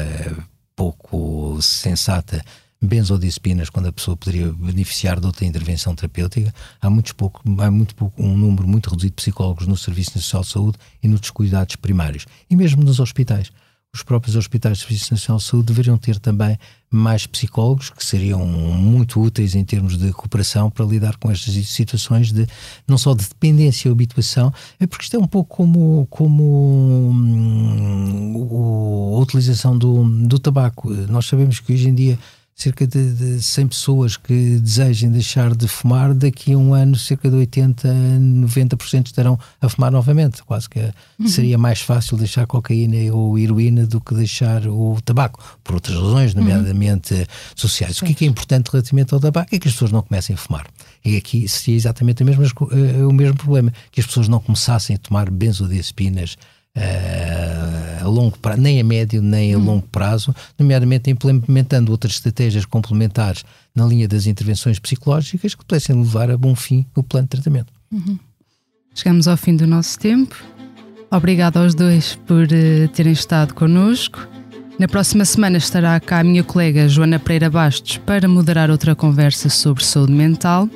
pouco 0.76 1.62
sensata 1.62 2.44
benzodiazepinas 2.84 3.70
quando 3.70 3.88
a 3.88 3.92
pessoa 3.94 4.18
poderia 4.18 4.52
beneficiar 4.52 5.20
de 5.20 5.26
outra 5.26 5.46
intervenção 5.46 5.96
terapêutica. 5.96 6.54
Há, 6.82 6.90
muitos 6.90 7.14
pouco, 7.14 7.42
há 7.60 7.72
muito 7.72 7.96
pouco, 7.96 8.22
um 8.22 8.36
número 8.38 8.68
muito 8.68 8.90
reduzido 8.90 9.12
de 9.12 9.22
psicólogos 9.22 9.66
no 9.68 9.78
Serviço 9.78 10.12
Nacional 10.16 10.44
de 10.44 10.50
Saúde 10.50 10.78
e 11.02 11.08
nos 11.08 11.30
cuidados 11.30 11.76
primários. 11.76 12.26
E 12.50 12.56
mesmo 12.56 12.84
nos 12.84 13.00
hospitais. 13.00 13.52
Os 13.96 14.02
próprios 14.02 14.36
hospitais 14.36 14.80
do 14.80 14.82
Serviço 14.82 15.14
Nacional 15.14 15.38
de 15.38 15.44
Saúde 15.44 15.68
deveriam 15.68 16.00
ter 16.00 16.18
também 16.18 16.58
mais 16.90 17.28
psicólogos 17.28 17.92
que 17.92 18.04
seriam 18.04 18.44
muito 18.44 19.22
úteis 19.22 19.54
em 19.54 19.64
termos 19.64 20.00
de 20.00 20.12
cooperação 20.12 20.72
para 20.72 20.84
lidar 20.84 21.16
com 21.18 21.30
estas 21.30 21.54
situações 21.68 22.32
de 22.32 22.48
não 22.88 22.98
só 22.98 23.14
de 23.14 23.24
dependência 23.24 23.90
ou 23.90 23.94
habituação, 23.94 24.52
é 24.80 24.88
porque 24.88 25.04
isto 25.04 25.16
é 25.16 25.20
um 25.20 25.28
pouco 25.28 25.56
como, 25.56 26.08
como 26.10 27.12
hum, 27.14 28.34
a 29.16 29.20
utilização 29.20 29.78
do, 29.78 30.04
do 30.28 30.40
tabaco. 30.40 30.90
Nós 30.90 31.28
sabemos 31.28 31.60
que 31.60 31.74
hoje 31.74 31.88
em 31.88 31.94
dia 31.94 32.18
cerca 32.56 32.86
de, 32.86 33.14
de 33.14 33.42
100 33.42 33.68
pessoas 33.68 34.18
que 34.18 34.60
desejem 34.60 35.12
deixar 35.12 35.56
de 35.56 35.68
fumar, 35.68 36.14
daqui 36.14 36.54
a 36.54 36.58
um 36.58 36.74
ano 36.74 36.96
cerca 36.96 37.30
de 37.30 37.36
80, 37.36 37.88
90% 37.88 39.08
estarão 39.08 39.40
a 39.62 39.70
fumar 39.70 39.92
novamente. 39.92 40.44
Quase 40.44 40.70
que 40.70 40.80
uhum. 40.80 41.28
seria 41.28 41.58
mais 41.58 41.82
fácil 41.82 42.18
deixar 42.18 42.46
cocaína 42.46 43.14
ou 43.14 43.38
heroína 43.38 43.86
do 43.86 44.00
que 44.00 44.14
deixar 44.14 44.68
o 44.68 44.98
tabaco, 45.04 45.44
por 45.64 45.76
outras 45.76 45.96
razões, 45.96 46.34
uhum. 46.34 46.42
nomeadamente 46.42 47.14
uhum. 47.14 47.26
sociais. 47.56 47.98
O 47.98 48.06
que 48.06 48.12
é, 48.12 48.16
que 48.16 48.26
é 48.26 48.28
importante 48.28 48.70
relativamente 48.72 49.14
ao 49.14 49.20
tabaco 49.20 49.54
é 49.54 49.60
que 49.60 49.68
as 49.68 49.74
pessoas 49.74 49.92
não 49.92 50.02
comecem 50.02 50.36
a 50.36 50.38
fumar. 50.38 50.68
E 51.04 51.18
aqui 51.18 51.48
seria 51.48 51.76
exatamente 51.76 52.24
o 52.24 52.26
mesmo, 52.26 52.44
o 53.10 53.14
mesmo 53.14 53.36
problema, 53.36 53.74
que 53.92 54.00
as 54.00 54.06
pessoas 54.06 54.28
não 54.28 54.40
começassem 54.40 54.96
a 54.96 55.00
tomar 55.00 55.30
benzodiazepinas 55.30 56.38
a 56.76 58.08
longo 58.08 58.38
prazo, 58.38 58.62
nem 58.62 58.80
a 58.80 58.84
médio 58.84 59.22
nem 59.22 59.54
a 59.54 59.58
uhum. 59.58 59.66
longo 59.66 59.88
prazo, 59.88 60.36
nomeadamente 60.58 61.10
implementando 61.10 61.92
outras 61.92 62.14
estratégias 62.14 62.66
complementares 62.66 63.46
na 63.74 63.86
linha 63.86 64.08
das 64.08 64.28
intervenções 64.28 64.80
psicológicas 64.80 65.56
que 65.56 65.64
pudessem 65.64 65.96
levar 65.96 66.30
a 66.30 66.38
bom 66.38 66.56
fim 66.56 66.86
o 66.96 67.04
plano 67.04 67.26
de 67.26 67.30
tratamento. 67.30 67.72
Uhum. 67.92 68.20
Chegamos 68.94 69.28
ao 69.28 69.38
fim 69.38 69.56
do 69.56 69.66
nosso 69.66 69.98
tempo. 69.98 70.36
Obrigado 71.10 71.58
aos 71.58 71.74
dois 71.74 72.16
por 72.28 72.44
uh, 72.44 72.88
terem 72.94 73.14
estado 73.14 73.54
connosco. 73.54 74.28
Na 74.80 74.88
próxima 74.88 75.24
semana 75.24 75.58
estará 75.58 76.00
cá 76.00 76.20
a 76.20 76.24
minha 76.24 76.44
colega 76.44 76.90
Joana 76.90 77.20
Pereira 77.20 77.50
Bastos 77.50 77.98
para 77.98 78.28
moderar 78.28 78.72
outra 78.72 78.96
conversa 78.96 79.48
sobre 79.48 79.84
saúde 79.84 80.12
mental. 80.12 80.68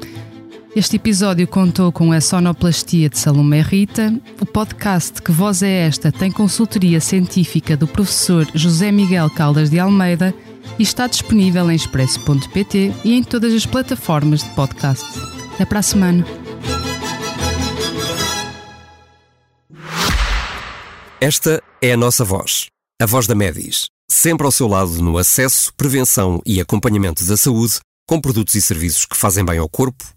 Este 0.76 0.98
episódio 0.98 1.48
contou 1.48 1.92
com 1.92 2.12
a 2.12 2.22
sonoplastia 2.22 3.10
de 3.10 3.18
Salomé 3.18 3.62
Rita. 3.62 4.14
O 4.40 4.46
podcast 4.46 5.22
Que 5.22 5.32
Voz 5.32 5.64
é 5.64 5.88
Esta 5.88 6.12
tem 6.12 6.32
consultoria 6.32 7.02
científica 7.02 7.76
do 7.76 7.88
professor 7.88 8.48
José 8.54 8.92
Miguel 8.92 9.30
Caldas 9.30 9.70
de 9.70 9.80
Almeida 9.80 10.34
e 10.78 10.84
está 10.84 11.08
disponível 11.08 11.72
em 11.72 11.76
expresso.pt 11.76 12.94
e 13.04 13.14
em 13.14 13.24
todas 13.24 13.54
as 13.54 13.66
plataformas 13.66 14.44
de 14.44 14.50
podcast. 14.52 15.06
Até 15.56 15.66
para 15.66 15.80
a 15.80 15.84
semana. 15.84 16.26
Esta 21.20 21.64
é 21.82 21.94
a 21.94 21.98
nossa 21.98 22.24
voz, 22.24 22.68
a 23.02 23.06
voz 23.08 23.26
da 23.26 23.34
Medis, 23.34 23.88
sempre 24.08 24.46
ao 24.46 24.52
seu 24.52 24.68
lado 24.68 25.02
no 25.02 25.18
acesso, 25.18 25.74
prevenção 25.76 26.40
e 26.46 26.62
acompanhamento 26.62 27.26
da 27.26 27.36
saúde, 27.36 27.80
com 28.08 28.22
produtos 28.22 28.54
e 28.54 28.62
serviços 28.62 29.06
que 29.08 29.18
fazem 29.18 29.44
bem 29.44 29.58
ao 29.58 29.68
corpo 29.68 30.17